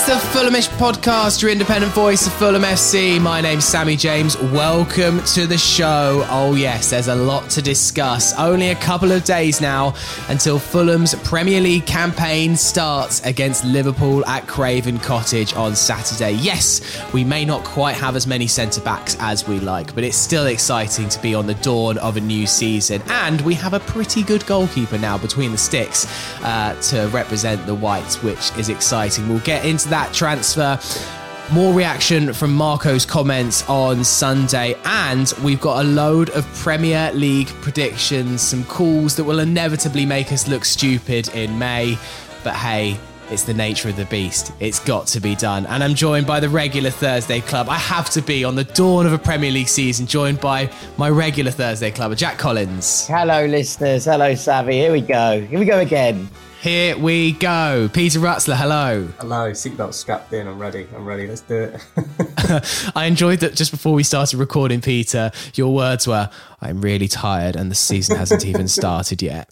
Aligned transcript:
It's 0.00 0.06
the 0.06 0.38
Fulhamish 0.38 0.68
podcast, 0.78 1.42
your 1.42 1.50
independent 1.50 1.92
voice 1.92 2.24
of 2.24 2.32
Fulham 2.34 2.62
FC. 2.62 3.20
My 3.20 3.40
name's 3.40 3.64
Sammy 3.64 3.96
James. 3.96 4.38
Welcome 4.38 5.20
to 5.34 5.48
the 5.48 5.58
show. 5.58 6.24
Oh, 6.30 6.54
yes, 6.54 6.90
there's 6.90 7.08
a 7.08 7.16
lot 7.16 7.50
to 7.50 7.60
discuss. 7.60 8.32
Only 8.38 8.70
a 8.70 8.76
couple 8.76 9.10
of 9.10 9.24
days 9.24 9.60
now 9.60 9.96
until 10.28 10.60
Fulham's 10.60 11.16
Premier 11.24 11.60
League 11.60 11.84
campaign 11.84 12.54
starts 12.54 13.26
against 13.26 13.64
Liverpool 13.64 14.24
at 14.26 14.46
Craven 14.46 14.98
Cottage 15.00 15.52
on 15.54 15.74
Saturday. 15.74 16.30
Yes, 16.30 17.02
we 17.12 17.24
may 17.24 17.44
not 17.44 17.64
quite 17.64 17.96
have 17.96 18.14
as 18.14 18.24
many 18.24 18.46
centre 18.46 18.80
backs 18.80 19.16
as 19.18 19.48
we 19.48 19.58
like, 19.58 19.96
but 19.96 20.04
it's 20.04 20.16
still 20.16 20.46
exciting 20.46 21.08
to 21.08 21.20
be 21.20 21.34
on 21.34 21.48
the 21.48 21.54
dawn 21.54 21.98
of 21.98 22.16
a 22.16 22.20
new 22.20 22.46
season. 22.46 23.02
And 23.08 23.40
we 23.40 23.54
have 23.54 23.74
a 23.74 23.80
pretty 23.80 24.22
good 24.22 24.46
goalkeeper 24.46 24.96
now 24.96 25.18
between 25.18 25.50
the 25.50 25.58
sticks 25.58 26.06
uh, 26.44 26.80
to 26.82 27.08
represent 27.08 27.66
the 27.66 27.74
Whites, 27.74 28.22
which 28.22 28.56
is 28.56 28.68
exciting. 28.68 29.28
We'll 29.28 29.40
get 29.40 29.64
into 29.64 29.87
that 29.88 30.12
transfer. 30.12 30.78
More 31.52 31.72
reaction 31.72 32.34
from 32.34 32.54
Marco's 32.54 33.06
comments 33.06 33.66
on 33.70 34.04
Sunday, 34.04 34.76
and 34.84 35.32
we've 35.42 35.60
got 35.60 35.84
a 35.84 35.88
load 35.88 36.28
of 36.30 36.44
Premier 36.54 37.10
League 37.14 37.48
predictions, 37.62 38.42
some 38.42 38.64
calls 38.64 39.16
that 39.16 39.24
will 39.24 39.38
inevitably 39.38 40.04
make 40.04 40.30
us 40.30 40.46
look 40.46 40.64
stupid 40.64 41.28
in 41.34 41.58
May. 41.58 41.96
But 42.44 42.54
hey, 42.54 42.98
it's 43.30 43.44
the 43.44 43.54
nature 43.54 43.88
of 43.88 43.96
the 43.96 44.04
beast. 44.06 44.52
It's 44.60 44.80
got 44.80 45.06
to 45.08 45.20
be 45.20 45.34
done. 45.34 45.66
And 45.66 45.84
I'm 45.84 45.94
joined 45.94 46.26
by 46.26 46.40
the 46.40 46.48
regular 46.48 46.90
Thursday 46.90 47.40
club. 47.40 47.68
I 47.68 47.76
have 47.76 48.10
to 48.10 48.22
be 48.22 48.44
on 48.44 48.54
the 48.54 48.64
dawn 48.64 49.06
of 49.06 49.12
a 49.12 49.18
Premier 49.18 49.50
League 49.50 49.68
season, 49.68 50.06
joined 50.06 50.40
by 50.40 50.70
my 50.96 51.10
regular 51.10 51.50
Thursday 51.50 51.90
club, 51.90 52.16
Jack 52.16 52.38
Collins. 52.38 53.06
Hello, 53.06 53.44
listeners. 53.46 54.04
Hello, 54.04 54.34
Sammy. 54.34 54.78
Here 54.78 54.92
we 54.92 55.00
go. 55.00 55.40
Here 55.40 55.58
we 55.58 55.64
go 55.64 55.78
again. 55.78 56.28
Here 56.60 56.98
we 56.98 57.32
go. 57.32 57.88
Peter 57.92 58.18
Rutzler, 58.18 58.56
hello. 58.56 59.06
Hello, 59.20 59.52
seatbelt 59.52 59.94
strapped 59.94 60.32
in. 60.32 60.48
I'm 60.48 60.58
ready. 60.58 60.88
I'm 60.92 61.06
ready. 61.06 61.28
Let's 61.28 61.42
do 61.42 61.54
it. 61.72 62.92
I 62.96 63.04
enjoyed 63.04 63.38
that 63.40 63.54
just 63.54 63.70
before 63.70 63.94
we 63.94 64.02
started 64.02 64.38
recording, 64.38 64.80
Peter, 64.80 65.30
your 65.54 65.72
words 65.72 66.08
were, 66.08 66.28
I'm 66.60 66.80
really 66.80 67.06
tired 67.06 67.54
and 67.54 67.70
the 67.70 67.76
season 67.76 68.16
hasn't 68.16 68.44
even 68.44 68.66
started 68.68 69.22
yet. 69.22 69.48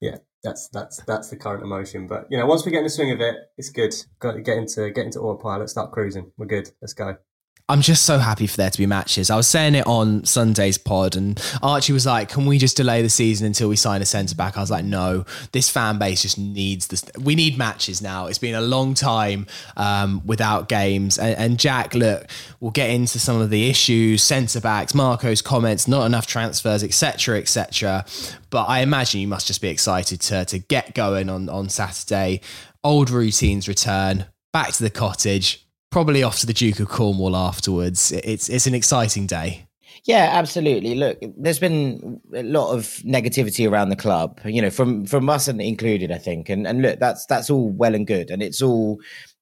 yeah, 0.00 0.16
that's 0.42 0.68
that's 0.70 1.00
that's 1.04 1.30
the 1.30 1.36
current 1.36 1.62
emotion. 1.62 2.08
But 2.08 2.26
you 2.28 2.38
know, 2.38 2.46
once 2.46 2.64
we 2.64 2.72
get 2.72 2.78
in 2.78 2.84
the 2.84 2.90
swing 2.90 3.12
of 3.12 3.20
it, 3.20 3.36
it's 3.56 3.70
good. 3.70 3.94
Got 4.18 4.32
to 4.32 4.40
get 4.40 4.58
into 4.58 4.90
get 4.90 5.06
into 5.06 5.20
autopilot. 5.20 5.70
Start 5.70 5.92
cruising. 5.92 6.32
We're 6.36 6.46
good. 6.46 6.72
Let's 6.82 6.94
go. 6.94 7.18
I'm 7.66 7.80
just 7.80 8.04
so 8.04 8.18
happy 8.18 8.46
for 8.46 8.58
there 8.58 8.68
to 8.68 8.76
be 8.76 8.84
matches. 8.84 9.30
I 9.30 9.36
was 9.36 9.48
saying 9.48 9.74
it 9.74 9.86
on 9.86 10.24
Sunday's 10.24 10.76
pod, 10.76 11.16
and 11.16 11.40
Archie 11.62 11.94
was 11.94 12.04
like, 12.04 12.28
"Can 12.28 12.44
we 12.44 12.58
just 12.58 12.76
delay 12.76 13.00
the 13.00 13.08
season 13.08 13.46
until 13.46 13.70
we 13.70 13.76
sign 13.76 14.02
a 14.02 14.04
centre 14.04 14.34
back?" 14.34 14.58
I 14.58 14.60
was 14.60 14.70
like, 14.70 14.84
"No, 14.84 15.24
this 15.52 15.70
fan 15.70 15.96
base 15.98 16.20
just 16.20 16.36
needs 16.36 16.88
this. 16.88 17.02
We 17.18 17.34
need 17.34 17.56
matches 17.56 18.02
now. 18.02 18.26
It's 18.26 18.38
been 18.38 18.54
a 18.54 18.60
long 18.60 18.92
time 18.92 19.46
um, 19.78 20.20
without 20.26 20.68
games." 20.68 21.18
And, 21.18 21.38
and 21.38 21.58
Jack, 21.58 21.94
look, 21.94 22.26
we'll 22.60 22.70
get 22.70 22.90
into 22.90 23.18
some 23.18 23.40
of 23.40 23.48
the 23.48 23.70
issues, 23.70 24.22
centre 24.22 24.60
backs, 24.60 24.94
Marco's 24.94 25.40
comments, 25.40 25.88
not 25.88 26.04
enough 26.04 26.26
transfers, 26.26 26.84
etc., 26.84 27.38
etc. 27.38 28.04
But 28.50 28.64
I 28.68 28.80
imagine 28.80 29.22
you 29.22 29.28
must 29.28 29.46
just 29.46 29.62
be 29.62 29.68
excited 29.68 30.20
to 30.20 30.44
to 30.44 30.58
get 30.58 30.94
going 30.94 31.30
on 31.30 31.48
on 31.48 31.70
Saturday. 31.70 32.42
Old 32.82 33.08
routines 33.08 33.68
return. 33.68 34.26
Back 34.52 34.72
to 34.72 34.82
the 34.82 34.90
cottage 34.90 35.63
probably 35.94 36.24
off 36.24 36.40
to 36.40 36.46
the 36.46 36.52
Duke 36.52 36.80
of 36.80 36.88
Cornwall 36.88 37.36
afterwards. 37.36 38.10
It's 38.10 38.48
it's 38.48 38.66
an 38.66 38.74
exciting 38.74 39.28
day. 39.28 39.68
Yeah, 40.04 40.28
absolutely. 40.32 40.96
Look, 40.96 41.18
there's 41.38 41.60
been 41.60 42.20
a 42.34 42.42
lot 42.42 42.72
of 42.72 42.86
negativity 43.04 43.70
around 43.70 43.90
the 43.90 43.96
club, 43.96 44.40
you 44.44 44.60
know, 44.60 44.70
from 44.70 45.06
from 45.06 45.30
us 45.30 45.46
and 45.46 45.60
included, 45.60 46.10
I 46.10 46.18
think. 46.18 46.48
And 46.48 46.66
and 46.66 46.82
look, 46.82 46.98
that's 46.98 47.26
that's 47.26 47.48
all 47.48 47.70
well 47.70 47.94
and 47.94 48.08
good, 48.08 48.30
and 48.32 48.42
it's 48.42 48.60
all. 48.60 48.98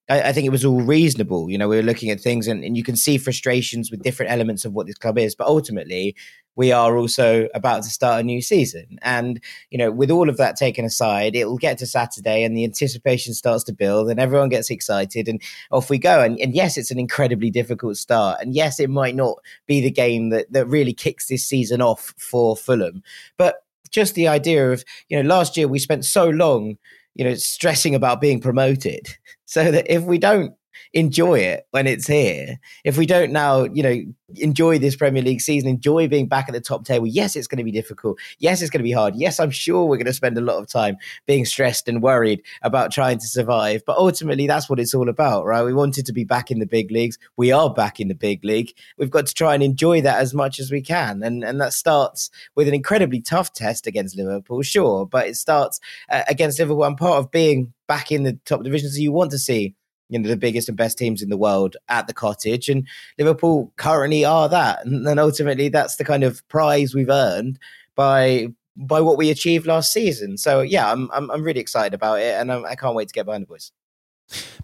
I, 0.09 0.29
I 0.29 0.33
think 0.33 0.45
it 0.45 0.51
was 0.51 0.65
all 0.65 0.81
reasonable. 0.81 1.49
You 1.49 1.57
know, 1.57 1.67
we 1.67 1.77
were 1.77 1.83
looking 1.83 2.09
at 2.09 2.19
things, 2.19 2.47
and, 2.47 2.63
and 2.63 2.75
you 2.75 2.83
can 2.83 2.95
see 2.95 3.17
frustrations 3.17 3.91
with 3.91 4.03
different 4.03 4.31
elements 4.31 4.65
of 4.65 4.73
what 4.73 4.87
this 4.87 4.97
club 4.97 5.17
is. 5.17 5.35
But 5.35 5.47
ultimately, 5.47 6.15
we 6.55 6.71
are 6.71 6.97
also 6.97 7.47
about 7.55 7.83
to 7.83 7.89
start 7.89 8.21
a 8.21 8.23
new 8.23 8.41
season. 8.41 8.99
And, 9.01 9.41
you 9.71 9.77
know, 9.77 9.91
with 9.91 10.11
all 10.11 10.29
of 10.29 10.37
that 10.37 10.55
taken 10.55 10.85
aside, 10.85 11.35
it 11.35 11.45
will 11.45 11.57
get 11.57 11.77
to 11.79 11.87
Saturday 11.87 12.43
and 12.43 12.55
the 12.55 12.63
anticipation 12.63 13.33
starts 13.33 13.63
to 13.65 13.73
build 13.73 14.09
and 14.09 14.19
everyone 14.19 14.49
gets 14.49 14.69
excited 14.69 15.27
and 15.27 15.41
off 15.71 15.89
we 15.89 15.97
go. 15.97 16.21
And, 16.21 16.39
and 16.39 16.53
yes, 16.53 16.77
it's 16.77 16.91
an 16.91 16.99
incredibly 16.99 17.49
difficult 17.49 17.97
start. 17.97 18.39
And 18.39 18.53
yes, 18.53 18.79
it 18.79 18.89
might 18.89 19.15
not 19.15 19.37
be 19.65 19.81
the 19.81 19.91
game 19.91 20.29
that, 20.29 20.51
that 20.51 20.67
really 20.67 20.93
kicks 20.93 21.27
this 21.27 21.45
season 21.45 21.81
off 21.81 22.13
for 22.17 22.55
Fulham. 22.55 23.01
But 23.37 23.63
just 23.89 24.15
the 24.15 24.27
idea 24.27 24.71
of, 24.71 24.83
you 25.09 25.21
know, 25.21 25.27
last 25.27 25.57
year 25.57 25.67
we 25.67 25.79
spent 25.79 26.05
so 26.05 26.29
long, 26.29 26.77
you 27.15 27.23
know, 27.23 27.35
stressing 27.35 27.95
about 27.95 28.21
being 28.21 28.39
promoted 28.39 29.07
so 29.45 29.71
that 29.71 29.91
if 29.93 30.03
we 30.03 30.17
don't 30.17 30.53
enjoy 30.93 31.39
it 31.39 31.67
when 31.71 31.87
it's 31.87 32.07
here. 32.07 32.59
If 32.83 32.97
we 32.97 33.05
don't 33.05 33.31
now, 33.31 33.63
you 33.63 33.83
know, 33.83 34.01
enjoy 34.37 34.79
this 34.79 34.95
Premier 34.95 35.21
League 35.21 35.41
season, 35.41 35.69
enjoy 35.69 36.07
being 36.07 36.27
back 36.27 36.47
at 36.47 36.53
the 36.53 36.61
top 36.61 36.85
table, 36.85 37.07
yes, 37.07 37.35
it's 37.35 37.47
going 37.47 37.57
to 37.57 37.63
be 37.63 37.71
difficult. 37.71 38.17
Yes, 38.39 38.61
it's 38.61 38.69
going 38.69 38.79
to 38.79 38.83
be 38.83 38.91
hard. 38.91 39.15
Yes, 39.15 39.39
I'm 39.39 39.51
sure 39.51 39.85
we're 39.85 39.97
going 39.97 40.05
to 40.05 40.13
spend 40.13 40.37
a 40.37 40.41
lot 40.41 40.57
of 40.57 40.67
time 40.67 40.97
being 41.27 41.45
stressed 41.45 41.87
and 41.87 42.01
worried 42.01 42.41
about 42.61 42.91
trying 42.91 43.19
to 43.19 43.27
survive. 43.27 43.83
But 43.85 43.97
ultimately, 43.97 44.47
that's 44.47 44.69
what 44.69 44.79
it's 44.79 44.93
all 44.93 45.09
about, 45.09 45.45
right? 45.45 45.63
We 45.63 45.73
wanted 45.73 46.05
to 46.05 46.13
be 46.13 46.23
back 46.23 46.51
in 46.51 46.59
the 46.59 46.65
big 46.65 46.91
leagues. 46.91 47.17
We 47.37 47.51
are 47.51 47.71
back 47.73 47.99
in 47.99 48.07
the 48.07 48.15
big 48.15 48.43
league. 48.43 48.73
We've 48.97 49.11
got 49.11 49.27
to 49.27 49.33
try 49.33 49.53
and 49.53 49.63
enjoy 49.63 50.01
that 50.01 50.19
as 50.19 50.33
much 50.33 50.59
as 50.59 50.71
we 50.71 50.81
can. 50.81 51.23
And, 51.23 51.43
and 51.43 51.59
that 51.61 51.73
starts 51.73 52.29
with 52.55 52.67
an 52.67 52.73
incredibly 52.73 53.21
tough 53.21 53.53
test 53.53 53.87
against 53.87 54.17
Liverpool, 54.17 54.61
sure, 54.61 55.05
but 55.05 55.27
it 55.27 55.35
starts 55.35 55.79
uh, 56.09 56.23
against 56.27 56.59
Liverpool. 56.59 56.83
And 56.83 56.97
part 56.97 57.19
of 57.19 57.31
being 57.31 57.73
back 57.87 58.11
in 58.11 58.23
the 58.23 58.33
top 58.45 58.63
divisions, 58.63 58.99
you 58.99 59.11
want 59.11 59.31
to 59.31 59.37
see 59.37 59.75
you 60.13 60.19
know 60.19 60.29
the 60.29 60.37
biggest 60.37 60.67
and 60.67 60.77
best 60.77 60.97
teams 60.97 61.21
in 61.21 61.29
the 61.29 61.37
world 61.37 61.75
at 61.89 62.07
the 62.07 62.13
cottage 62.13 62.69
and 62.69 62.87
liverpool 63.17 63.71
currently 63.77 64.23
are 64.23 64.47
that 64.47 64.85
and, 64.85 65.07
and 65.07 65.19
ultimately 65.19 65.69
that's 65.69 65.95
the 65.95 66.05
kind 66.05 66.23
of 66.23 66.47
prize 66.47 66.93
we've 66.93 67.09
earned 67.09 67.59
by 67.95 68.47
by 68.75 69.01
what 69.01 69.17
we 69.17 69.29
achieved 69.29 69.65
last 69.65 69.91
season 69.91 70.37
so 70.37 70.61
yeah 70.61 70.91
i'm 70.91 71.09
i'm, 71.13 71.29
I'm 71.31 71.43
really 71.43 71.59
excited 71.59 71.93
about 71.93 72.19
it 72.19 72.39
and 72.39 72.51
I'm, 72.51 72.65
i 72.65 72.75
can't 72.75 72.95
wait 72.95 73.07
to 73.07 73.13
get 73.13 73.25
behind 73.25 73.43
the 73.43 73.47
boys 73.47 73.71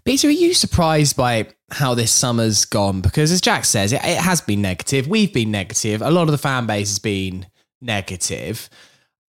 Peter, 0.04 0.28
are 0.28 0.32
you 0.32 0.54
surprised 0.54 1.16
by 1.16 1.48
how 1.70 1.94
this 1.94 2.10
summer's 2.10 2.64
gone? 2.64 3.02
Because 3.02 3.30
as 3.30 3.42
Jack 3.42 3.66
says, 3.66 3.92
it, 3.92 4.00
it 4.02 4.18
has 4.18 4.40
been 4.40 4.62
negative. 4.62 5.06
We've 5.06 5.32
been 5.32 5.50
negative. 5.50 6.00
A 6.00 6.10
lot 6.10 6.22
of 6.22 6.32
the 6.32 6.38
fan 6.38 6.66
base 6.66 6.88
has 6.88 6.98
been 6.98 7.46
negative. 7.80 8.70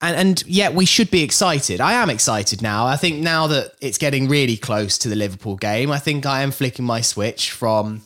And, 0.05 0.17
and 0.17 0.47
yet 0.47 0.75
we 0.75 0.85
should 0.85 1.11
be 1.11 1.23
excited. 1.23 1.81
I 1.81 1.95
am 1.95 2.11
excited 2.11 2.61
now. 2.61 2.87
I 2.87 2.97
think 2.97 3.21
now 3.21 3.47
that 3.47 3.73
it's 3.81 3.97
getting 3.97 4.29
really 4.29 4.59
close 4.59 4.99
to 4.99 5.09
the 5.09 5.17
Liverpool 5.17 5.57
game, 5.57 5.91
I 5.91 5.99
think 5.99 6.27
I 6.27 6.43
am 6.43 6.51
flicking 6.51 6.85
my 6.85 7.01
switch 7.01 7.53
from 7.53 8.03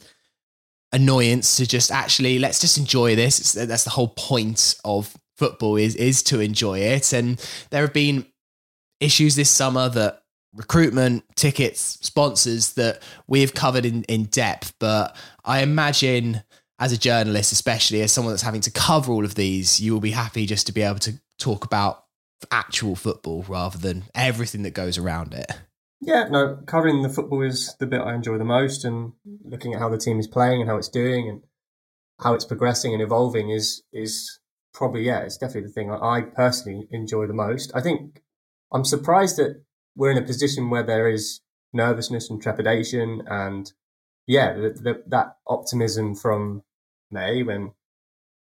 annoyance 0.93 1.56
to 1.56 1.67
just 1.67 1.91
actually 1.91 2.39
let's 2.39 2.61
just 2.61 2.79
enjoy 2.79 3.17
this. 3.17 3.41
It's, 3.41 3.53
that's 3.53 3.83
the 3.83 3.91
whole 3.91 4.15
point 4.17 4.77
of 4.85 5.12
football 5.37 5.77
is 5.77 5.97
is 5.97 6.23
to 6.25 6.39
enjoy 6.39 6.79
it. 6.79 7.12
And 7.12 7.45
there 7.71 7.83
have 7.83 7.93
been 7.93 8.27
issues 9.01 9.35
this 9.35 9.51
summer 9.51 9.89
that 9.89 10.23
recruitment, 10.55 11.25
tickets, 11.35 11.99
sponsors 12.01 12.75
that 12.75 13.03
we 13.27 13.41
have 13.41 13.55
covered 13.55 13.85
in, 13.85 14.05
in 14.05 14.27
depth. 14.27 14.73
But 14.79 15.17
I 15.44 15.62
imagine 15.62 16.44
as 16.79 16.93
a 16.93 16.99
journalist, 16.99 17.51
especially 17.51 18.03
as 18.03 18.12
someone 18.12 18.33
that's 18.33 18.43
having 18.43 18.61
to 18.61 18.71
cover 18.71 19.11
all 19.11 19.25
of 19.25 19.35
these, 19.35 19.81
you 19.81 19.93
will 19.93 20.01
be 20.01 20.12
happy 20.12 20.47
just 20.47 20.69
to 20.69 20.73
be 20.73 20.83
able 20.83 21.01
to 21.01 21.19
talk 21.38 21.64
about 21.64 22.05
actual 22.50 22.94
football 22.94 23.44
rather 23.49 23.79
than 23.79 24.05
everything 24.14 24.62
that 24.62 24.75
goes 24.75 24.99
around 24.99 25.35
it. 25.35 25.50
Yeah, 26.00 26.29
no, 26.31 26.61
covering 26.67 27.02
the 27.02 27.08
football 27.08 27.43
is 27.43 27.75
the 27.81 27.87
bit 27.87 28.00
I 28.00 28.14
enjoy 28.14 28.38
the 28.38 28.44
most, 28.44 28.85
and 28.85 29.12
looking 29.44 29.75
at 29.75 29.81
how 29.81 29.88
the 29.88 29.99
team 29.99 30.20
is 30.20 30.29
playing 30.29 30.61
and 30.61 30.70
how 30.70 30.76
it's 30.76 30.88
doing 30.88 31.29
and 31.29 31.43
how 32.20 32.35
it's 32.35 32.44
progressing 32.44 32.93
and 32.93 33.02
evolving 33.02 33.50
is 33.50 33.82
is 33.93 34.38
probably 34.73 35.02
yeah, 35.02 35.20
it's 35.20 35.37
definitely 35.37 35.69
the 35.69 35.73
thing 35.73 35.90
I 35.90 36.23
personally 36.23 36.87
enjoy 36.90 37.26
the 37.26 37.35
most. 37.35 37.73
I 37.75 37.81
think 37.81 38.23
I'm 38.73 38.84
surprised 38.84 39.37
that 39.38 39.62
we're 39.96 40.12
in 40.12 40.19
a 40.19 40.26
position 40.26 40.70
where 40.70 40.84
there 40.84 41.08
is 41.08 41.41
nervousness 41.73 42.31
and 42.31 42.41
trepidation 42.41 43.23
and 43.26 43.73
yeah, 44.26 44.52
the, 44.52 44.70
the, 44.70 45.02
that 45.08 45.37
optimism 45.46 46.14
from 46.14 46.62
May 47.11 47.43
when 47.43 47.73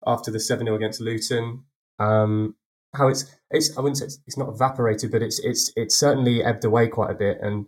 after 0.05 0.31
the 0.31 0.39
seven 0.39 0.65
0 0.65 0.75
against 0.75 1.01
Luton, 1.01 1.65
um, 1.99 2.55
how 2.95 3.07
it's 3.07 3.25
it's 3.51 3.77
I 3.77 3.81
wouldn't 3.81 3.97
say 3.97 4.05
it's, 4.05 4.19
it's 4.27 4.37
not 4.37 4.49
evaporated, 4.49 5.11
but 5.11 5.21
it's 5.21 5.39
it's 5.39 5.71
it's 5.75 5.95
certainly 5.95 6.43
ebbed 6.43 6.65
away 6.65 6.87
quite 6.87 7.11
a 7.11 7.15
bit, 7.15 7.37
and 7.41 7.67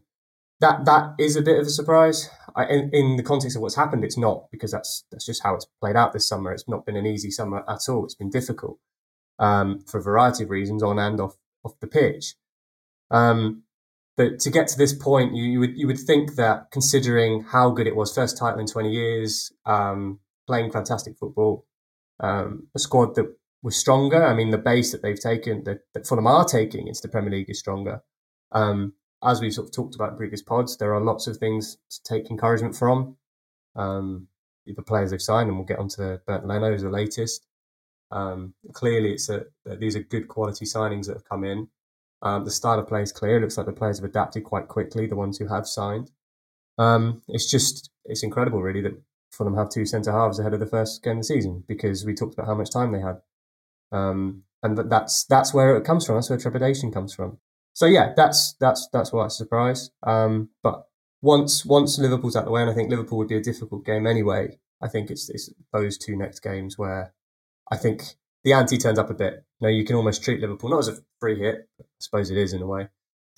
that 0.62 0.86
that 0.86 1.16
is 1.20 1.36
a 1.36 1.42
bit 1.42 1.60
of 1.60 1.68
a 1.68 1.70
surprise. 1.70 2.30
I, 2.56 2.66
in, 2.68 2.90
in 2.94 3.18
the 3.18 3.24
context 3.24 3.58
of 3.58 3.62
what's 3.62 3.76
happened, 3.76 4.06
it's 4.06 4.18
not 4.18 4.50
because 4.52 4.72
that's 4.72 5.04
that's 5.12 5.26
just 5.26 5.44
how 5.44 5.56
it's 5.56 5.68
played 5.82 5.96
out 5.96 6.14
this 6.14 6.28
summer. 6.28 6.52
It's 6.52 6.70
not 6.70 6.86
been 6.86 6.96
an 6.96 7.06
easy 7.06 7.32
summer 7.32 7.64
at 7.68 7.90
all. 7.90 8.06
It's 8.06 8.16
been 8.16 8.30
difficult 8.30 8.80
um, 9.40 9.82
for 9.88 10.00
a 10.00 10.04
variety 10.04 10.44
of 10.44 10.50
reasons, 10.50 10.82
on 10.82 11.00
and 11.00 11.20
off 11.20 11.36
off 11.64 11.80
the 11.80 11.88
pitch. 11.88 12.36
Um, 13.12 13.64
but 14.18 14.40
to 14.40 14.50
get 14.50 14.70
to 14.70 14.78
this 14.78 14.94
point, 14.94 15.36
you, 15.36 15.44
you, 15.44 15.60
would 15.60 15.78
you 15.78 15.88
would 15.88 16.00
think 16.00 16.36
that 16.36 16.72
considering 16.72 17.44
how 17.44 17.70
good 17.72 17.88
it 17.88 17.96
was, 17.96 18.14
first 18.14 18.38
title 18.38 18.60
in 18.60 18.68
twenty 18.68 18.92
years, 18.92 19.52
um, 19.66 20.20
playing 20.48 20.72
fantastic 20.72 21.18
football, 21.18 21.66
um, 22.22 22.68
a 22.76 22.80
squad 22.80 23.16
that 23.16 23.36
was 23.66 23.76
stronger. 23.76 24.24
I 24.24 24.36
mean, 24.36 24.52
the 24.52 24.60
base 24.60 24.92
that 24.92 25.02
they've 25.02 25.20
taken, 25.20 25.64
that, 25.64 25.80
that 25.96 26.06
Fulham 26.06 26.28
are 26.28 26.46
taking 26.46 26.88
into 26.88 27.02
the 27.02 27.08
Premier 27.08 27.32
League, 27.32 27.50
is 27.50 27.58
stronger. 27.58 28.04
Um, 28.52 28.94
as 29.24 29.42
we've 29.42 29.54
sort 29.54 29.68
of 29.68 29.74
talked 29.74 29.96
about 29.96 30.12
in 30.12 30.18
previous 30.18 30.44
pods, 30.44 30.78
there 30.78 30.94
are 30.94 31.02
lots 31.02 31.26
of 31.26 31.38
things 31.38 31.78
to 31.90 32.04
take 32.04 32.30
encouragement 32.30 32.76
from. 32.76 33.18
Um, 33.76 34.28
the 34.68 34.84
players 34.84 35.10
they've 35.10 35.22
signed, 35.22 35.50
and 35.50 35.58
we'll 35.58 35.66
get 35.66 35.80
onto 35.80 36.18
Bernd 36.28 36.48
Leno 36.48 36.74
as 36.74 36.84
the 36.84 36.90
latest. 36.90 37.48
Um, 38.12 38.54
clearly, 38.74 39.14
it's 39.14 39.30
a 39.30 39.46
these 39.66 39.96
are 39.96 40.04
good 40.04 40.28
quality 40.28 40.66
signings 40.66 41.08
that 41.08 41.14
have 41.14 41.28
come 41.28 41.44
in. 41.44 41.68
Um, 42.22 42.46
the 42.46 42.52
style 42.52 42.80
of 42.80 42.88
play 42.88 43.02
is 43.02 43.12
clear. 43.12 43.38
It 43.38 43.42
looks 43.42 43.58
like 43.58 43.66
the 43.66 43.74
players 43.74 43.98
have 43.98 44.10
adapted 44.10 44.44
quite 44.44 44.68
quickly. 44.68 45.08
The 45.08 45.16
ones 45.16 45.38
who 45.38 45.48
have 45.48 45.68
signed, 45.68 46.12
um, 46.78 47.24
it's 47.28 47.50
just 47.50 47.90
it's 48.06 48.24
incredible, 48.24 48.62
really, 48.62 48.82
that 48.82 49.02
Fulham 49.32 49.56
have 49.56 49.70
two 49.70 49.86
centre 49.86 50.12
halves 50.12 50.40
ahead 50.40 50.54
of 50.54 50.60
the 50.60 50.68
first 50.68 51.04
game 51.04 51.18
of 51.18 51.20
the 51.20 51.24
season 51.24 51.64
because 51.68 52.06
we 52.06 52.14
talked 52.14 52.36
about 52.36 52.48
how 52.48 52.56
much 52.56 52.72
time 52.72 52.92
they 52.92 53.02
had, 53.02 53.22
um, 53.92 54.44
and 54.64 54.78
that's 54.90 55.26
that's 55.26 55.54
where 55.54 55.76
it 55.78 55.86
comes 55.86 56.06
from. 56.06 56.16
That's 56.16 56.30
where 56.30 56.40
trepidation 56.40 56.92
comes 56.92 57.14
from. 57.14 57.38
So 57.74 57.86
yeah, 57.86 58.14
that's 58.16 58.56
that's 58.60 58.88
that's 58.92 59.12
why 59.12 59.26
it's 59.26 59.36
a 59.36 59.38
surprise. 59.38 59.92
Um, 60.04 60.50
but 60.64 60.88
once 61.22 61.66
once 61.66 62.00
Liverpool's 62.00 62.36
out 62.36 62.46
the 62.46 62.52
way, 62.52 62.62
and 62.62 62.70
I 62.70 62.74
think 62.74 62.90
Liverpool 62.90 63.18
would 63.18 63.28
be 63.28 63.38
a 63.38 63.42
difficult 63.42 63.86
game 63.86 64.08
anyway. 64.08 64.60
I 64.82 64.88
think 64.88 65.10
it's, 65.10 65.30
it's 65.30 65.50
those 65.74 65.98
two 65.98 66.16
next 66.16 66.42
games 66.42 66.78
where 66.78 67.14
I 67.72 67.78
think 67.78 68.04
the 68.44 68.54
ante 68.54 68.78
turns 68.78 69.00
up 69.00 69.10
a 69.10 69.14
bit. 69.14 69.44
You 69.60 69.68
know, 69.68 69.70
you 69.70 69.86
can 69.86 69.96
almost 69.96 70.24
treat 70.24 70.40
Liverpool 70.40 70.70
not 70.70 70.80
as 70.80 70.88
a 70.90 70.98
free 71.20 71.40
hit. 71.40 71.68
I 71.80 71.86
suppose 72.00 72.30
it 72.30 72.38
is 72.38 72.54
in 72.54 72.62
a 72.62 72.68
way. 72.68 72.90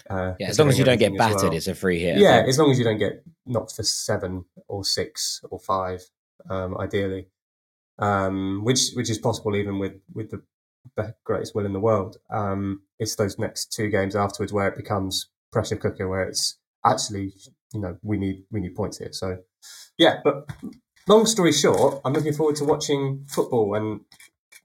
Uh, 0.10 0.34
yeah, 0.40 0.50
as 0.50 0.60
long 0.60 0.70
as 0.70 0.78
you 0.78 0.86
don't 0.86 1.00
get 1.00 1.18
battered, 1.18 1.44
well. 1.44 1.54
it's 1.54 1.68
a 1.68 1.76
free 1.76 2.00
hit. 2.00 2.18
Yeah, 2.18 2.44
as 2.48 2.60
long 2.60 2.72
as 2.72 2.78
you 2.78 2.84
don't 2.84 3.00
get 3.00 3.24
knocked 3.46 3.76
for 3.76 3.84
seven 3.84 4.46
or 4.68 4.84
six 4.84 5.42
or 5.50 5.60
five, 5.60 6.02
um, 6.50 6.78
ideally, 6.78 7.28
um, 8.00 8.62
which 8.64 8.92
which 8.94 9.10
is 9.10 9.18
possible 9.18 9.56
even 9.56 9.80
with 9.80 9.94
with 10.14 10.32
the 10.32 10.42
greatest 11.24 11.54
will 11.56 11.66
in 11.66 11.74
the 11.74 11.80
world. 11.80 12.18
Um, 12.30 12.82
it's 13.00 13.16
those 13.16 13.38
next 13.38 13.74
two 13.74 13.90
games 13.90 14.16
afterwards 14.16 14.54
where 14.54 14.68
it 14.68 14.78
becomes 14.78 15.30
pressure 15.52 15.76
cooker, 15.76 16.08
where 16.08 16.24
it's 16.24 16.58
actually 16.86 17.34
you 17.74 17.82
know 17.82 17.98
we 18.02 18.18
need 18.18 18.44
we 18.52 18.60
need 18.60 18.76
points 18.76 18.98
here. 18.98 19.12
So 19.12 19.38
yeah, 19.98 20.20
but 20.24 20.50
long 21.08 21.26
story 21.26 21.52
short, 21.52 22.02
I'm 22.06 22.14
looking 22.14 22.34
forward 22.34 22.56
to 22.58 22.66
watching 22.66 23.26
football 23.28 23.76
and 23.76 24.02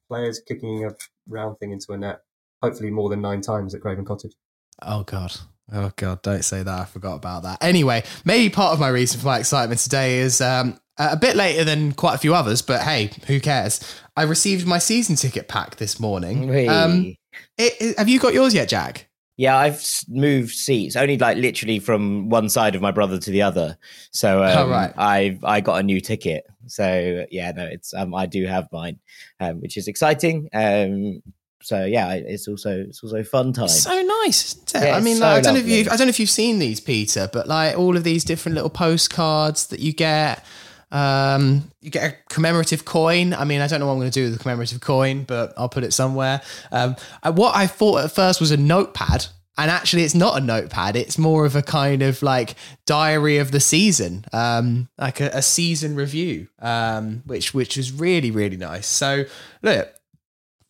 players 0.09 0.41
kicking 0.47 0.85
a 0.85 0.95
round 1.29 1.59
thing 1.59 1.73
into 1.73 1.93
a 1.93 1.99
net, 1.99 2.21
hopefully 2.63 2.91
more 2.91 3.09
than 3.09 3.21
nine 3.21 3.41
times 3.41 3.75
at 3.75 3.81
Craven 3.81 4.05
Cottage. 4.05 4.35
Oh 4.81 5.03
God. 5.05 5.35
Oh 5.73 5.91
God, 5.97 6.21
don't 6.23 6.45
say 6.45 6.63
that. 6.63 6.81
I 6.81 6.85
forgot 6.85 7.15
about 7.15 7.45
that. 7.45 7.63
Anyway, 7.63 8.03
maybe 8.25 8.53
part 8.53 8.75
of 8.75 8.81
my 8.81 8.89
reason 8.89 9.21
for 9.21 9.27
my 9.27 9.39
excitement 9.39 9.81
today 9.81 10.19
is 10.19 10.41
um, 10.41 10.79
a 10.99 11.17
bit 11.17 11.37
later 11.37 11.65
than 11.65 11.93
quite 11.93 12.15
a 12.15 12.19
few 12.19 12.35
others, 12.35 12.63
but 12.63 12.83
hey, 12.83 13.11
who 13.27 13.41
cares? 13.41 13.81
I 14.17 14.23
received 14.23 14.67
my 14.67 14.79
season 14.79 15.17
ticket 15.17 15.49
pack 15.49 15.77
this 15.77 15.99
morning. 15.99 16.51
Um, 16.69 17.17
it, 17.59 17.75
it, 17.81 17.99
have 17.99 18.09
you 18.09 18.21
got 18.21 18.35
yours 18.35 18.55
yet, 18.55 18.69
Jack? 18.69 19.09
Yeah, 19.37 19.57
I've 19.57 19.83
moved 20.09 20.53
seats 20.53 20.95
only 20.95 21.17
like 21.17 21.39
literally 21.39 21.79
from 21.79 22.29
one 22.29 22.49
side 22.51 22.75
of 22.75 22.83
my 22.83 22.91
brother 22.91 23.19
to 23.19 23.31
the 23.31 23.43
other. 23.43 23.79
So 24.11 24.45
um, 24.45 24.59
oh, 24.59 24.69
right. 24.69 24.93
I've 24.97 25.43
I 25.43 25.61
got 25.61 25.81
a 25.81 25.83
new 25.83 26.01
ticket. 26.01 26.45
So 26.67 27.25
yeah, 27.31 27.51
no, 27.53 27.65
it's 27.65 27.95
um, 27.95 28.15
I 28.15 28.27
do 28.27 28.45
have 28.47 28.69
mine, 28.71 28.99
um, 29.41 29.61
which 29.61 29.79
is 29.79 29.89
exciting. 29.89 30.51
Um, 30.53 31.23
so 31.63 31.85
yeah, 31.85 32.13
it's 32.13 32.47
also 32.47 32.85
it's 32.89 33.03
also 33.03 33.23
fun 33.23 33.55
time. 33.55 33.69
So 33.69 34.03
nice, 34.25 34.55
isn't 34.55 34.75
it? 34.75 34.87
Yeah, 34.89 34.97
I 34.97 35.01
mean, 35.01 35.17
so 35.17 35.23
like, 35.23 35.39
I 35.39 35.41
don't 35.41 35.55
lovely. 35.55 35.71
know 35.71 35.77
if 35.79 35.87
you 35.87 35.91
I 35.91 35.97
don't 35.97 36.07
know 36.07 36.11
if 36.11 36.21
you've 36.21 36.31
seen 36.31 36.59
these, 36.59 36.81
Peter, 36.81 37.31
but 37.33 37.49
like 37.49 37.79
all 37.79 37.97
of 37.97 38.05
these 38.05 38.25
different 38.25 38.55
little 38.55 38.71
postcards 38.71 39.69
that 39.69 39.81
you 39.81 39.95
get. 39.95 40.45
Um, 40.93 41.71
you 41.81 41.91
get 41.91 42.13
a 42.13 42.17
commemorative 42.29 42.85
coin. 42.85 43.33
I 43.35 43.45
mean, 43.45 43.61
I 43.61 43.67
don't 43.67 43.81
know 43.81 43.87
what 43.87 43.95
I'm 43.95 43.99
going 43.99 44.11
to 44.11 44.21
do 44.21 44.25
with 44.25 44.35
the 44.35 44.39
commemorative 44.39 44.81
coin, 44.81 45.25
but 45.25 45.55
I'll 45.57 45.69
put 45.69 45.85
it 45.85 45.93
somewhere. 45.93 46.43
Um, 46.71 46.97
what 47.33 47.57
I 47.57 47.67
thought 47.67 48.05
at 48.05 48.13
first 48.13 48.41
was 48.41 48.51
a 48.51 48.57
notepad, 48.57 49.27
and 49.59 49.71
actually, 49.71 50.03
it's 50.05 50.15
not 50.15 50.37
a 50.37 50.41
notepad. 50.45 50.97
It's 50.97 51.19
more 51.19 51.45
of 51.45 51.57
a 51.57 51.63
kind 51.63 52.03
of 52.03 52.23
like 52.23 52.55
diary 52.87 53.39
of 53.39 53.51
the 53.51 53.61
season, 53.61 54.25
um, 54.33 54.89
like 54.99 55.21
a, 55.21 55.31
a 55.33 55.43
season 55.43 55.97
review, 55.97 56.49
um, 56.61 57.23
which 57.27 57.53
which 57.53 57.77
was 57.77 57.93
really 57.93 58.31
really 58.31 58.57
nice. 58.57 58.87
So 58.87 59.25
look, 59.63 59.93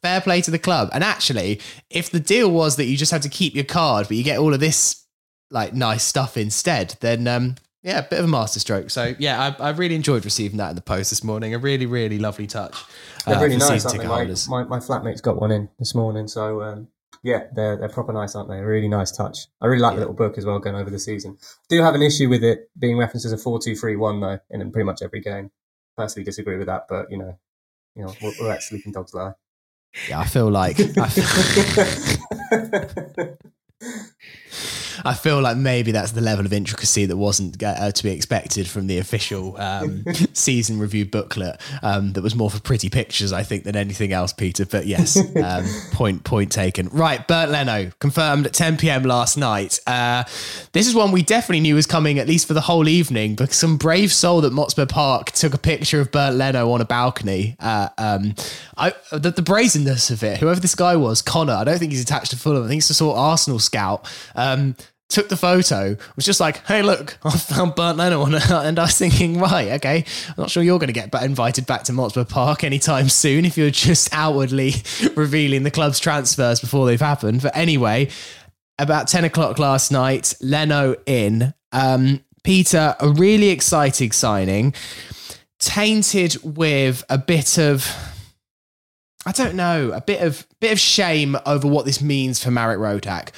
fair 0.02 0.20
play 0.20 0.40
to 0.42 0.50
the 0.50 0.58
club. 0.58 0.90
And 0.92 1.02
actually, 1.02 1.60
if 1.90 2.10
the 2.10 2.20
deal 2.20 2.50
was 2.50 2.76
that 2.76 2.86
you 2.86 2.96
just 2.96 3.12
had 3.12 3.22
to 3.22 3.28
keep 3.28 3.54
your 3.54 3.64
card, 3.64 4.08
but 4.08 4.16
you 4.16 4.24
get 4.24 4.38
all 4.38 4.52
of 4.52 4.60
this 4.60 5.04
like 5.50 5.74
nice 5.74 6.02
stuff 6.02 6.36
instead, 6.36 6.96
then 7.00 7.28
um, 7.28 7.54
yeah, 7.82 7.98
a 7.98 8.02
bit 8.02 8.20
of 8.20 8.24
a 8.24 8.28
masterstroke. 8.28 8.90
So 8.90 9.14
yeah, 9.18 9.54
I, 9.58 9.68
I, 9.68 9.70
really 9.70 9.96
enjoyed 9.96 10.24
receiving 10.24 10.58
that 10.58 10.70
in 10.70 10.76
the 10.76 10.82
post 10.82 11.10
this 11.10 11.24
morning. 11.24 11.54
A 11.54 11.58
really, 11.58 11.86
really 11.86 12.18
lovely 12.18 12.46
touch. 12.46 12.76
They're 13.26 13.36
uh, 13.36 13.42
really 13.42 13.56
nice. 13.56 13.84
Aren't 13.84 13.98
they? 13.98 14.06
My, 14.06 14.24
my, 14.24 14.64
my, 14.64 14.78
flatmate's 14.78 15.20
got 15.20 15.40
one 15.40 15.50
in 15.50 15.68
this 15.80 15.94
morning, 15.94 16.28
so 16.28 16.62
um, 16.62 16.88
yeah, 17.24 17.48
they're 17.54 17.76
they're 17.76 17.88
proper 17.88 18.12
nice, 18.12 18.36
aren't 18.36 18.48
they? 18.48 18.58
A 18.58 18.64
really 18.64 18.88
nice 18.88 19.10
touch. 19.10 19.48
I 19.60 19.66
really 19.66 19.82
like 19.82 19.92
yeah. 19.92 19.96
the 19.96 20.00
little 20.02 20.14
book 20.14 20.38
as 20.38 20.46
well, 20.46 20.60
going 20.60 20.76
over 20.76 20.90
the 20.90 20.98
season. 20.98 21.38
Do 21.68 21.82
have 21.82 21.96
an 21.96 22.02
issue 22.02 22.28
with 22.28 22.44
it 22.44 22.70
being 22.78 22.98
referenced 22.98 23.26
as 23.26 23.32
a 23.32 23.38
four-two-three-one 23.38 24.20
though, 24.20 24.38
in 24.50 24.70
pretty 24.70 24.86
much 24.86 25.02
every 25.02 25.20
game. 25.20 25.50
Personally, 25.96 26.24
disagree 26.24 26.58
with 26.58 26.68
that, 26.68 26.86
but 26.88 27.10
you 27.10 27.18
know, 27.18 27.36
you 27.96 28.04
know, 28.04 28.14
we're, 28.22 28.32
we're 28.40 28.52
at 28.52 28.62
sleeping 28.62 28.92
dogs 28.92 29.12
lie. 29.12 29.32
Yeah, 30.08 30.20
I 30.20 30.26
feel 30.26 30.50
like. 30.50 30.78
I 30.80 31.08
feel, 31.08 33.36
I 35.04 35.14
feel 35.14 35.40
like 35.40 35.56
maybe 35.56 35.92
that's 35.92 36.12
the 36.12 36.20
level 36.20 36.46
of 36.46 36.52
intricacy 36.52 37.06
that 37.06 37.16
wasn't 37.16 37.62
uh, 37.62 37.92
to 37.92 38.02
be 38.02 38.10
expected 38.10 38.68
from 38.68 38.86
the 38.86 38.98
official 38.98 39.60
um, 39.60 40.04
season 40.32 40.78
review 40.78 41.04
booklet. 41.04 41.60
Um, 41.82 42.12
that 42.12 42.22
was 42.22 42.34
more 42.34 42.50
for 42.50 42.60
pretty 42.60 42.90
pictures, 42.90 43.32
I 43.32 43.42
think, 43.42 43.64
than 43.64 43.76
anything 43.76 44.12
else, 44.12 44.32
Peter. 44.32 44.66
But 44.66 44.86
yes, 44.86 45.16
um, 45.36 45.64
point 45.92 46.24
point 46.24 46.52
taken. 46.52 46.88
Right, 46.88 47.26
Bernd 47.26 47.52
Leno 47.52 47.90
confirmed 47.98 48.46
at 48.46 48.52
10 48.52 48.76
p.m. 48.76 49.02
last 49.02 49.36
night. 49.36 49.80
Uh, 49.86 50.24
this 50.72 50.86
is 50.86 50.94
one 50.94 51.12
we 51.12 51.22
definitely 51.22 51.60
knew 51.60 51.74
was 51.74 51.86
coming 51.86 52.18
at 52.18 52.26
least 52.26 52.46
for 52.46 52.54
the 52.54 52.60
whole 52.62 52.88
evening, 52.88 53.34
because 53.34 53.56
some 53.56 53.76
brave 53.76 54.12
soul 54.12 54.44
at 54.44 54.52
Motspur 54.52 54.88
Park 54.88 55.32
took 55.32 55.54
a 55.54 55.58
picture 55.58 56.00
of 56.00 56.10
Bernd 56.10 56.38
Leno 56.38 56.70
on 56.70 56.80
a 56.80 56.84
balcony. 56.84 57.56
Uh, 57.60 57.88
um, 57.98 58.34
I, 58.76 58.92
the, 59.10 59.30
the, 59.30 59.42
brazenness 59.42 60.10
of 60.10 60.22
it, 60.22 60.38
whoever 60.38 60.60
this 60.60 60.74
guy 60.74 60.96
was, 60.96 61.22
Connor. 61.22 61.52
I 61.52 61.64
don't 61.64 61.78
think 61.78 61.92
he's 61.92 62.02
attached 62.02 62.30
to 62.30 62.36
Fulham. 62.36 62.64
I 62.64 62.68
think 62.68 62.78
he's 62.78 62.90
a 62.90 62.94
sort 62.94 63.16
of 63.16 63.22
Arsenal 63.22 63.58
scout. 63.58 64.10
Um, 64.34 64.76
took 65.12 65.28
the 65.28 65.36
photo, 65.36 65.96
was 66.16 66.24
just 66.24 66.40
like, 66.40 66.66
hey, 66.66 66.82
look, 66.82 67.18
I 67.24 67.30
found 67.30 67.74
Bernd 67.74 67.98
Leno 67.98 68.22
on. 68.22 68.34
And 68.34 68.78
I 68.78 68.82
was 68.82 68.98
thinking, 68.98 69.38
right, 69.38 69.72
okay, 69.72 70.04
I'm 70.28 70.34
not 70.36 70.50
sure 70.50 70.62
you're 70.62 70.78
going 70.78 70.92
to 70.92 70.92
get 70.92 71.14
invited 71.22 71.66
back 71.66 71.84
to 71.84 71.92
Motspur 71.92 72.28
Park 72.28 72.64
anytime 72.64 73.08
soon 73.08 73.44
if 73.44 73.56
you're 73.56 73.70
just 73.70 74.08
outwardly 74.12 74.74
revealing 75.14 75.62
the 75.62 75.70
club's 75.70 76.00
transfers 76.00 76.60
before 76.60 76.86
they've 76.86 77.00
happened. 77.00 77.42
But 77.42 77.56
anyway, 77.56 78.08
about 78.78 79.08
10 79.08 79.24
o'clock 79.24 79.58
last 79.58 79.92
night, 79.92 80.34
Leno 80.40 80.96
in. 81.06 81.54
Um, 81.72 82.24
Peter, 82.42 82.96
a 82.98 83.08
really 83.08 83.50
exciting 83.50 84.10
signing, 84.12 84.74
tainted 85.58 86.36
with 86.42 87.04
a 87.08 87.18
bit 87.18 87.58
of. 87.58 87.86
I 89.24 89.30
don't 89.30 89.54
know, 89.54 89.92
a 89.92 90.00
bit 90.00 90.20
of 90.20 90.44
bit 90.60 90.72
of 90.72 90.80
shame 90.80 91.36
over 91.46 91.68
what 91.68 91.84
this 91.84 92.02
means 92.02 92.42
for 92.42 92.50
Marek 92.50 92.80
Rodak. 92.80 93.28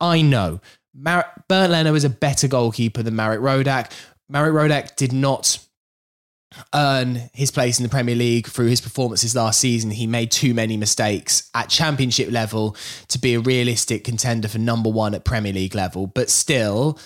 I 0.00 0.22
know 0.22 0.60
Mar- 0.94 1.30
Bernd 1.48 1.72
Leno 1.72 1.94
is 1.94 2.04
a 2.04 2.10
better 2.10 2.48
goalkeeper 2.48 3.02
than 3.02 3.16
Marek 3.16 3.40
Rodak. 3.40 3.92
Marek 4.28 4.52
Rodak 4.52 4.96
did 4.96 5.12
not 5.12 5.58
earn 6.74 7.28
his 7.34 7.50
place 7.50 7.78
in 7.78 7.82
the 7.82 7.88
Premier 7.88 8.14
League 8.14 8.46
through 8.46 8.66
his 8.66 8.80
performances 8.80 9.34
last 9.34 9.60
season. 9.60 9.90
He 9.90 10.06
made 10.06 10.30
too 10.30 10.54
many 10.54 10.76
mistakes 10.76 11.50
at 11.54 11.68
championship 11.68 12.30
level 12.30 12.76
to 13.08 13.18
be 13.18 13.34
a 13.34 13.40
realistic 13.40 14.04
contender 14.04 14.48
for 14.48 14.58
number 14.58 14.90
one 14.90 15.14
at 15.14 15.24
Premier 15.24 15.52
League 15.52 15.74
level. 15.74 16.06
But 16.06 16.30
still, 16.30 16.98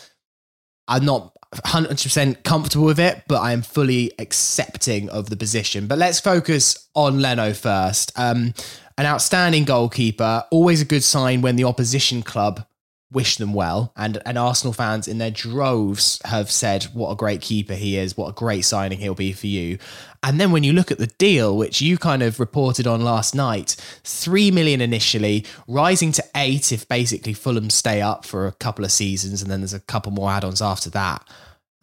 I'm 0.87 1.05
not 1.05 1.37
100% 1.55 2.45
comfortable 2.45 2.87
with 2.87 3.01
it, 3.01 3.25
but 3.29 3.41
I 3.41 3.53
am 3.53 3.63
fully 3.63 4.13
accepting 4.19 5.09
of 5.11 5.29
the 5.29 5.37
position. 5.37 5.87
But 5.87 5.99
let's 5.99 6.21
focus 6.21 6.89
on 6.95 7.21
Leno 7.21 7.53
first. 7.53 8.13
Um, 8.19 8.55
an 8.97 9.07
outstanding 9.07 9.65
goalkeeper, 9.65 10.45
always 10.51 10.81
a 10.81 10.85
good 10.85 11.03
sign 11.03 11.43
when 11.43 11.57
the 11.57 11.65
opposition 11.65 12.23
club 12.23 12.65
wish 13.13 13.37
them 13.37 13.53
well. 13.53 13.93
And 13.97 14.21
and 14.27 14.39
Arsenal 14.39 14.73
fans 14.73 15.07
in 15.07 15.19
their 15.19 15.31
droves 15.31 16.21
have 16.25 16.51
said 16.51 16.85
what 16.85 17.11
a 17.11 17.17
great 17.17 17.41
keeper 17.41 17.75
he 17.75 17.97
is, 17.97 18.17
what 18.17 18.29
a 18.29 18.33
great 18.33 18.63
signing 18.63 18.99
he'll 18.99 19.15
be 19.15 19.33
for 19.33 19.47
you. 19.47 19.79
And 20.23 20.41
then 20.41 20.53
when 20.53 20.63
you 20.63 20.73
look 20.73 20.91
at 20.91 20.99
the 20.99 21.09
deal, 21.09 21.57
which 21.57 21.81
you 21.81 21.99
kind 21.99 22.23
of 22.23 22.39
reported 22.39 22.87
on 22.87 23.03
last 23.03 23.35
night, 23.35 23.77
three 24.05 24.51
million 24.51 24.81
initially, 24.81 25.45
rising 25.67 26.13
to 26.13 26.25
eight 26.37 26.73
if 26.73 26.89
basically 26.89 27.33
Fulham 27.33 27.71
stay 27.71 28.01
up 28.01 28.25
for 28.25 28.47
a 28.47 28.53
couple 28.53 28.85
of 28.85 28.93
seasons, 28.93 29.43
and 29.43 29.51
then 29.51 29.61
there's 29.61 29.75
a 29.75 29.81
couple 29.81 30.13
more 30.13 30.31
add-ons 30.31 30.63
after 30.63 30.91
that. 30.91 31.29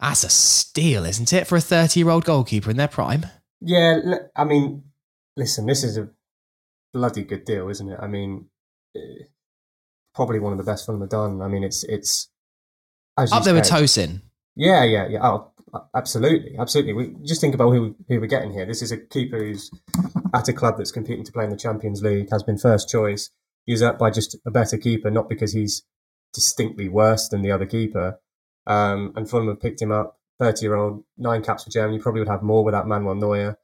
That's 0.00 0.24
a 0.24 0.30
steal, 0.30 1.04
isn't 1.04 1.32
it, 1.32 1.46
for 1.46 1.56
a 1.56 1.60
30-year-old 1.60 2.24
goalkeeper 2.24 2.70
in 2.70 2.78
their 2.78 2.88
prime? 2.88 3.26
Yeah, 3.60 3.98
I 4.34 4.44
mean, 4.44 4.84
listen, 5.36 5.66
this 5.66 5.84
is 5.84 5.98
a 5.98 6.08
bloody 6.94 7.24
good 7.24 7.44
deal, 7.44 7.68
isn't 7.68 7.88
it? 7.90 7.98
I 8.00 8.06
mean, 8.06 8.46
eh, 8.96 9.24
probably 10.14 10.38
one 10.38 10.52
of 10.52 10.58
the 10.58 10.64
best 10.64 10.86
Fulham 10.86 11.00
have 11.00 11.10
done. 11.10 11.42
I 11.42 11.48
mean, 11.48 11.64
it's 11.64 11.84
it's 11.84 12.28
up 13.16 13.44
there 13.44 13.54
with 13.54 13.64
Tosin. 13.64 14.22
Yeah, 14.56 14.84
yeah, 14.84 15.08
yeah. 15.08 15.20
Oh, 15.22 15.52
absolutely, 15.94 16.56
absolutely. 16.58 16.92
We 16.92 17.14
just 17.24 17.40
think 17.40 17.54
about 17.54 17.70
who 17.70 17.96
who 18.08 18.20
we're 18.20 18.26
getting 18.26 18.52
here. 18.52 18.66
This 18.66 18.82
is 18.82 18.92
a 18.92 18.98
keeper 18.98 19.38
who's 19.38 19.70
at 20.34 20.48
a 20.48 20.52
club 20.52 20.76
that's 20.78 20.92
competing 20.92 21.24
to 21.24 21.32
play 21.32 21.44
in 21.44 21.50
the 21.50 21.56
Champions 21.56 22.02
League, 22.02 22.30
has 22.30 22.42
been 22.42 22.58
first 22.58 22.88
choice. 22.88 23.30
He's 23.66 23.82
up 23.82 23.98
by 23.98 24.10
just 24.10 24.36
a 24.46 24.50
better 24.50 24.76
keeper, 24.76 25.10
not 25.10 25.28
because 25.28 25.52
he's 25.52 25.82
distinctly 26.32 26.88
worse 26.88 27.28
than 27.28 27.42
the 27.42 27.50
other 27.50 27.66
keeper. 27.66 28.18
Um, 28.66 29.12
and 29.16 29.28
Fulham 29.28 29.48
have 29.48 29.60
picked 29.60 29.82
him 29.82 29.92
up, 29.92 30.18
thirty 30.38 30.62
year 30.62 30.74
old, 30.74 31.04
nine 31.16 31.42
caps 31.42 31.64
for 31.64 31.70
Germany. 31.70 31.98
Probably 31.98 32.20
would 32.20 32.28
have 32.28 32.42
more 32.42 32.64
without 32.64 32.86
Manuel 32.86 33.14
Neuer. 33.14 33.58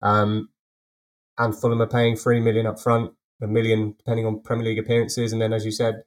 Um, 0.00 0.48
and 1.38 1.56
Fulham 1.58 1.80
are 1.80 1.86
paying 1.86 2.16
three 2.16 2.40
million 2.40 2.66
up 2.66 2.80
front 2.80 3.12
a 3.42 3.46
million 3.46 3.94
depending 3.98 4.26
on 4.26 4.40
Premier 4.40 4.66
League 4.66 4.78
appearances, 4.78 5.32
and 5.32 5.42
then 5.42 5.52
as 5.52 5.64
you 5.64 5.70
said, 5.72 6.02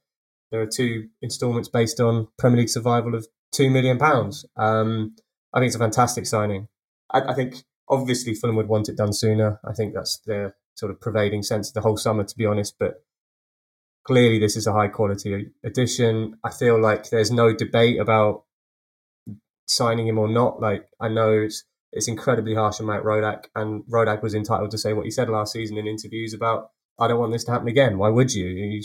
there 0.50 0.60
are 0.60 0.66
two 0.66 1.08
instalments 1.22 1.68
based 1.68 2.00
on 2.00 2.28
Premier 2.38 2.60
League 2.60 2.68
survival 2.68 3.14
of 3.14 3.26
two 3.52 3.70
million 3.70 3.98
pounds. 3.98 4.44
Um, 4.56 5.16
I 5.52 5.58
think 5.58 5.68
it's 5.68 5.76
a 5.76 5.80
fantastic 5.80 6.26
signing. 6.26 6.68
I, 7.12 7.20
I, 7.20 7.34
think 7.34 7.64
obviously 7.88 8.34
Fulham 8.34 8.56
would 8.56 8.68
want 8.68 8.88
it 8.88 8.96
done 8.96 9.12
sooner. 9.12 9.60
I 9.64 9.72
think 9.72 9.94
that's 9.94 10.18
the 10.26 10.52
sort 10.74 10.92
of 10.92 11.00
pervading 11.00 11.42
sense 11.42 11.68
of 11.68 11.74
the 11.74 11.80
whole 11.80 11.96
summer, 11.96 12.24
to 12.24 12.36
be 12.36 12.46
honest. 12.46 12.76
But 12.78 13.02
clearly, 14.06 14.38
this 14.38 14.56
is 14.56 14.66
a 14.66 14.72
high 14.72 14.88
quality 14.88 15.50
addition. 15.64 16.38
I 16.44 16.50
feel 16.50 16.80
like 16.80 17.10
there's 17.10 17.30
no 17.30 17.54
debate 17.54 17.98
about 18.00 18.44
signing 19.66 20.06
him 20.06 20.18
or 20.18 20.28
not. 20.28 20.60
Like 20.60 20.88
I 21.00 21.08
know 21.08 21.32
it's 21.32 21.64
it's 21.92 22.08
incredibly 22.08 22.54
harsh 22.54 22.80
on 22.80 22.86
Marek 22.86 23.04
Rodak, 23.04 23.44
and 23.54 23.84
Rodak 23.84 24.22
was 24.22 24.34
entitled 24.34 24.70
to 24.72 24.78
say 24.78 24.92
what 24.92 25.06
he 25.06 25.10
said 25.10 25.28
last 25.28 25.52
season 25.52 25.78
in 25.78 25.86
interviews 25.86 26.34
about 26.34 26.70
I 26.98 27.08
don't 27.08 27.18
want 27.18 27.32
this 27.32 27.44
to 27.44 27.52
happen 27.52 27.68
again. 27.68 27.98
Why 27.98 28.08
would 28.08 28.34
you? 28.34 28.46
you 28.46 28.82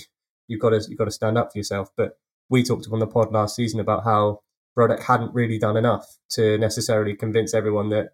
you've 0.48 0.60
got 0.60 0.72
to 0.72 0.86
you've 0.88 0.98
got 0.98 1.06
to 1.06 1.12
stand 1.12 1.38
up 1.38 1.52
for 1.52 1.58
yourself. 1.58 1.90
But 1.96 2.18
we 2.50 2.64
talked 2.64 2.88
on 2.92 3.00
the 3.00 3.08
pod 3.08 3.32
last 3.32 3.56
season 3.56 3.80
about 3.80 4.04
how 4.04 4.42
Rodak 4.78 5.04
hadn't 5.04 5.34
really 5.34 5.58
done 5.58 5.78
enough 5.78 6.18
to 6.32 6.58
necessarily 6.58 7.16
convince 7.16 7.54
everyone 7.54 7.90
that 7.90 8.10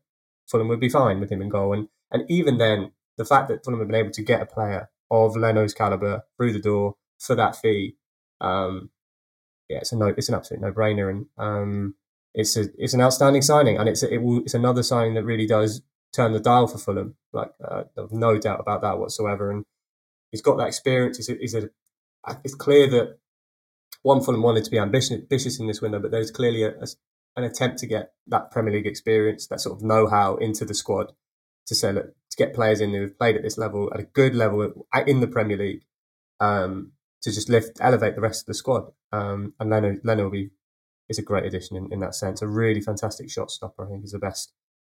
Fulham 0.47 0.67
would 0.67 0.79
be 0.79 0.89
fine 0.89 1.19
with 1.19 1.31
him 1.31 1.41
in 1.41 1.49
goal. 1.49 1.73
And 1.73 1.89
and 2.11 2.29
even 2.29 2.57
then, 2.57 2.91
the 3.17 3.25
fact 3.25 3.49
that 3.49 3.63
Fulham 3.63 3.79
have 3.79 3.87
been 3.87 3.99
able 3.99 4.11
to 4.11 4.23
get 4.23 4.41
a 4.41 4.45
player 4.45 4.89
of 5.09 5.35
Leno's 5.35 5.73
caliber 5.73 6.23
through 6.37 6.53
the 6.53 6.59
door 6.59 6.95
for 7.19 7.35
that 7.35 7.55
fee, 7.55 7.95
um, 8.39 8.89
yeah, 9.69 9.77
it's 9.77 9.91
a 9.91 9.97
no, 9.97 10.07
it's 10.07 10.29
an 10.29 10.35
absolute 10.35 10.61
no 10.61 10.71
brainer, 10.71 11.09
and 11.09 11.25
um, 11.37 11.95
it's 12.33 12.55
a 12.55 12.65
it's 12.77 12.93
an 12.93 13.01
outstanding 13.01 13.41
signing, 13.41 13.77
and 13.77 13.89
it's 13.89 14.03
a, 14.03 14.13
it 14.13 14.21
will, 14.21 14.39
it's 14.39 14.53
another 14.53 14.83
signing 14.83 15.15
that 15.15 15.25
really 15.25 15.47
does 15.47 15.81
turn 16.13 16.33
the 16.33 16.39
dial 16.39 16.67
for 16.67 16.77
Fulham. 16.77 17.15
Like, 17.33 17.51
uh, 17.63 17.83
no 18.11 18.37
doubt 18.37 18.59
about 18.59 18.81
that 18.81 18.99
whatsoever. 18.99 19.51
And 19.51 19.65
he's 20.31 20.41
got 20.41 20.57
that 20.57 20.67
experience. 20.67 21.17
He's 21.17 21.29
a, 21.29 21.35
he's 21.39 21.55
a, 21.55 21.69
it's 22.43 22.55
clear 22.55 22.89
that 22.89 23.17
one 24.01 24.21
Fulham 24.21 24.43
wanted 24.43 24.63
to 24.65 24.71
be 24.71 24.79
ambitious, 24.79 25.11
ambitious 25.11 25.59
in 25.59 25.67
this 25.67 25.81
window, 25.81 25.99
but 25.99 26.11
there's 26.11 26.31
clearly 26.31 26.63
a, 26.63 26.69
a, 26.69 26.87
an 27.35 27.43
attempt 27.43 27.79
to 27.79 27.87
get 27.87 28.13
that 28.27 28.51
Premier 28.51 28.73
League 28.73 28.87
experience, 28.87 29.47
that 29.47 29.61
sort 29.61 29.77
of 29.77 29.83
know-how 29.83 30.35
into 30.37 30.65
the 30.65 30.73
squad 30.73 31.11
to 31.67 31.75
say, 31.75 31.91
look, 31.91 32.07
to 32.29 32.37
get 32.37 32.53
players 32.53 32.81
in 32.81 32.93
who've 32.93 33.17
played 33.17 33.35
at 33.35 33.43
this 33.43 33.57
level, 33.57 33.89
at 33.93 33.99
a 33.99 34.03
good 34.03 34.33
level 34.35 34.87
in 35.05 35.19
the 35.19 35.27
Premier 35.27 35.57
League, 35.57 35.83
um, 36.39 36.93
to 37.21 37.31
just 37.31 37.49
lift, 37.49 37.77
elevate 37.81 38.15
the 38.15 38.21
rest 38.21 38.43
of 38.43 38.45
the 38.47 38.53
squad. 38.53 38.91
Um, 39.11 39.53
and 39.59 39.69
Leno, 39.69 39.97
Leno 40.03 40.23
will 40.23 40.31
be, 40.31 40.51
is 41.09 41.19
a 41.19 41.23
great 41.23 41.45
addition 41.45 41.77
in, 41.77 41.91
in 41.91 41.99
that 41.99 42.15
sense. 42.15 42.41
A 42.41 42.47
really 42.47 42.81
fantastic 42.81 43.29
shot 43.29 43.51
stopper. 43.51 43.85
I 43.85 43.89
think 43.89 44.03
is 44.03 44.11
the 44.11 44.19
best, 44.19 44.53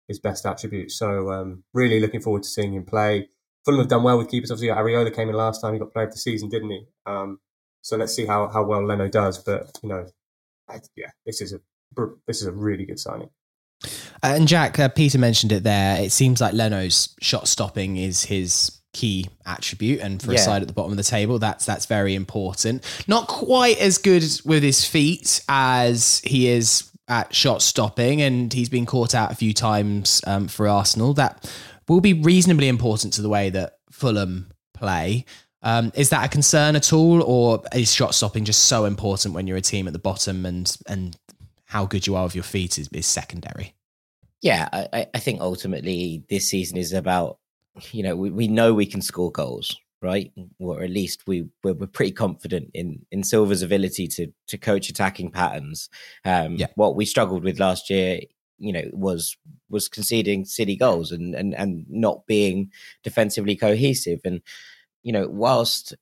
his 0.08 0.18
best 0.18 0.46
attribute. 0.46 0.90
So, 0.90 1.32
um, 1.32 1.64
really 1.72 2.00
looking 2.00 2.20
forward 2.20 2.42
to 2.44 2.48
seeing 2.48 2.74
him 2.74 2.84
play. 2.84 3.28
Fulham 3.64 3.80
have 3.80 3.88
done 3.88 4.02
well 4.02 4.18
with 4.18 4.28
keepers. 4.28 4.50
Obviously, 4.50 4.76
Areola 4.76 5.14
came 5.14 5.28
in 5.28 5.34
last 5.34 5.60
time. 5.60 5.72
He 5.72 5.78
got 5.78 5.92
player 5.92 6.06
of 6.06 6.12
the 6.12 6.18
season, 6.18 6.48
didn't 6.48 6.70
he? 6.70 6.86
Um, 7.06 7.38
so 7.82 7.96
let's 7.96 8.14
see 8.14 8.26
how, 8.26 8.48
how 8.48 8.64
well 8.64 8.84
Leno 8.84 9.08
does. 9.08 9.38
But 9.38 9.78
you 9.82 9.88
know, 9.88 10.06
I, 10.68 10.80
yeah, 10.96 11.10
this 11.26 11.40
is 11.40 11.52
a 11.52 11.60
this 12.26 12.40
is 12.40 12.46
a 12.46 12.52
really 12.52 12.84
good 12.84 12.98
signing. 12.98 13.30
Uh, 13.84 14.34
and 14.36 14.46
Jack, 14.46 14.78
uh, 14.78 14.88
Peter 14.88 15.18
mentioned 15.18 15.52
it 15.52 15.64
there. 15.64 16.00
It 16.00 16.12
seems 16.12 16.40
like 16.40 16.54
Leno's 16.54 17.14
shot 17.20 17.48
stopping 17.48 17.96
is 17.96 18.24
his 18.24 18.78
key 18.92 19.28
attribute, 19.46 20.00
and 20.00 20.22
for 20.22 20.32
yeah. 20.32 20.38
a 20.38 20.42
side 20.42 20.62
at 20.62 20.68
the 20.68 20.74
bottom 20.74 20.92
of 20.92 20.96
the 20.96 21.02
table, 21.02 21.38
that's 21.38 21.66
that's 21.66 21.86
very 21.86 22.14
important. 22.14 22.84
Not 23.06 23.26
quite 23.26 23.78
as 23.78 23.98
good 23.98 24.24
with 24.44 24.62
his 24.62 24.84
feet 24.84 25.42
as 25.48 26.20
he 26.24 26.48
is 26.48 26.88
at 27.08 27.34
shot 27.34 27.62
stopping, 27.62 28.22
and 28.22 28.52
he's 28.52 28.68
been 28.68 28.86
caught 28.86 29.14
out 29.14 29.32
a 29.32 29.34
few 29.34 29.52
times 29.52 30.22
um, 30.26 30.48
for 30.48 30.68
Arsenal. 30.68 31.14
That 31.14 31.52
will 31.88 32.00
be 32.00 32.12
reasonably 32.12 32.68
important 32.68 33.12
to 33.14 33.22
the 33.22 33.28
way 33.28 33.50
that 33.50 33.78
Fulham 33.90 34.52
play. 34.74 35.24
Um, 35.62 35.92
is 35.94 36.10
that 36.10 36.24
a 36.24 36.28
concern 36.28 36.74
at 36.74 36.92
all, 36.92 37.22
or 37.22 37.62
is 37.74 37.92
shot 37.92 38.14
stopping 38.14 38.44
just 38.44 38.64
so 38.64 38.84
important 38.84 39.34
when 39.34 39.46
you're 39.46 39.56
a 39.56 39.62
team 39.62 39.86
at 39.86 39.92
the 39.92 39.98
bottom 39.98 40.44
and 40.44 40.76
and 40.88 41.16
how 41.66 41.86
good 41.86 42.06
you 42.06 42.16
are 42.16 42.24
with 42.24 42.34
your 42.34 42.44
feet 42.44 42.78
is, 42.78 42.88
is 42.92 43.06
secondary? 43.06 43.74
Yeah, 44.40 44.68
I, 44.72 45.06
I 45.14 45.18
think 45.18 45.40
ultimately 45.40 46.24
this 46.28 46.48
season 46.48 46.76
is 46.76 46.92
about 46.92 47.38
you 47.92 48.02
know 48.02 48.16
we, 48.16 48.30
we 48.30 48.48
know 48.48 48.74
we 48.74 48.86
can 48.86 49.00
score 49.00 49.30
goals 49.30 49.76
right 50.02 50.32
or 50.58 50.82
at 50.82 50.90
least 50.90 51.22
we 51.26 51.48
we're, 51.62 51.72
we're, 51.72 51.86
pretty 51.86 52.12
confident 52.12 52.70
in 52.74 53.00
in 53.10 53.22
Silva's 53.22 53.62
ability 53.62 54.08
to 54.08 54.26
to 54.48 54.58
coach 54.58 54.90
attacking 54.90 55.30
patterns 55.30 55.88
um 56.24 56.56
yeah. 56.56 56.66
what 56.74 56.96
we 56.96 57.06
struggled 57.06 57.44
with 57.44 57.58
last 57.58 57.88
year 57.88 58.20
you 58.58 58.72
know 58.72 58.82
was 58.92 59.36
was 59.72 59.88
conceding 59.88 60.44
silly 60.44 60.76
goals 60.76 61.10
and 61.10 61.34
and 61.34 61.54
and 61.54 61.84
not 61.88 62.26
being 62.26 62.70
defensively 63.02 63.56
cohesive. 63.56 64.20
And 64.24 64.40
you 65.02 65.12
know 65.12 65.26
whilst 65.28 65.94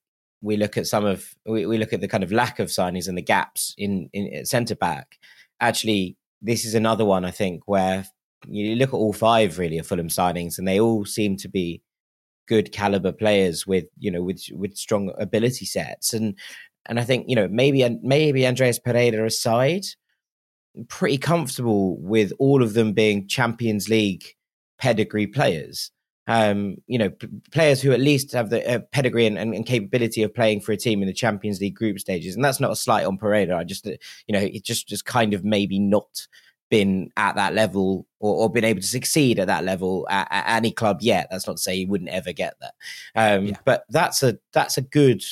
we 0.43 0.57
look 0.57 0.77
at 0.77 0.87
some 0.87 1.05
of 1.05 1.35
we, 1.47 1.67
we 1.67 1.79
look 1.79 1.93
at 1.93 2.01
the 2.01 2.09
kind 2.09 2.25
of 2.25 2.33
lack 2.33 2.59
of 2.59 2.69
signings 2.69 3.09
and 3.09 3.17
the 3.17 3.23
gaps 3.23 3.75
in 3.79 4.11
in 4.13 4.45
centre 4.45 4.77
back 4.77 5.19
actually 5.61 6.17
this 6.41 6.65
is 6.65 6.75
another 6.75 7.05
one 7.05 7.25
i 7.25 7.31
think 7.31 7.63
where 7.67 8.07
you 8.47 8.75
look 8.77 8.91
at 8.91 8.95
all 8.95 9.13
five 9.13 9.59
really 9.59 9.79
of 9.79 9.87
fulham 9.87 10.09
signings 10.09 10.59
and 10.59 10.67
they 10.67 10.81
all 10.81 11.05
seem 11.05 11.37
to 11.37 11.49
be 11.49 11.83
good 12.51 12.73
caliber 12.73 13.13
players 13.13 13.67
with 13.67 13.85
you 13.99 14.11
know 14.11 14.23
with 14.23 14.43
with 14.53 14.77
strong 14.77 15.13
ability 15.19 15.65
sets. 15.65 16.13
And 16.13 16.37
and 16.87 16.99
i 16.99 17.05
think 17.05 17.27
you 17.29 17.37
know 17.37 17.47
maybe 17.49 17.87
maybe 18.03 18.47
andreas 18.47 18.79
pereira 18.79 19.27
aside 19.27 19.85
pretty 20.89 21.19
comfortable 21.19 21.99
with 21.99 22.33
all 22.39 22.63
of 22.63 22.75
them 22.75 22.93
being 22.93 23.29
Champions 23.29 23.89
League 23.89 24.25
pedigree 24.79 25.27
players. 25.27 25.91
Um, 26.27 26.77
you 26.87 26.99
know, 26.99 27.11
p- 27.11 27.29
players 27.51 27.83
who 27.83 27.91
at 27.93 27.99
least 27.99 28.33
have 28.33 28.51
the 28.51 28.69
uh, 28.69 28.79
pedigree 28.93 29.27
and, 29.27 29.37
and, 29.37 29.53
and, 29.53 29.67
capability 29.67 30.23
of 30.23 30.33
playing 30.33 30.61
for 30.61 30.71
a 30.71 30.77
team 30.77 31.03
in 31.03 31.09
the 31.09 31.15
Champions 31.15 31.61
League 31.61 31.75
group 31.75 31.99
stages. 31.99 32.37
And 32.37 32.45
that's 32.45 32.61
not 32.61 32.71
a 32.71 32.77
slight 32.77 33.05
on 33.05 33.19
Pereira. 33.19 33.59
I 33.59 33.65
just, 33.65 33.85
uh, 33.85 33.93
you 34.29 34.35
know, 34.35 34.41
it 34.41 34.63
just 34.63 34.87
just 34.87 35.05
kind 35.05 35.35
of 35.35 35.45
maybe 35.45 35.81
not 35.81 36.29
been 36.71 37.11
at 37.17 37.35
that 37.35 37.53
level 37.53 38.07
or, 38.21 38.45
or 38.45 38.51
been 38.51 38.65
able 38.65 38.81
to 38.81 38.87
succeed 38.87 39.41
at 39.41 39.49
that 39.49 39.65
level 39.65 40.07
at, 40.09 40.29
at, 40.31 40.57
any 40.57 40.71
club 40.71 40.99
yet. 41.01 41.27
That's 41.31 41.47
not 41.47 41.57
to 41.57 41.63
say 41.63 41.77
he 41.77 41.87
wouldn't 41.87 42.11
ever 42.11 42.33
get 42.33 42.55
that. 42.61 42.75
Um, 43.17 43.47
yeah. 43.47 43.57
But 43.65 43.85
that's 43.91 44.23
a 44.23 44.39
that's 44.53 44.79
a 44.79 44.83
good 44.83 45.23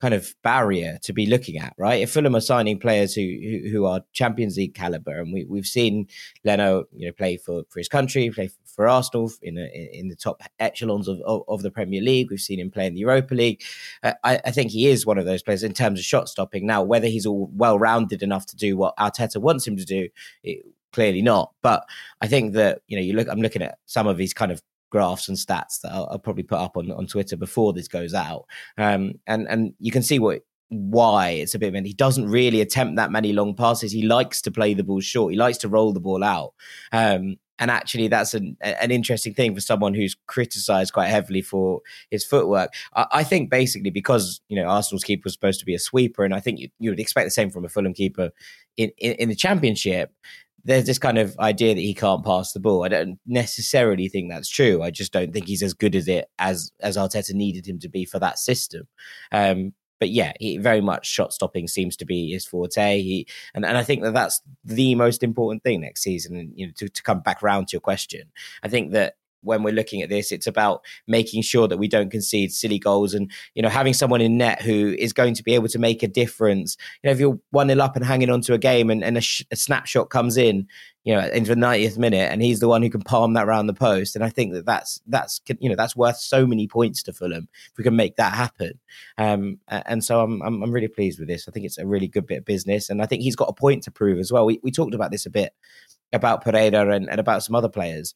kind 0.00 0.14
of 0.14 0.34
barrier 0.42 0.98
to 1.02 1.12
be 1.12 1.26
looking 1.26 1.58
at, 1.58 1.74
right? 1.76 2.00
If 2.00 2.12
Fulham 2.12 2.34
are 2.34 2.40
signing 2.40 2.78
players 2.78 3.14
who 3.14 3.20
who, 3.22 3.70
who 3.70 3.84
are 3.84 4.00
Champions 4.12 4.56
League 4.56 4.74
caliber, 4.74 5.20
and 5.20 5.32
we 5.32 5.44
we've 5.44 5.66
seen 5.66 6.08
Leno, 6.44 6.84
you 6.94 7.06
know, 7.06 7.12
play 7.12 7.36
for, 7.36 7.62
for 7.68 7.80
his 7.80 7.88
country, 7.88 8.30
play 8.30 8.50
for, 8.64 8.88
Arsenal 8.88 9.30
in 9.42 9.58
a, 9.58 9.66
in 9.92 10.08
the 10.08 10.16
top 10.16 10.42
echelons 10.58 11.06
of, 11.06 11.20
of, 11.26 11.42
of 11.48 11.62
the 11.62 11.70
Premier 11.70 12.00
League. 12.00 12.30
We've 12.30 12.40
seen 12.40 12.58
him 12.58 12.70
play 12.70 12.86
in 12.86 12.94
the 12.94 13.00
Europa 13.00 13.34
League. 13.34 13.62
Uh, 14.02 14.14
I, 14.24 14.40
I 14.46 14.50
think 14.50 14.70
he 14.70 14.86
is 14.86 15.04
one 15.04 15.18
of 15.18 15.26
those 15.26 15.42
players 15.42 15.62
in 15.62 15.74
terms 15.74 15.98
of 15.98 16.04
shot 16.04 16.30
stopping. 16.30 16.66
Now, 16.66 16.82
whether 16.82 17.06
he's 17.06 17.26
all 17.26 17.50
well 17.52 17.78
rounded 17.78 18.22
enough 18.22 18.46
to 18.46 18.56
do 18.56 18.76
what 18.76 18.96
Arteta 18.96 19.36
wants 19.36 19.66
him 19.66 19.76
to 19.76 19.84
do. 19.84 20.08
It, 20.42 20.64
clearly 20.92 21.22
not 21.22 21.52
but 21.62 21.84
i 22.20 22.26
think 22.26 22.52
that 22.52 22.80
you 22.88 22.96
know 22.96 23.02
you 23.02 23.12
look 23.12 23.28
i'm 23.28 23.40
looking 23.40 23.62
at 23.62 23.78
some 23.86 24.08
of 24.08 24.18
his 24.18 24.34
kind 24.34 24.50
of 24.50 24.60
graphs 24.90 25.28
and 25.28 25.36
stats 25.36 25.80
that 25.82 25.92
I'll, 25.92 26.08
I'll, 26.10 26.18
probably 26.18 26.42
put 26.42 26.58
up 26.58 26.76
on, 26.76 26.90
on 26.90 27.06
Twitter 27.06 27.36
before 27.36 27.72
this 27.72 27.88
goes 27.88 28.12
out. 28.14 28.44
Um, 28.76 29.14
and 29.26 29.48
and 29.48 29.74
you 29.78 29.90
can 29.90 30.02
see 30.02 30.18
what 30.18 30.42
why 30.68 31.30
it's 31.30 31.54
a 31.54 31.58
bit 31.58 31.74
of 31.74 31.84
he 31.84 31.92
doesn't 31.92 32.28
really 32.28 32.60
attempt 32.60 32.96
that 32.96 33.10
many 33.10 33.32
long 33.32 33.54
passes. 33.54 33.92
He 33.92 34.02
likes 34.02 34.40
to 34.42 34.50
play 34.50 34.74
the 34.74 34.84
ball 34.84 35.00
short. 35.00 35.32
He 35.32 35.38
likes 35.38 35.58
to 35.58 35.68
roll 35.68 35.92
the 35.92 36.00
ball 36.00 36.22
out. 36.22 36.54
Um, 36.92 37.36
and 37.58 37.70
actually 37.70 38.08
that's 38.08 38.32
an 38.32 38.56
an 38.62 38.90
interesting 38.90 39.34
thing 39.34 39.54
for 39.54 39.60
someone 39.60 39.94
who's 39.94 40.16
criticised 40.26 40.94
quite 40.94 41.08
heavily 41.08 41.42
for 41.42 41.82
his 42.10 42.24
footwork. 42.24 42.72
I, 42.94 43.06
I, 43.12 43.24
think 43.24 43.50
basically 43.50 43.90
because 43.90 44.40
you 44.48 44.56
know 44.56 44.68
Arsenal's 44.68 45.04
keeper 45.04 45.22
was 45.24 45.34
supposed 45.34 45.60
to 45.60 45.66
be 45.66 45.74
a 45.74 45.78
sweeper, 45.78 46.24
and 46.24 46.34
I 46.34 46.40
think 46.40 46.58
you, 46.58 46.70
you 46.78 46.90
would 46.90 47.00
expect 47.00 47.26
the 47.26 47.30
same 47.30 47.50
from 47.50 47.64
a 47.64 47.68
Fulham 47.68 47.92
keeper 47.92 48.30
in, 48.76 48.90
in, 48.96 49.12
in 49.12 49.28
the 49.28 49.34
Championship 49.36 50.12
there's 50.64 50.86
this 50.86 50.98
kind 50.98 51.18
of 51.18 51.38
idea 51.38 51.74
that 51.74 51.80
he 51.80 51.94
can't 51.94 52.24
pass 52.24 52.52
the 52.52 52.60
ball. 52.60 52.84
I 52.84 52.88
don't 52.88 53.18
necessarily 53.26 54.08
think 54.08 54.30
that's 54.30 54.48
true. 54.48 54.82
I 54.82 54.90
just 54.90 55.12
don't 55.12 55.32
think 55.32 55.46
he's 55.46 55.62
as 55.62 55.74
good 55.74 55.94
as 55.94 56.08
it 56.08 56.28
as 56.38 56.72
as 56.80 56.96
Arteta 56.96 57.32
needed 57.34 57.66
him 57.66 57.78
to 57.80 57.88
be 57.88 58.04
for 58.04 58.18
that 58.18 58.38
system. 58.38 58.86
Um, 59.32 59.72
but 59.98 60.08
yeah, 60.08 60.32
he 60.40 60.56
very 60.56 60.80
much 60.80 61.06
shot 61.06 61.32
stopping 61.32 61.68
seems 61.68 61.96
to 61.98 62.06
be 62.06 62.32
his 62.32 62.46
forte. 62.46 63.02
He 63.02 63.26
and, 63.54 63.64
and 63.64 63.76
I 63.76 63.84
think 63.84 64.02
that 64.02 64.14
that's 64.14 64.40
the 64.64 64.94
most 64.94 65.22
important 65.22 65.62
thing 65.62 65.82
next 65.82 66.02
season. 66.02 66.36
And 66.36 66.52
you 66.54 66.66
know, 66.66 66.72
to, 66.78 66.88
to 66.88 67.02
come 67.02 67.20
back 67.20 67.42
around 67.42 67.68
to 67.68 67.74
your 67.74 67.82
question, 67.82 68.32
I 68.62 68.68
think 68.68 68.92
that 68.92 69.14
when 69.42 69.62
we're 69.62 69.74
looking 69.74 70.02
at 70.02 70.08
this. 70.08 70.32
It's 70.32 70.46
about 70.46 70.84
making 71.06 71.42
sure 71.42 71.68
that 71.68 71.78
we 71.78 71.88
don't 71.88 72.10
concede 72.10 72.52
silly 72.52 72.78
goals 72.78 73.14
and, 73.14 73.30
you 73.54 73.62
know, 73.62 73.68
having 73.68 73.94
someone 73.94 74.20
in 74.20 74.36
net 74.36 74.62
who 74.62 74.94
is 74.98 75.12
going 75.12 75.34
to 75.34 75.42
be 75.42 75.54
able 75.54 75.68
to 75.68 75.78
make 75.78 76.02
a 76.02 76.08
difference. 76.08 76.76
You 77.02 77.08
know, 77.08 77.12
if 77.12 77.20
you're 77.20 77.38
1 77.50 77.68
0 77.68 77.80
up 77.80 77.96
and 77.96 78.04
hanging 78.04 78.30
on 78.30 78.40
to 78.42 78.54
a 78.54 78.58
game 78.58 78.90
and, 78.90 79.02
and 79.02 79.16
a, 79.16 79.20
sh- 79.20 79.44
a, 79.50 79.56
snapshot 79.56 80.10
comes 80.10 80.36
in, 80.36 80.66
you 81.04 81.14
know, 81.14 81.26
into 81.28 81.54
the 81.54 81.60
90th 81.60 81.96
minute 81.96 82.30
and 82.30 82.42
he's 82.42 82.60
the 82.60 82.68
one 82.68 82.82
who 82.82 82.90
can 82.90 83.02
palm 83.02 83.34
that 83.34 83.46
around 83.46 83.66
the 83.66 83.74
post. 83.74 84.14
And 84.14 84.24
I 84.24 84.28
think 84.28 84.52
that 84.52 84.66
that's, 84.66 85.00
that's, 85.06 85.40
you 85.58 85.68
know, 85.68 85.76
that's 85.76 85.96
worth 85.96 86.18
so 86.18 86.46
many 86.46 86.66
points 86.66 87.02
to 87.04 87.12
Fulham 87.12 87.48
if 87.70 87.78
we 87.78 87.84
can 87.84 87.96
make 87.96 88.16
that 88.16 88.34
happen. 88.34 88.78
Um, 89.16 89.58
and 89.68 90.04
so 90.04 90.20
I'm, 90.20 90.42
I'm, 90.42 90.62
I'm 90.62 90.72
really 90.72 90.88
pleased 90.88 91.18
with 91.18 91.28
this. 91.28 91.48
I 91.48 91.52
think 91.52 91.66
it's 91.66 91.78
a 91.78 91.86
really 91.86 92.08
good 92.08 92.26
bit 92.26 92.38
of 92.38 92.44
business. 92.44 92.90
And 92.90 93.00
I 93.02 93.06
think 93.06 93.22
he's 93.22 93.36
got 93.36 93.48
a 93.48 93.54
point 93.54 93.82
to 93.84 93.90
prove 93.90 94.18
as 94.18 94.32
well. 94.32 94.44
We, 94.44 94.60
we 94.62 94.70
talked 94.70 94.94
about 94.94 95.10
this 95.10 95.26
a 95.26 95.30
bit 95.30 95.54
about 96.12 96.42
Pereira 96.42 96.94
and, 96.94 97.08
and 97.08 97.20
about 97.20 97.42
some 97.42 97.54
other 97.54 97.68
players. 97.68 98.14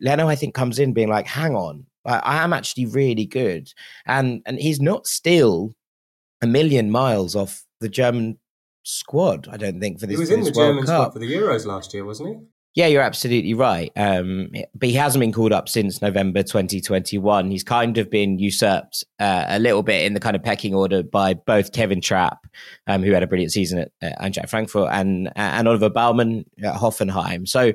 Leno, 0.00 0.28
I 0.28 0.34
think, 0.34 0.54
comes 0.54 0.78
in 0.78 0.92
being 0.92 1.08
like, 1.08 1.26
hang 1.26 1.54
on, 1.54 1.86
I, 2.04 2.18
I 2.18 2.44
am 2.44 2.52
actually 2.52 2.86
really 2.86 3.26
good. 3.26 3.72
And 4.06 4.42
and 4.46 4.58
he's 4.58 4.80
not 4.80 5.06
still 5.06 5.74
a 6.42 6.46
million 6.46 6.90
miles 6.90 7.34
off 7.34 7.64
the 7.80 7.88
German 7.88 8.38
squad, 8.82 9.48
I 9.50 9.56
don't 9.56 9.80
think, 9.80 10.00
for 10.00 10.06
this 10.06 10.16
He 10.16 10.20
was 10.20 10.30
in 10.30 10.40
the 10.40 10.44
World 10.44 10.54
German 10.54 10.84
Cup. 10.84 11.02
squad 11.02 11.12
for 11.12 11.18
the 11.18 11.32
Euros 11.32 11.66
last 11.66 11.92
year, 11.94 12.04
wasn't 12.04 12.28
he? 12.28 12.46
Yeah, 12.76 12.88
you're 12.88 13.02
absolutely 13.02 13.54
right. 13.54 13.90
Um, 13.96 14.50
but 14.74 14.90
he 14.90 14.94
hasn't 14.94 15.20
been 15.20 15.32
called 15.32 15.52
up 15.52 15.66
since 15.66 16.02
November 16.02 16.42
2021. 16.42 17.50
He's 17.50 17.64
kind 17.64 17.96
of 17.96 18.10
been 18.10 18.38
usurped 18.38 19.02
uh, 19.18 19.46
a 19.48 19.58
little 19.58 19.82
bit 19.82 20.04
in 20.04 20.12
the 20.12 20.20
kind 20.20 20.36
of 20.36 20.42
pecking 20.42 20.74
order 20.74 21.02
by 21.02 21.32
both 21.32 21.72
Kevin 21.72 22.02
Trapp, 22.02 22.46
um, 22.86 23.02
who 23.02 23.12
had 23.12 23.22
a 23.22 23.26
brilliant 23.26 23.52
season 23.52 23.78
at 23.78 23.92
uh, 24.02 24.22
Eintracht 24.22 24.50
Frankfurt, 24.50 24.90
and 24.92 25.32
and 25.36 25.66
Oliver 25.66 25.88
Baumann 25.88 26.44
at 26.62 26.74
Hoffenheim. 26.74 27.48
So 27.48 27.72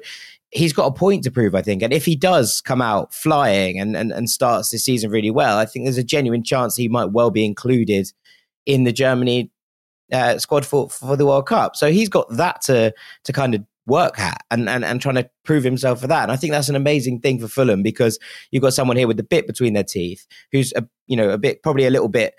he's 0.51 0.73
got 0.73 0.85
a 0.85 0.91
point 0.91 1.23
to 1.23 1.31
prove, 1.31 1.55
I 1.55 1.61
think. 1.61 1.81
And 1.81 1.93
if 1.93 2.05
he 2.05 2.15
does 2.15 2.61
come 2.61 2.81
out 2.81 3.13
flying 3.13 3.79
and, 3.79 3.95
and, 3.95 4.11
and 4.11 4.29
starts 4.29 4.69
this 4.69 4.85
season 4.85 5.09
really 5.09 5.31
well, 5.31 5.57
I 5.57 5.65
think 5.65 5.85
there's 5.85 5.97
a 5.97 6.03
genuine 6.03 6.43
chance 6.43 6.75
he 6.75 6.87
might 6.87 7.11
well 7.11 7.31
be 7.31 7.45
included 7.45 8.11
in 8.65 8.83
the 8.83 8.91
Germany 8.91 9.51
uh, 10.11 10.37
squad 10.37 10.65
for, 10.65 10.89
for 10.89 11.15
the 11.15 11.25
World 11.25 11.47
Cup. 11.47 11.75
So 11.75 11.91
he's 11.91 12.09
got 12.09 12.29
that 12.35 12.61
to 12.63 12.93
to 13.23 13.33
kind 13.33 13.55
of 13.55 13.65
work 13.87 14.19
at 14.19 14.43
and, 14.51 14.69
and, 14.69 14.85
and 14.85 15.01
trying 15.01 15.15
to 15.15 15.29
prove 15.43 15.63
himself 15.63 16.01
for 16.01 16.07
that. 16.07 16.23
And 16.23 16.31
I 16.31 16.35
think 16.35 16.51
that's 16.51 16.69
an 16.69 16.75
amazing 16.75 17.19
thing 17.19 17.39
for 17.39 17.47
Fulham 17.47 17.81
because 17.81 18.19
you've 18.51 18.61
got 18.61 18.73
someone 18.73 18.97
here 18.97 19.07
with 19.07 19.17
the 19.17 19.23
bit 19.23 19.47
between 19.47 19.73
their 19.73 19.83
teeth 19.83 20.27
who's 20.51 20.71
a 20.73 20.87
you 21.07 21.15
know 21.15 21.29
a 21.29 21.37
bit 21.37 21.63
probably 21.63 21.85
a 21.85 21.89
little 21.89 22.09
bit 22.09 22.35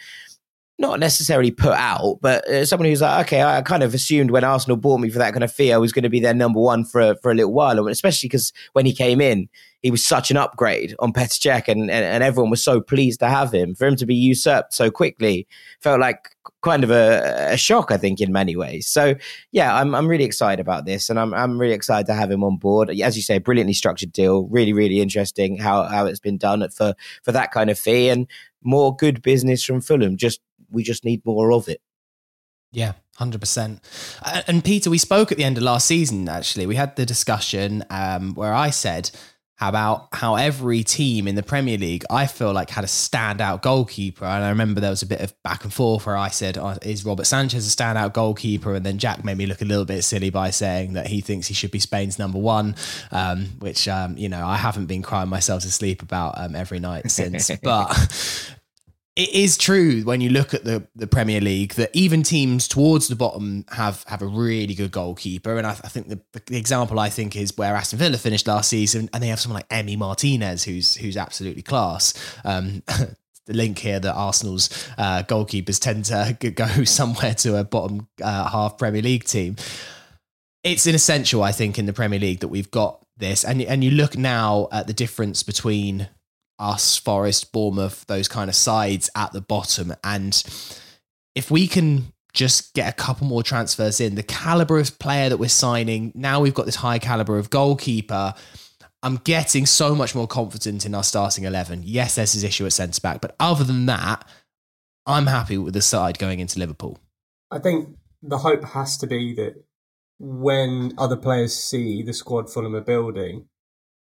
not 0.79 0.99
necessarily 0.99 1.51
put 1.51 1.75
out, 1.75 2.19
but 2.21 2.47
uh, 2.49 2.65
someone 2.65 2.89
who's 2.89 3.03
like, 3.03 3.27
okay, 3.27 3.43
I 3.43 3.63
kind 3.63 3.83
of 3.83 3.95
assumed 3.95 4.31
when 4.31 4.45
Arsenal 4.45 4.77
bought 4.77 5.01
me 5.01 5.11
for 5.11 5.19
that 5.19 5.33
kind 5.33 5.45
of 5.45 5.53
fee, 5.53 5.73
I 5.73 5.77
was 5.77 5.93
going 5.93 6.03
to 6.03 6.09
be 6.09 6.21
their 6.21 6.35
number 6.35 6.61
one 6.61 6.85
for 6.85 7.15
for 7.17 7.31
a 7.31 7.35
little 7.35 7.53
while, 7.53 7.87
especially 7.89 8.29
because 8.29 8.53
when 8.73 8.87
he 8.87 8.93
came 8.93 9.21
in, 9.21 9.49
he 9.83 9.91
was 9.91 10.05
such 10.05 10.31
an 10.31 10.37
upgrade 10.37 10.95
on 10.99 11.13
Petr 11.13 11.39
Cech, 11.39 11.69
and, 11.69 11.83
and 11.83 12.05
and 12.05 12.25
everyone 12.25 12.51
was 12.51 12.65
so 12.65 12.81
pleased 12.81 13.21
to 13.21 13.29
have 13.29 13.53
him. 13.53 13.75
For 13.75 13.87
him 13.87 13.97
to 13.97 14.07
be 14.07 14.15
usurped 14.15 14.73
so 14.73 14.91
quickly 14.91 15.47
felt 15.81 16.01
like 16.01 16.31
kind 16.63 16.85
of 16.85 16.91
a, 16.91 17.51
a 17.53 17.57
shock, 17.57 17.91
I 17.91 17.97
think, 17.97 18.21
in 18.21 18.33
many 18.33 18.57
ways. 18.57 18.87
So 18.87 19.15
yeah, 19.51 19.77
I'm 19.77 19.95
I'm 19.95 20.09
really 20.09 20.25
excited 20.25 20.61
about 20.61 20.87
this, 20.87 21.11
and 21.11 21.19
I'm 21.19 21.35
I'm 21.35 21.61
really 21.61 21.75
excited 21.75 22.07
to 22.07 22.15
have 22.15 22.31
him 22.31 22.43
on 22.43 22.57
board. 22.57 22.91
As 22.91 23.17
you 23.17 23.23
say, 23.23 23.39
brilliantly 23.39 23.75
structured 23.75 24.13
deal, 24.13 24.45
really 24.49 24.73
really 24.73 25.01
interesting 25.01 25.59
how 25.59 25.85
how 25.85 26.07
it's 26.07 26.21
been 26.21 26.39
done 26.39 26.67
for 26.71 26.95
for 27.23 27.33
that 27.33 27.53
kind 27.53 27.69
of 27.69 27.79
fee, 27.79 28.09
and 28.09 28.27
more 28.63 28.95
good 28.95 29.23
business 29.23 29.65
from 29.65 29.81
Fulham. 29.81 30.17
Just 30.17 30.41
we 30.73 30.83
just 30.83 31.05
need 31.05 31.23
more 31.25 31.53
of 31.53 31.69
it. 31.69 31.81
Yeah, 32.73 32.93
hundred 33.17 33.41
percent. 33.41 33.81
And 34.47 34.65
Peter, 34.65 34.89
we 34.89 34.99
spoke 34.99 35.31
at 35.31 35.39
the 35.39 35.45
end 35.45 35.59
of 35.59 35.63
last 35.63 35.87
season. 35.87 36.29
Actually, 36.29 36.67
we 36.67 36.77
had 36.77 36.97
the 36.97 37.05
discussion 37.05 37.85
um, 37.91 38.35
where 38.35 38.55
I 38.55 38.71
said 38.71 39.11
about 39.69 40.09
how 40.13 40.35
every 40.35 40.83
team 40.83 41.29
in 41.29 41.37
the 41.37 41.43
Premier 41.43 41.79
League, 41.79 42.05
I 42.11 42.27
feel 42.27 42.53
like 42.53 42.71
had 42.71 42.83
a 42.83 42.89
standout 42.89 43.63
goalkeeper. 43.63 44.25
And 44.25 44.43
I 44.43 44.49
remember 44.49 44.81
there 44.81 44.91
was 44.91 45.03
a 45.03 45.07
bit 45.07 45.21
of 45.21 45.41
back 45.45 45.63
and 45.63 45.73
forth 45.73 46.07
where 46.07 46.17
I 46.17 46.29
said, 46.29 46.59
oh, 46.59 46.77
"Is 46.83 47.05
Robert 47.05 47.27
Sanchez 47.27 47.73
a 47.73 47.77
standout 47.77 48.13
goalkeeper?" 48.13 48.75
And 48.75 48.85
then 48.85 48.99
Jack 48.99 49.25
made 49.25 49.37
me 49.37 49.47
look 49.47 49.63
a 49.63 49.65
little 49.65 49.85
bit 49.85 50.03
silly 50.03 50.31
by 50.31 50.51
saying 50.51 50.95
that 50.95 51.07
he 51.07 51.21
thinks 51.21 51.47
he 51.47 51.55
should 51.55 51.71
be 51.71 51.79
Spain's 51.79 52.19
number 52.19 52.39
one, 52.39 52.75
um, 53.13 53.51
which 53.61 53.87
um, 53.87 54.17
you 54.17 54.29
know 54.29 54.45
I 54.45 54.57
haven't 54.57 54.87
been 54.87 55.03
crying 55.03 55.29
myself 55.29 55.63
to 55.63 55.71
sleep 55.71 56.03
about 56.03 56.35
um, 56.39 56.57
every 56.57 56.81
night 56.81 57.11
since. 57.11 57.51
but 57.63 57.89
it 59.15 59.31
is 59.31 59.59
true 59.59 60.03
when 60.03 60.23
you 60.23 60.31
look 60.31 60.55
at 60.55 60.65
the, 60.65 60.87
the 60.97 61.07
Premier 61.07 61.41
League 61.41 61.75
that 61.75 61.91
even 61.93 62.23
teams 62.23 62.67
towards 62.67 63.09
the 63.09 63.17
bottom 63.17 63.67
have 63.69 64.05
have 64.05 64.23
a 64.23 64.27
really 64.27 64.75
good 64.75 64.91
goalkeeper. 64.91 65.59
And 65.59 65.67
I, 65.67 65.73
I 65.73 65.89
think 65.89 66.09
the, 66.09 66.21
the, 66.47 66.57
example 66.57 66.99
I 66.99 67.11
think 67.11 67.37
is 67.37 67.57
where 67.59 67.75
Aston 67.75 67.99
Villa 67.99 68.17
finished 68.17 68.47
last 68.47 68.71
season, 68.71 69.11
and 69.13 69.23
they 69.23 69.29
have 69.29 69.39
someone 69.39 69.61
like 69.61 69.69
Emi 69.69 69.99
Martinez, 69.99 70.65
who's 70.65 70.95
who's 70.95 71.19
absolutely 71.19 71.63
class. 71.63 72.15
Um, 72.45 72.83
the 73.47 73.55
link 73.55 73.79
here 73.79 74.01
that 74.01 74.15
Arsenal's 74.15 74.71
uh, 74.97 75.25
goalkeepers 75.25 75.79
tend 75.79 76.07
to 76.07 76.51
go 76.55 76.85
somewhere 76.85 77.35
to 77.35 77.57
a 77.59 77.65
bottom 77.65 78.09
uh, 78.23 78.49
half 78.49 78.79
Premier 78.79 79.03
League 79.03 79.25
team. 79.25 79.57
It's 80.65 80.87
an 80.87 80.95
essential, 80.95 81.43
I 81.43 81.53
think, 81.53 81.79
in 81.79 81.87
the 81.87 81.93
Premier 81.93 82.21
League 82.21 82.41
that 82.41 82.49
we've 82.49 82.71
got 82.71 83.05
this, 83.19 83.45
and 83.45 83.61
and 83.61 83.85
you 83.85 83.91
look 83.91 84.17
now 84.17 84.69
at 84.73 84.87
the 84.87 84.95
difference 84.95 85.43
between 85.43 86.09
us, 86.59 86.97
Forest, 86.97 87.53
Bournemouth, 87.53 88.05
those 88.07 88.29
kind 88.29 88.49
of 88.49 88.55
sides 88.55 89.11
at 89.17 89.33
the 89.33 89.41
bottom. 89.41 89.95
And 90.05 90.43
if 91.35 91.51
we 91.51 91.67
can 91.67 92.13
just 92.33 92.75
get 92.75 92.89
a 92.89 92.97
couple 92.97 93.27
more 93.27 93.43
transfers 93.43 94.01
in, 94.01 94.15
the 94.15 94.23
caliber 94.23 94.79
of 94.79 94.99
player 94.99 95.29
that 95.29 95.39
we're 95.39 95.49
signing, 95.49 96.13
now 96.15 96.41
we've 96.41 96.55
got 96.55 96.67
this 96.67 96.77
high 96.77 96.99
caliber 96.99 97.39
of 97.39 97.51
goalkeeper. 97.51 98.35
I'm 99.03 99.17
getting 99.17 99.67
so 99.67 99.95
much 99.95 100.15
more 100.15 100.29
confident 100.29 100.87
in 100.87 100.95
our 100.95 101.03
starting 101.03 101.45
11. 101.45 101.83
Yes, 101.85 102.15
there's 102.15 102.33
his 102.33 102.45
issue 102.45 102.67
at 102.67 102.73
centre 102.73 103.01
back, 103.01 103.21
but 103.21 103.35
other 103.41 103.65
than 103.65 103.87
that, 103.87 104.27
I'm 105.07 105.27
happy 105.27 105.59
with 105.59 105.75
the 105.75 105.83
side 105.83 106.19
going 106.19 106.39
into 106.39 106.59
Liverpool. 106.59 106.99
I 107.51 107.59
think 107.59 107.97
the 108.23 108.39
hope 108.39 108.65
has 108.65 108.97
to 108.99 109.07
be 109.07 109.35
that 109.35 109.55
when 110.19 110.93
other 110.97 111.17
players 111.17 111.57
see 111.57 112.03
the 112.03 112.13
squad 112.13 112.49
Fulham 112.49 112.77
are 112.77 112.81
building, 112.81 113.49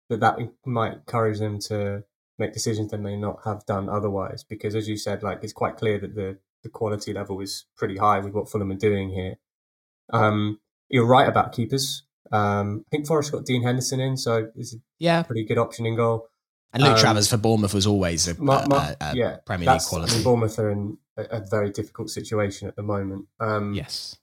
that 0.09 0.19
that 0.21 0.39
might 0.65 0.93
encourage 0.93 1.37
them 1.37 1.59
to 1.59 2.03
make 2.37 2.53
decisions 2.53 2.91
they 2.91 2.97
may 2.97 3.17
not 3.17 3.39
have 3.45 3.65
done 3.65 3.89
otherwise. 3.89 4.43
Because 4.43 4.75
as 4.75 4.87
you 4.87 4.97
said, 4.97 5.23
like 5.23 5.39
it's 5.43 5.53
quite 5.53 5.77
clear 5.77 5.99
that 5.99 6.15
the 6.15 6.37
the 6.63 6.69
quality 6.69 7.13
level 7.13 7.39
is 7.39 7.65
pretty 7.77 7.97
high 7.97 8.19
with 8.19 8.33
what 8.33 8.49
Fulham 8.49 8.71
are 8.71 8.75
doing 8.75 9.11
here. 9.11 9.35
Um, 10.11 10.59
you're 10.89 11.05
right 11.05 11.27
about 11.27 11.51
keepers. 11.51 12.03
Um, 12.31 12.83
I 12.87 12.89
think 12.91 13.07
Forest 13.07 13.31
got 13.31 13.45
Dean 13.45 13.63
Henderson 13.63 13.99
in, 13.99 14.17
so 14.17 14.49
it's 14.55 14.73
a 14.75 14.77
yeah. 14.99 15.23
pretty 15.23 15.45
good 15.45 15.57
option 15.57 15.85
in 15.85 15.95
goal. 15.95 16.27
And 16.73 16.83
Luke 16.83 16.93
um, 16.93 16.99
Travers 16.99 17.29
for 17.29 17.37
Bournemouth 17.37 17.73
was 17.73 17.87
always 17.87 18.27
a, 18.27 18.41
my, 18.41 18.65
my, 18.67 18.95
a, 18.99 19.11
a 19.11 19.15
yeah, 19.15 19.37
Premier 19.45 19.71
League 19.71 19.81
quality. 19.81 20.11
I 20.11 20.15
mean, 20.15 20.23
Bournemouth 20.23 20.59
are 20.59 20.69
in 20.69 20.97
a, 21.15 21.23
a, 21.23 21.45
very 21.49 21.71
difficult 21.71 22.09
situation 22.09 22.67
at 22.67 22.75
the 22.75 22.83
moment. 22.83 23.27
Um, 23.39 23.73
yes. 23.73 24.17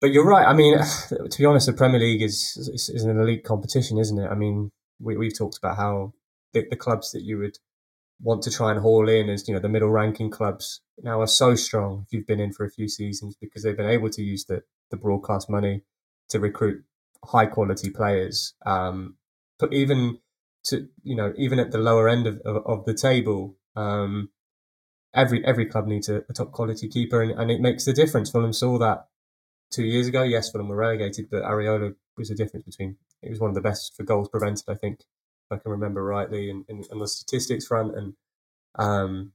But 0.00 0.12
you're 0.12 0.26
right. 0.26 0.46
I 0.46 0.52
mean, 0.52 0.78
to 1.08 1.38
be 1.38 1.44
honest, 1.44 1.66
the 1.66 1.72
Premier 1.72 1.98
League 1.98 2.22
is, 2.22 2.56
is, 2.56 2.88
is 2.88 3.04
an 3.04 3.18
elite 3.18 3.44
competition, 3.44 3.98
isn't 3.98 4.18
it? 4.18 4.28
I 4.28 4.34
mean, 4.34 4.70
we, 5.00 5.16
we've 5.16 5.36
talked 5.36 5.58
about 5.58 5.76
how 5.76 6.12
the, 6.52 6.66
the 6.70 6.76
clubs 6.76 7.12
that 7.12 7.22
you 7.22 7.38
would 7.38 7.58
want 8.20 8.42
to 8.42 8.50
try 8.50 8.70
and 8.70 8.80
haul 8.80 9.08
in 9.08 9.28
as 9.28 9.48
you 9.48 9.54
know 9.54 9.60
the 9.60 9.68
middle 9.68 9.90
ranking 9.90 10.30
clubs 10.30 10.80
now 11.02 11.20
are 11.20 11.26
so 11.26 11.54
strong 11.54 12.04
if 12.06 12.12
you've 12.12 12.26
been 12.26 12.40
in 12.40 12.52
for 12.52 12.64
a 12.64 12.70
few 12.70 12.88
seasons 12.88 13.36
because 13.40 13.62
they've 13.62 13.76
been 13.76 13.88
able 13.88 14.08
to 14.10 14.22
use 14.22 14.44
the 14.44 14.62
the 14.90 14.96
broadcast 14.96 15.50
money 15.50 15.82
to 16.28 16.38
recruit 16.38 16.84
high 17.24 17.46
quality 17.46 17.90
players 17.90 18.54
um 18.64 19.16
but 19.58 19.72
even 19.72 20.18
to 20.64 20.88
you 21.02 21.16
know 21.16 21.32
even 21.36 21.58
at 21.58 21.72
the 21.72 21.78
lower 21.78 22.08
end 22.08 22.26
of, 22.26 22.38
of, 22.44 22.64
of 22.66 22.84
the 22.84 22.94
table 22.94 23.56
um 23.74 24.30
every 25.14 25.44
every 25.44 25.66
club 25.66 25.86
needs 25.86 26.08
a, 26.08 26.22
a 26.28 26.32
top 26.32 26.52
quality 26.52 26.88
keeper 26.88 27.22
and, 27.22 27.32
and 27.32 27.50
it 27.50 27.60
makes 27.60 27.86
a 27.86 27.92
difference. 27.92 28.30
Fulham 28.30 28.52
saw 28.52 28.78
that 28.78 29.06
two 29.70 29.84
years 29.84 30.06
ago. 30.08 30.22
Yes 30.22 30.50
Fulham 30.50 30.68
were 30.68 30.76
relegated 30.76 31.28
but 31.30 31.42
Areola 31.42 31.94
was 32.16 32.30
a 32.30 32.34
difference 32.34 32.66
between 32.66 32.96
it 33.22 33.30
was 33.30 33.40
one 33.40 33.50
of 33.50 33.54
the 33.54 33.60
best 33.60 33.96
for 33.96 34.04
goals 34.04 34.28
prevented 34.28 34.64
I 34.68 34.74
think 34.74 35.00
I 35.52 35.58
can 35.58 35.70
remember 35.70 36.02
rightly, 36.02 36.50
in, 36.50 36.64
in, 36.68 36.82
in 36.90 36.98
the 36.98 37.06
statistics 37.06 37.66
front. 37.66 37.96
And 37.96 38.14
um, 38.76 39.32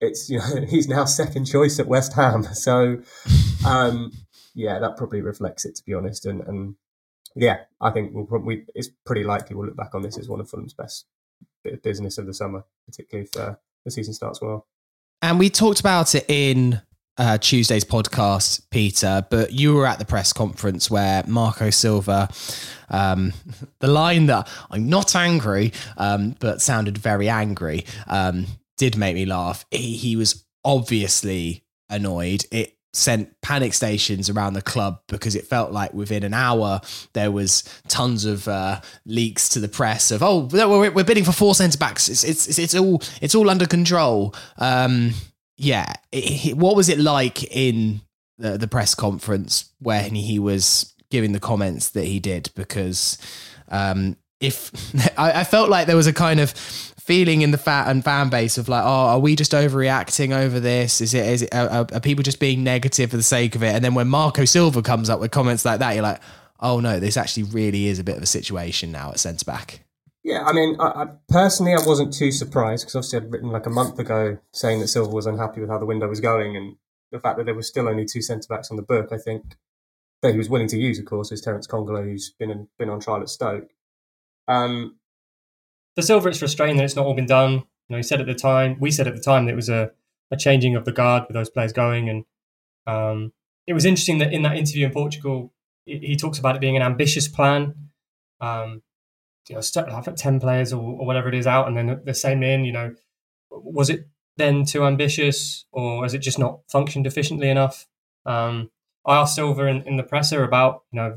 it's 0.00 0.28
you 0.30 0.38
know 0.38 0.66
he's 0.68 0.88
now 0.88 1.04
second 1.04 1.46
choice 1.46 1.78
at 1.78 1.86
West 1.86 2.12
Ham. 2.14 2.46
So 2.54 2.98
um, 3.66 4.12
yeah, 4.54 4.78
that 4.78 4.96
probably 4.96 5.22
reflects 5.22 5.64
it 5.64 5.76
to 5.76 5.82
be 5.84 5.94
honest. 5.94 6.26
And, 6.26 6.40
and 6.42 6.74
yeah, 7.34 7.60
I 7.80 7.90
think 7.90 8.12
we'll 8.12 8.26
probably 8.26 8.64
it's 8.74 8.90
pretty 9.06 9.24
likely 9.24 9.56
we'll 9.56 9.66
look 9.66 9.76
back 9.76 9.94
on 9.94 10.02
this 10.02 10.18
as 10.18 10.28
one 10.28 10.40
of 10.40 10.48
Fulham's 10.48 10.74
best 10.74 11.06
bit 11.64 11.74
of 11.74 11.82
business 11.82 12.18
of 12.18 12.26
the 12.26 12.34
summer, 12.34 12.64
particularly 12.86 13.28
if 13.32 13.40
uh, 13.40 13.54
the 13.84 13.90
season 13.90 14.14
starts 14.14 14.40
well. 14.40 14.66
And 15.22 15.38
we 15.38 15.50
talked 15.50 15.80
about 15.80 16.14
it 16.14 16.24
in 16.28 16.82
uh, 17.18 17.38
Tuesday's 17.38 17.84
podcast, 17.84 18.62
Peter, 18.70 19.26
but 19.30 19.52
you 19.52 19.74
were 19.74 19.86
at 19.86 19.98
the 19.98 20.04
press 20.04 20.32
conference 20.32 20.90
where 20.90 21.22
Marco 21.26 21.70
Silva, 21.70 22.28
um, 22.90 23.32
the 23.80 23.88
line 23.88 24.26
that 24.26 24.48
I'm 24.70 24.88
not 24.88 25.14
angry, 25.14 25.72
um, 25.96 26.34
but 26.40 26.60
sounded 26.60 26.98
very 26.98 27.28
angry, 27.28 27.84
um, 28.06 28.46
did 28.78 28.96
make 28.96 29.14
me 29.14 29.26
laugh. 29.26 29.64
He, 29.70 29.96
he 29.96 30.16
was 30.16 30.44
obviously 30.64 31.64
annoyed. 31.90 32.44
It 32.50 32.76
sent 32.94 33.40
panic 33.40 33.72
stations 33.72 34.28
around 34.28 34.52
the 34.52 34.62
club 34.62 35.00
because 35.08 35.34
it 35.34 35.46
felt 35.46 35.72
like 35.72 35.94
within 35.94 36.22
an 36.24 36.34
hour 36.34 36.78
there 37.14 37.30
was 37.30 37.64
tons 37.88 38.26
of 38.26 38.46
uh, 38.48 38.80
leaks 39.06 39.48
to 39.48 39.58
the 39.60 39.68
press 39.68 40.10
of 40.10 40.22
oh 40.22 40.40
we're, 40.52 40.90
we're 40.90 41.02
bidding 41.02 41.24
for 41.24 41.32
four 41.32 41.54
centre 41.54 41.78
backs 41.78 42.10
it's, 42.10 42.22
it's 42.22 42.58
it's 42.58 42.74
all 42.74 43.00
it's 43.22 43.34
all 43.34 43.48
under 43.48 43.66
control 43.66 44.34
um, 44.58 45.12
yeah 45.62 45.92
it, 46.10 46.56
what 46.56 46.76
was 46.76 46.88
it 46.88 46.98
like 46.98 47.44
in 47.44 48.00
the, 48.38 48.58
the 48.58 48.68
press 48.68 48.94
conference 48.94 49.70
when 49.78 50.14
he 50.14 50.38
was 50.38 50.94
giving 51.10 51.32
the 51.32 51.40
comments 51.40 51.90
that 51.90 52.04
he 52.04 52.18
did 52.18 52.50
because 52.54 53.18
um, 53.68 54.16
if 54.40 54.70
I, 55.18 55.40
I 55.40 55.44
felt 55.44 55.68
like 55.68 55.86
there 55.86 55.96
was 55.96 56.06
a 56.06 56.12
kind 56.12 56.40
of 56.40 56.50
feeling 56.50 57.42
in 57.42 57.50
the 57.50 57.58
fat 57.58 57.88
and 57.88 58.04
fan 58.04 58.28
base 58.28 58.58
of 58.58 58.68
like, 58.68 58.84
oh, 58.84 58.86
are 58.86 59.18
we 59.18 59.34
just 59.34 59.52
overreacting 59.52 60.32
over 60.32 60.60
this? 60.60 61.00
Is 61.00 61.14
it 61.14 61.26
is 61.26 61.42
it 61.42 61.54
are, 61.54 61.86
are, 61.92 62.00
people 62.00 62.22
just 62.22 62.40
being 62.40 62.62
negative 62.62 63.10
for 63.10 63.16
the 63.16 63.22
sake 63.22 63.54
of 63.54 63.62
it? 63.62 63.74
And 63.74 63.84
then 63.84 63.94
when 63.94 64.08
Marco 64.08 64.44
Silva 64.44 64.82
comes 64.82 65.10
up 65.10 65.20
with 65.20 65.30
comments 65.30 65.64
like 65.64 65.80
that, 65.80 65.94
you're 65.94 66.02
like, 66.02 66.20
oh 66.60 66.80
no, 66.80 67.00
this 67.00 67.16
actually 67.16 67.44
really 67.44 67.86
is 67.86 67.98
a 67.98 68.04
bit 68.04 68.16
of 68.16 68.22
a 68.22 68.26
situation 68.26 68.92
now 68.92 69.10
at 69.10 69.20
centre 69.20 69.44
back. 69.44 69.84
Yeah, 70.24 70.44
I 70.44 70.52
mean, 70.52 70.76
I, 70.78 70.86
I, 70.86 71.06
personally, 71.28 71.72
I 71.72 71.84
wasn't 71.84 72.12
too 72.12 72.30
surprised 72.30 72.84
because 72.84 72.94
obviously 72.94 73.18
I'd 73.18 73.32
written 73.32 73.50
like 73.50 73.66
a 73.66 73.70
month 73.70 73.98
ago 73.98 74.38
saying 74.52 74.80
that 74.80 74.88
Silva 74.88 75.10
was 75.10 75.26
unhappy 75.26 75.60
with 75.60 75.70
how 75.70 75.78
the 75.78 75.86
window 75.86 76.08
was 76.08 76.20
going, 76.20 76.56
and 76.56 76.76
the 77.10 77.18
fact 77.18 77.38
that 77.38 77.44
there 77.44 77.54
was 77.54 77.66
still 77.66 77.88
only 77.88 78.04
two 78.04 78.22
centre 78.22 78.46
backs 78.48 78.70
on 78.70 78.76
the 78.76 78.82
book, 78.82 79.08
I 79.10 79.18
think 79.18 79.56
that 80.22 80.32
he 80.32 80.38
was 80.38 80.48
willing 80.48 80.68
to 80.68 80.78
use, 80.78 80.98
of 80.98 81.04
course, 81.04 81.32
is 81.32 81.40
Terence 81.40 81.66
Kongolo, 81.66 82.04
who's 82.04 82.30
been 82.38 82.50
in, 82.50 82.68
been 82.78 82.88
on 82.88 83.00
trial 83.00 83.20
at 83.20 83.28
Stoke. 83.28 83.70
Um, 84.46 84.96
for 85.96 86.02
Silva, 86.02 86.28
it's 86.28 86.38
frustrating 86.38 86.76
that 86.76 86.84
it's 86.84 86.96
not 86.96 87.04
all 87.04 87.14
been 87.14 87.26
done. 87.26 87.52
You 87.52 87.64
know, 87.90 87.96
he 87.96 88.02
said 88.02 88.20
at 88.20 88.26
the 88.26 88.34
time, 88.34 88.76
we 88.80 88.90
said 88.90 89.08
at 89.08 89.16
the 89.16 89.20
time 89.20 89.46
that 89.46 89.52
it 89.52 89.56
was 89.56 89.68
a, 89.68 89.90
a 90.30 90.36
changing 90.36 90.76
of 90.76 90.84
the 90.84 90.92
guard 90.92 91.24
with 91.26 91.34
those 91.34 91.50
players 91.50 91.72
going. 91.72 92.08
And 92.08 92.24
um, 92.86 93.32
it 93.66 93.72
was 93.72 93.84
interesting 93.84 94.18
that 94.18 94.32
in 94.32 94.42
that 94.42 94.56
interview 94.56 94.86
in 94.86 94.92
Portugal, 94.92 95.52
he, 95.84 95.98
he 95.98 96.16
talks 96.16 96.38
about 96.38 96.54
it 96.54 96.60
being 96.60 96.76
an 96.76 96.82
ambitious 96.82 97.26
plan. 97.26 97.74
Um, 98.40 98.82
you 99.48 99.56
know, 99.56 99.92
have 99.92 100.14
10 100.14 100.40
players 100.40 100.72
or, 100.72 100.82
or, 100.82 101.06
whatever 101.06 101.28
it 101.28 101.34
is 101.34 101.46
out 101.46 101.66
and 101.66 101.76
then 101.76 102.00
the 102.04 102.14
same 102.14 102.42
in, 102.42 102.64
you 102.64 102.72
know, 102.72 102.94
was 103.50 103.90
it 103.90 104.08
then 104.36 104.64
too 104.64 104.84
ambitious 104.84 105.66
or 105.72 106.04
has 106.04 106.14
it 106.14 106.18
just 106.18 106.38
not 106.38 106.60
functioned 106.70 107.06
efficiently 107.06 107.48
enough? 107.48 107.86
Um, 108.24 108.70
I 109.04 109.16
asked 109.16 109.34
Silva 109.34 109.66
in, 109.66 109.82
in, 109.82 109.96
the 109.96 110.04
presser 110.04 110.44
about, 110.44 110.84
you 110.92 110.96
know, 110.96 111.16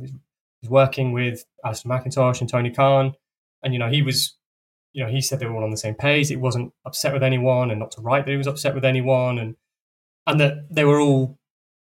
he's 0.61 0.69
working 0.69 1.13
with 1.13 1.45
Alistair 1.63 1.91
Mackintosh 1.91 2.41
and 2.41 2.49
Tony 2.49 2.71
Khan. 2.71 3.13
And, 3.61 3.73
you 3.73 3.79
know, 3.79 3.89
he 3.89 4.01
was 4.01 4.35
you 4.95 5.03
know, 5.03 5.11
he 5.11 5.19
said 5.19 5.39
they 5.39 5.45
were 5.45 5.55
all 5.55 5.63
on 5.65 5.71
the 5.71 5.77
same 5.77 5.93
page. 5.93 6.31
It 6.31 6.37
wasn't 6.37 6.71
upset 6.85 7.11
with 7.11 7.21
anyone, 7.21 7.69
and 7.69 7.81
not 7.81 7.91
to 7.91 8.01
write 8.01 8.25
that 8.25 8.31
he 8.31 8.37
was 8.37 8.47
upset 8.47 8.73
with 8.73 8.85
anyone, 8.85 9.37
and 9.37 9.55
and 10.25 10.39
that 10.39 10.73
they 10.73 10.85
were 10.85 11.01
all, 11.01 11.37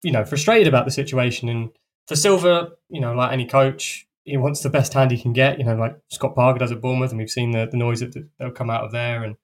you 0.03 0.13
know, 0.13 0.23
frustrated 0.23 0.69
about 0.69 0.85
the 0.85 0.91
situation. 0.91 1.49
And 1.49 1.71
for 2.07 2.15
Silva, 2.15 2.73
you 2.91 3.01
know, 3.01 3.15
like 3.15 3.33
any 3.33 3.47
coach, 3.47 4.07
he 4.31 4.37
wants 4.37 4.63
the 4.63 4.71
best 4.71 4.95
hand 4.95 5.11
he 5.11 5.21
can 5.21 5.33
get. 5.33 5.59
You 5.59 5.65
know, 5.65 5.75
like 5.75 5.97
Scott 6.11 6.35
Parker 6.35 6.59
does 6.59 6.73
at 6.73 6.81
Bournemouth, 6.81 7.11
and 7.11 7.19
we've 7.19 7.31
seen 7.31 7.51
the, 7.51 7.67
the 7.71 7.77
noise 7.77 8.01
that 8.01 8.15
that'll 8.39 8.55
come 8.55 8.71
out 8.71 8.85
of 8.85 8.93
there. 8.93 9.23
And 9.23 9.37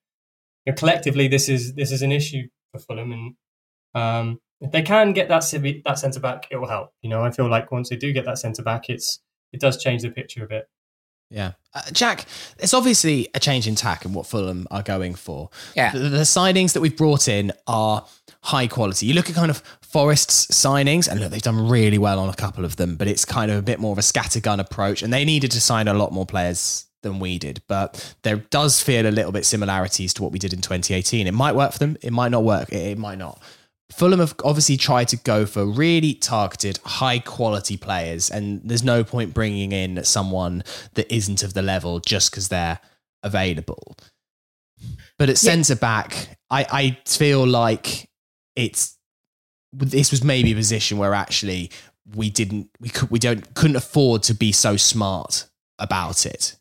you 0.64 0.72
know, 0.72 0.77
collectively, 0.77 1.29
this 1.29 1.49
is 1.49 1.75
this 1.75 1.92
is 1.92 2.03
an 2.03 2.12
issue 2.12 2.49
for 2.72 2.79
Fulham, 2.79 3.12
and 3.12 3.35
um, 3.94 4.40
if 4.61 4.72
they 4.72 4.83
can 4.83 5.12
get 5.12 5.29
that 5.29 5.42
that 5.85 5.99
centre 5.99 6.20
back, 6.20 6.49
it 6.51 6.57
will 6.57 6.68
help. 6.68 6.90
You 7.03 7.11
know, 7.11 7.22
I 7.22 7.31
feel 7.31 7.49
like 7.49 7.70
once 7.70 7.88
they 7.88 7.96
do 7.96 8.12
get 8.12 8.25
that 8.25 8.38
centre 8.38 8.62
back, 8.62 8.88
it's 8.88 9.20
it 9.53 9.61
does 9.61 9.83
change 9.83 10.03
the 10.03 10.11
picture 10.11 10.44
a 10.44 10.49
bit. 10.49 10.68
Yeah. 11.30 11.52
Uh, 11.74 11.82
Jack, 11.92 12.26
it's 12.58 12.72
obviously 12.72 13.28
a 13.34 13.40
change 13.40 13.66
in 13.66 13.74
tack 13.74 14.04
and 14.04 14.14
what 14.14 14.26
Fulham 14.26 14.66
are 14.70 14.82
going 14.82 15.14
for. 15.14 15.50
Yeah. 15.74 15.92
The, 15.92 15.98
the, 15.98 16.18
signings 16.20 16.72
that 16.72 16.80
we've 16.80 16.96
brought 16.96 17.28
in 17.28 17.52
are 17.66 18.06
high 18.42 18.66
quality. 18.66 19.06
You 19.06 19.14
look 19.14 19.28
at 19.28 19.34
kind 19.34 19.50
of 19.50 19.58
Forest's 19.82 20.46
signings, 20.46 21.08
and 21.08 21.20
look, 21.20 21.30
they've 21.30 21.42
done 21.42 21.68
really 21.68 21.98
well 21.98 22.18
on 22.18 22.28
a 22.28 22.34
couple 22.34 22.64
of 22.64 22.76
them, 22.76 22.96
but 22.96 23.08
it's 23.08 23.24
kind 23.24 23.50
of 23.50 23.58
a 23.58 23.62
bit 23.62 23.80
more 23.80 23.92
of 23.92 23.98
a 23.98 24.02
scattergun 24.02 24.60
approach, 24.60 25.02
and 25.02 25.12
they 25.12 25.24
needed 25.24 25.50
to 25.52 25.60
sign 25.60 25.88
a 25.88 25.94
lot 25.94 26.12
more 26.12 26.26
players 26.26 26.86
than 27.02 27.18
we 27.18 27.38
did. 27.38 27.62
But 27.66 28.14
there 28.22 28.36
does 28.36 28.82
feel 28.82 29.06
a 29.06 29.10
little 29.10 29.32
bit 29.32 29.44
similarities 29.44 30.14
to 30.14 30.22
what 30.22 30.32
we 30.32 30.38
did 30.38 30.52
in 30.52 30.60
2018. 30.60 31.26
It 31.26 31.32
might 31.32 31.54
work 31.54 31.72
for 31.72 31.78
them, 31.78 31.96
it 32.02 32.12
might 32.12 32.30
not 32.30 32.44
work, 32.44 32.72
it, 32.72 32.92
it 32.92 32.98
might 32.98 33.18
not. 33.18 33.40
Fulham 33.92 34.20
have 34.20 34.35
obviously 34.44 34.77
tried 34.77 35.09
to 35.09 35.16
go 35.16 35.46
for 35.46 35.64
really 35.64 36.12
targeted, 36.12 36.79
high 36.85 37.18
quality 37.20 37.77
players, 37.77 38.31
and 38.31 38.61
there's 38.64 38.83
no 38.83 39.05
point 39.05 39.33
bringing 39.33 39.72
in 39.72 40.03
someone 40.05 40.64
that 40.94 41.12
isn't 41.14 41.42
of 41.42 41.55
the 41.55 41.62
level 41.62 42.01
just 42.01 42.31
because 42.31 42.49
they're 42.49 42.81
available. 43.22 43.96
But 45.18 45.31
at 45.31 45.42
yeah. 45.42 45.53
centre 45.53 45.77
back, 45.77 46.37
I, 46.51 46.66
I 46.70 46.99
feel 47.07 47.46
like 47.46 48.09
it's 48.57 48.96
this 49.72 50.11
was 50.11 50.25
maybe 50.25 50.53
a 50.53 50.57
position 50.57 50.99
where 50.99 51.14
actually 51.14 51.70
we 52.14 52.31
didn't 52.31 52.70
we 52.81 52.88
could 52.88 53.11
we 53.11 53.18
don't 53.18 53.55
couldn't 53.55 53.77
afford 53.77 54.22
to 54.25 54.35
be 54.35 54.53
so 54.53 54.77
smart 54.77 55.49
about 55.79 56.27
it. 56.27 56.57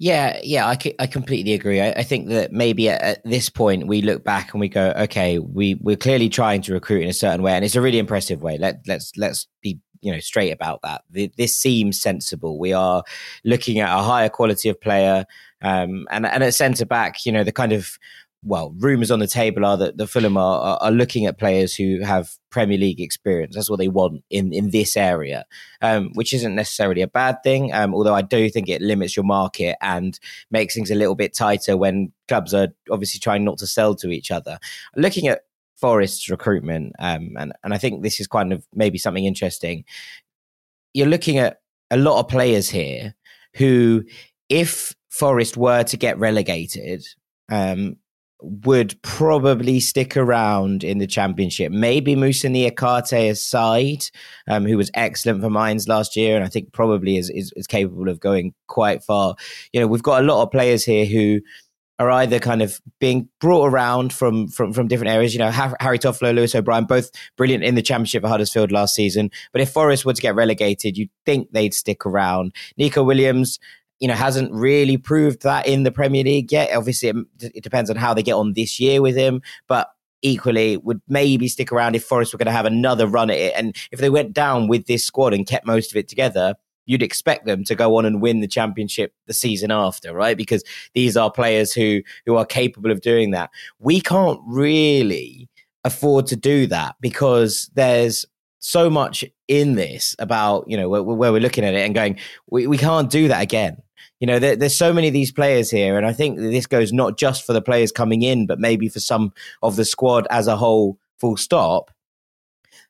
Yeah, 0.00 0.38
yeah, 0.44 0.66
I, 0.66 0.78
I 1.00 1.06
completely 1.08 1.54
agree. 1.54 1.80
I, 1.80 1.90
I 1.90 2.02
think 2.04 2.28
that 2.28 2.52
maybe 2.52 2.88
at, 2.88 3.02
at, 3.02 3.24
this 3.24 3.50
point 3.50 3.88
we 3.88 4.00
look 4.00 4.22
back 4.22 4.54
and 4.54 4.60
we 4.60 4.68
go, 4.68 4.92
okay, 4.96 5.40
we 5.40 5.74
we're 5.74 5.96
clearly 5.96 6.28
trying 6.28 6.62
to 6.62 6.72
recruit 6.72 7.02
in 7.02 7.08
a 7.08 7.12
certain 7.12 7.42
way, 7.42 7.52
and 7.54 7.64
it's 7.64 7.74
a 7.74 7.80
really 7.80 7.98
impressive 7.98 8.40
way. 8.40 8.58
Let 8.58 8.86
let's 8.86 9.16
let's 9.16 9.48
be 9.60 9.80
you 10.00 10.12
know 10.12 10.20
straight 10.20 10.52
about 10.52 10.82
that. 10.82 11.02
The, 11.10 11.32
this 11.36 11.56
seems 11.56 12.00
sensible. 12.00 12.60
We 12.60 12.72
are 12.72 13.02
looking 13.44 13.80
at 13.80 13.92
a 13.92 14.02
higher 14.02 14.28
quality 14.28 14.68
of 14.68 14.80
player, 14.80 15.26
um, 15.62 16.06
and 16.12 16.24
and 16.26 16.44
at 16.44 16.54
centre 16.54 16.86
back, 16.86 17.26
you 17.26 17.32
know, 17.32 17.42
the 17.42 17.50
kind 17.50 17.72
of 17.72 17.98
well, 18.44 18.72
rumours 18.78 19.10
on 19.10 19.18
the 19.18 19.26
table 19.26 19.64
are 19.64 19.76
that 19.76 19.96
the 19.96 20.06
Fulham 20.06 20.36
are, 20.36 20.78
are, 20.80 20.92
looking 20.92 21.26
at 21.26 21.38
players 21.38 21.74
who 21.74 22.00
have 22.02 22.30
Premier 22.50 22.78
League 22.78 23.00
experience. 23.00 23.54
That's 23.54 23.68
what 23.68 23.80
they 23.80 23.88
want 23.88 24.22
in, 24.30 24.52
in 24.52 24.70
this 24.70 24.96
area, 24.96 25.44
um, 25.82 26.10
which 26.14 26.32
isn't 26.32 26.54
necessarily 26.54 27.02
a 27.02 27.08
bad 27.08 27.42
thing. 27.42 27.72
Um, 27.74 27.94
although 27.94 28.14
I 28.14 28.22
do 28.22 28.48
think 28.48 28.68
it 28.68 28.80
limits 28.80 29.16
your 29.16 29.24
market 29.24 29.76
and 29.82 30.18
makes 30.50 30.74
things 30.74 30.90
a 30.90 30.94
little 30.94 31.16
bit 31.16 31.34
tighter 31.34 31.76
when 31.76 32.12
clubs 32.28 32.54
are 32.54 32.68
obviously 32.90 33.18
trying 33.18 33.44
not 33.44 33.58
to 33.58 33.66
sell 33.66 33.96
to 33.96 34.10
each 34.10 34.30
other. 34.30 34.58
Looking 34.94 35.26
at 35.26 35.42
Forest's 35.76 36.30
recruitment, 36.30 36.92
um, 37.00 37.30
and, 37.38 37.52
and 37.64 37.74
I 37.74 37.78
think 37.78 38.02
this 38.02 38.20
is 38.20 38.28
kind 38.28 38.52
of 38.52 38.64
maybe 38.72 38.98
something 38.98 39.24
interesting. 39.24 39.84
You're 40.94 41.06
looking 41.08 41.38
at 41.38 41.60
a 41.90 41.96
lot 41.96 42.20
of 42.20 42.28
players 42.28 42.70
here 42.70 43.14
who, 43.56 44.04
if 44.48 44.94
Forest 45.10 45.56
were 45.56 45.82
to 45.84 45.96
get 45.96 46.18
relegated, 46.18 47.04
um, 47.50 47.96
would 48.40 49.00
probably 49.02 49.80
stick 49.80 50.16
around 50.16 50.84
in 50.84 50.98
the 50.98 51.06
championship. 51.06 51.72
Maybe 51.72 52.14
Moussa 52.14 52.46
Niakhaté 52.46 53.30
aside, 53.30 54.04
um, 54.46 54.64
who 54.64 54.76
was 54.76 54.90
excellent 54.94 55.42
for 55.42 55.50
Mainz 55.50 55.88
last 55.88 56.16
year, 56.16 56.36
and 56.36 56.44
I 56.44 56.48
think 56.48 56.72
probably 56.72 57.16
is, 57.16 57.30
is, 57.30 57.52
is 57.56 57.66
capable 57.66 58.08
of 58.08 58.20
going 58.20 58.54
quite 58.68 59.02
far. 59.02 59.34
You 59.72 59.80
know, 59.80 59.86
we've 59.86 60.02
got 60.02 60.22
a 60.22 60.26
lot 60.26 60.42
of 60.42 60.50
players 60.50 60.84
here 60.84 61.04
who 61.04 61.40
are 61.98 62.10
either 62.10 62.38
kind 62.38 62.62
of 62.62 62.80
being 63.00 63.28
brought 63.40 63.66
around 63.66 64.12
from 64.12 64.46
from 64.48 64.72
from 64.72 64.86
different 64.86 65.12
areas. 65.12 65.34
You 65.34 65.40
know, 65.40 65.50
Harry 65.50 65.98
Toffolo, 65.98 66.32
Lewis 66.32 66.54
O'Brien, 66.54 66.84
both 66.84 67.10
brilliant 67.36 67.64
in 67.64 67.74
the 67.74 67.82
championship 67.82 68.22
for 68.22 68.28
Huddersfield 68.28 68.70
last 68.70 68.94
season. 68.94 69.30
But 69.52 69.62
if 69.62 69.72
Forest 69.72 70.04
were 70.04 70.12
to 70.12 70.22
get 70.22 70.36
relegated, 70.36 70.96
you'd 70.96 71.10
think 71.26 71.50
they'd 71.50 71.74
stick 71.74 72.06
around. 72.06 72.54
Neco 72.76 73.02
Williams, 73.02 73.58
you 74.00 74.08
know, 74.08 74.14
hasn't 74.14 74.52
really 74.52 74.96
proved 74.96 75.42
that 75.42 75.66
in 75.66 75.82
the 75.82 75.90
Premier 75.90 76.24
League 76.24 76.52
yet. 76.52 76.74
Obviously, 76.74 77.08
it, 77.08 77.16
it 77.40 77.64
depends 77.64 77.90
on 77.90 77.96
how 77.96 78.14
they 78.14 78.22
get 78.22 78.34
on 78.34 78.52
this 78.52 78.78
year 78.78 79.02
with 79.02 79.16
him, 79.16 79.42
but 79.66 79.90
equally 80.22 80.76
would 80.78 81.00
maybe 81.08 81.48
stick 81.48 81.72
around 81.72 81.94
if 81.94 82.04
Forest 82.04 82.32
were 82.32 82.38
going 82.38 82.46
to 82.46 82.52
have 82.52 82.66
another 82.66 83.06
run 83.06 83.30
at 83.30 83.38
it. 83.38 83.52
And 83.56 83.76
if 83.92 84.00
they 84.00 84.10
went 84.10 84.32
down 84.32 84.68
with 84.68 84.86
this 84.86 85.04
squad 85.04 85.32
and 85.32 85.46
kept 85.46 85.66
most 85.66 85.92
of 85.92 85.96
it 85.96 86.08
together, 86.08 86.54
you'd 86.86 87.02
expect 87.02 87.44
them 87.44 87.64
to 87.64 87.74
go 87.74 87.96
on 87.96 88.06
and 88.06 88.22
win 88.22 88.40
the 88.40 88.48
championship 88.48 89.12
the 89.26 89.34
season 89.34 89.70
after, 89.70 90.14
right? 90.14 90.36
Because 90.36 90.64
these 90.94 91.16
are 91.16 91.30
players 91.30 91.72
who 91.72 92.00
who 92.26 92.36
are 92.36 92.46
capable 92.46 92.90
of 92.90 93.00
doing 93.00 93.30
that. 93.32 93.50
We 93.78 94.00
can't 94.00 94.40
really 94.46 95.48
afford 95.84 96.26
to 96.28 96.36
do 96.36 96.66
that 96.66 96.96
because 97.00 97.70
there's 97.74 98.26
so 98.60 98.90
much 98.90 99.24
in 99.46 99.74
this 99.74 100.16
about 100.18 100.64
you 100.68 100.76
know 100.76 100.88
where, 100.88 101.02
where 101.02 101.32
we're 101.32 101.40
looking 101.40 101.64
at 101.64 101.74
it 101.74 101.84
and 101.84 101.94
going 101.94 102.18
we, 102.50 102.66
we 102.66 102.76
can't 102.76 103.10
do 103.10 103.28
that 103.28 103.42
again 103.42 103.82
you 104.20 104.26
know, 104.26 104.38
there, 104.38 104.56
there's 104.56 104.76
so 104.76 104.92
many 104.92 105.06
of 105.08 105.12
these 105.12 105.30
players 105.30 105.70
here, 105.70 105.96
and 105.96 106.04
I 106.04 106.12
think 106.12 106.38
this 106.38 106.66
goes 106.66 106.92
not 106.92 107.18
just 107.18 107.46
for 107.46 107.52
the 107.52 107.62
players 107.62 107.92
coming 107.92 108.22
in, 108.22 108.46
but 108.46 108.58
maybe 108.58 108.88
for 108.88 109.00
some 109.00 109.32
of 109.62 109.76
the 109.76 109.84
squad 109.84 110.26
as 110.30 110.46
a 110.46 110.56
whole. 110.56 110.98
Full 111.18 111.36
stop. 111.36 111.90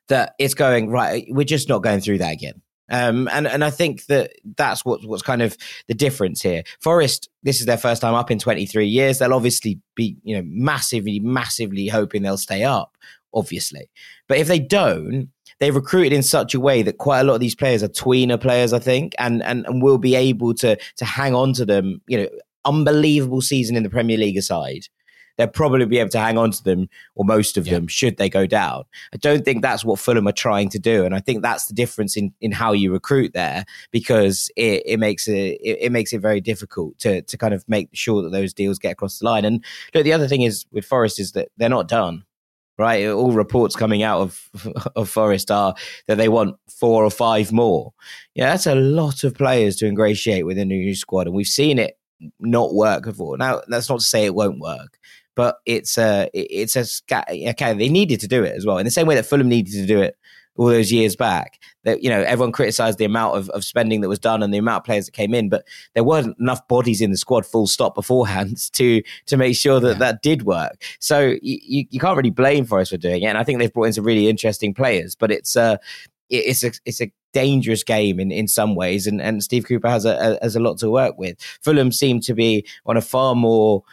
That 0.07 0.35
it's 0.37 0.53
going 0.53 0.91
right. 0.91 1.25
We're 1.29 1.43
just 1.43 1.67
not 1.67 1.81
going 1.81 1.99
through 1.99 2.19
that 2.19 2.33
again. 2.33 2.61
Um, 2.91 3.27
and 3.31 3.47
and 3.47 3.63
I 3.63 3.71
think 3.71 4.05
that 4.05 4.33
that's 4.55 4.85
what 4.85 5.03
what's 5.03 5.23
kind 5.23 5.41
of 5.41 5.57
the 5.87 5.95
difference 5.95 6.43
here. 6.43 6.61
Forest, 6.79 7.27
this 7.41 7.59
is 7.59 7.65
their 7.65 7.77
first 7.77 8.03
time 8.03 8.13
up 8.13 8.29
in 8.29 8.37
23 8.37 8.85
years. 8.85 9.17
They'll 9.17 9.33
obviously 9.33 9.79
be 9.95 10.15
you 10.23 10.35
know 10.35 10.43
massively 10.45 11.19
massively 11.19 11.87
hoping 11.87 12.21
they'll 12.21 12.37
stay 12.37 12.63
up, 12.63 12.95
obviously. 13.33 13.89
But 14.27 14.37
if 14.37 14.47
they 14.47 14.59
don't, 14.59 15.29
they've 15.59 15.75
recruited 15.75 16.13
in 16.13 16.23
such 16.23 16.53
a 16.53 16.59
way 16.59 16.81
that 16.81 16.97
quite 16.97 17.21
a 17.21 17.23
lot 17.23 17.35
of 17.35 17.39
these 17.39 17.55
players 17.55 17.83
are 17.83 17.89
tweener 17.89 18.39
players, 18.39 18.73
I 18.73 18.79
think, 18.79 19.13
and 19.19 19.43
and, 19.43 19.65
and 19.65 19.81
will 19.81 19.97
be 19.97 20.15
able 20.15 20.53
to 20.55 20.77
to 20.97 21.05
hang 21.05 21.35
on 21.35 21.53
to 21.53 21.65
them. 21.65 22.01
You 22.07 22.19
know, 22.19 22.29
unbelievable 22.65 23.41
season 23.41 23.75
in 23.75 23.83
the 23.83 23.89
Premier 23.89 24.17
League 24.17 24.37
aside 24.37 24.87
they'll 25.39 25.47
probably 25.47 25.85
be 25.85 25.99
able 25.99 26.09
to 26.09 26.19
hang 26.19 26.37
on 26.37 26.51
to 26.51 26.61
them 26.63 26.89
or 27.15 27.23
most 27.23 27.55
of 27.55 27.65
yeah. 27.65 27.75
them 27.75 27.87
should 27.87 28.17
they 28.17 28.29
go 28.29 28.45
down. 28.45 28.83
I 29.13 29.17
don't 29.17 29.45
think 29.45 29.61
that's 29.61 29.85
what 29.85 29.97
Fulham 29.97 30.27
are 30.27 30.33
trying 30.33 30.67
to 30.69 30.79
do, 30.79 31.05
and 31.05 31.15
I 31.15 31.19
think 31.19 31.41
that's 31.41 31.67
the 31.67 31.73
difference 31.73 32.17
in 32.17 32.33
in 32.41 32.51
how 32.51 32.73
you 32.73 32.91
recruit 32.91 33.33
there 33.33 33.65
because 33.89 34.51
it, 34.57 34.83
it 34.85 34.99
makes 34.99 35.27
it, 35.27 35.57
it 35.63 35.91
makes 35.91 36.11
it 36.11 36.19
very 36.19 36.41
difficult 36.41 36.99
to 36.99 37.21
to 37.21 37.37
kind 37.37 37.53
of 37.53 37.67
make 37.67 37.89
sure 37.93 38.21
that 38.21 38.31
those 38.31 38.53
deals 38.53 38.77
get 38.77 38.91
across 38.91 39.19
the 39.19 39.25
line. 39.25 39.45
And 39.45 39.63
look, 39.95 40.03
the 40.03 40.13
other 40.13 40.27
thing 40.27 40.41
is 40.41 40.65
with 40.71 40.85
Forest 40.85 41.19
is 41.19 41.31
that 41.31 41.47
they're 41.57 41.69
not 41.69 41.87
done. 41.87 42.25
Right, 42.79 43.05
all 43.07 43.33
reports 43.33 43.75
coming 43.75 44.03
out 44.03 44.21
of 44.21 44.49
of 44.95 45.09
Forest 45.09 45.51
are 45.51 45.75
that 46.07 46.15
they 46.15 46.29
want 46.29 46.55
four 46.69 47.03
or 47.03 47.11
five 47.11 47.51
more. 47.51 47.93
Yeah, 48.35 48.51
that's 48.51 48.67
a 48.67 48.75
lot 48.75 49.25
of 49.25 49.35
players 49.35 49.75
to 49.77 49.85
ingratiate 49.85 50.45
within 50.45 50.71
a 50.71 50.75
new 50.75 50.95
squad, 50.95 51.27
and 51.27 51.35
we've 51.35 51.45
seen 51.45 51.77
it 51.77 51.99
not 52.39 52.73
work 52.73 53.03
before. 53.03 53.37
Now, 53.37 53.61
that's 53.67 53.89
not 53.89 53.99
to 53.99 54.05
say 54.05 54.23
it 54.25 54.33
won't 54.33 54.61
work, 54.61 54.97
but 55.35 55.57
it's 55.65 55.97
a 55.97 56.29
it's 56.33 56.77
a 56.77 56.85
okay. 57.49 57.73
They 57.73 57.89
needed 57.89 58.21
to 58.21 58.27
do 58.29 58.43
it 58.43 58.55
as 58.55 58.65
well 58.65 58.77
in 58.77 58.85
the 58.85 58.91
same 58.91 59.07
way 59.07 59.15
that 59.15 59.25
Fulham 59.25 59.49
needed 59.49 59.73
to 59.73 59.85
do 59.85 60.01
it 60.01 60.15
all 60.59 60.67
those 60.67 60.91
years 60.91 61.15
back. 61.15 61.57
That 61.85 62.03
you 62.03 62.09
know 62.09 62.21
everyone 62.21 62.51
criticised 62.51 62.97
the 62.97 63.05
amount 63.05 63.37
of, 63.37 63.49
of 63.51 63.63
spending 63.63 64.01
that 64.01 64.09
was 64.09 64.19
done 64.19 64.43
and 64.43 64.53
the 64.53 64.57
amount 64.57 64.81
of 64.81 64.83
players 64.83 65.05
that 65.05 65.13
came 65.13 65.33
in, 65.33 65.47
but 65.47 65.65
there 65.95 66.03
weren't 66.03 66.37
enough 66.37 66.67
bodies 66.67 66.99
in 66.99 67.11
the 67.11 67.17
squad 67.17 67.45
full 67.45 67.65
stop 67.65 67.95
beforehand 67.95 68.57
to 68.73 69.01
to 69.27 69.37
make 69.37 69.55
sure 69.55 69.79
that 69.79 69.93
yeah. 69.93 69.99
that 69.99 70.21
did 70.21 70.43
work. 70.43 70.83
So 70.99 71.37
you, 71.41 71.85
you 71.89 71.99
can't 71.99 72.17
really 72.17 72.29
blame 72.29 72.65
Forest 72.65 72.91
for 72.91 72.97
doing 72.97 73.23
it. 73.23 73.27
And 73.27 73.37
I 73.37 73.43
think 73.43 73.59
they've 73.59 73.73
brought 73.73 73.85
in 73.85 73.93
some 73.93 74.03
really 74.03 74.27
interesting 74.27 74.73
players, 74.73 75.15
but 75.15 75.31
it's 75.31 75.55
uh, 75.55 75.77
a 76.29 76.35
it's 76.49 76.63
a 76.63 76.71
it's 76.85 77.01
a 77.01 77.11
dangerous 77.31 77.83
game 77.83 78.19
in, 78.19 78.31
in 78.31 78.47
some 78.47 78.75
ways, 78.75 79.07
and, 79.07 79.21
and 79.21 79.41
Steve 79.41 79.65
Cooper 79.65 79.89
has 79.89 80.03
a, 80.03 80.37
a 80.41 80.43
has 80.43 80.57
a 80.57 80.59
lot 80.59 80.77
to 80.79 80.89
work 80.89 81.17
with. 81.17 81.39
Fulham 81.61 81.93
seem 81.93 82.19
to 82.21 82.33
be 82.33 82.65
on 82.85 82.97
a 82.97 83.01
far 83.01 83.33
more 83.33 83.83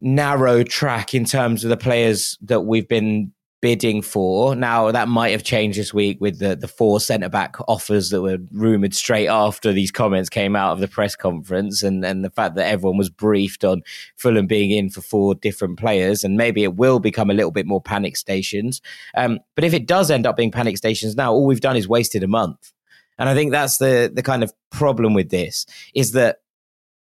narrow 0.00 0.62
track 0.62 1.14
in 1.14 1.24
terms 1.24 1.64
of 1.64 1.70
the 1.70 1.76
players 1.76 2.38
that 2.40 2.62
we've 2.62 2.88
been 2.88 3.32
bidding 3.64 4.02
for. 4.02 4.54
Now 4.54 4.90
that 4.90 5.08
might 5.08 5.30
have 5.30 5.42
changed 5.42 5.78
this 5.78 5.94
week 5.94 6.20
with 6.20 6.38
the 6.38 6.54
the 6.54 6.68
four 6.68 7.00
centre 7.00 7.30
back 7.30 7.56
offers 7.66 8.10
that 8.10 8.20
were 8.20 8.36
rumored 8.52 8.92
straight 8.92 9.28
after 9.28 9.72
these 9.72 9.90
comments 9.90 10.28
came 10.28 10.54
out 10.54 10.72
of 10.72 10.80
the 10.80 10.86
press 10.86 11.16
conference, 11.16 11.82
and 11.82 12.04
and 12.04 12.22
the 12.22 12.28
fact 12.28 12.56
that 12.56 12.66
everyone 12.66 12.98
was 12.98 13.08
briefed 13.08 13.64
on 13.64 13.80
Fulham 14.18 14.46
being 14.46 14.70
in 14.70 14.90
for 14.90 15.00
four 15.00 15.34
different 15.34 15.78
players, 15.78 16.24
and 16.24 16.36
maybe 16.36 16.62
it 16.62 16.76
will 16.76 17.00
become 17.00 17.30
a 17.30 17.32
little 17.32 17.50
bit 17.50 17.64
more 17.64 17.80
panic 17.80 18.18
stations. 18.18 18.82
Um, 19.16 19.40
but 19.54 19.64
if 19.64 19.72
it 19.72 19.86
does 19.86 20.10
end 20.10 20.26
up 20.26 20.36
being 20.36 20.50
panic 20.50 20.76
stations 20.76 21.16
now, 21.16 21.32
all 21.32 21.46
we've 21.46 21.62
done 21.62 21.78
is 21.78 21.88
wasted 21.88 22.22
a 22.22 22.28
month. 22.28 22.70
And 23.18 23.30
I 23.30 23.34
think 23.34 23.50
that's 23.50 23.78
the 23.78 24.12
the 24.14 24.22
kind 24.22 24.44
of 24.44 24.52
problem 24.72 25.14
with 25.14 25.30
this 25.30 25.64
is 25.94 26.12
that 26.12 26.40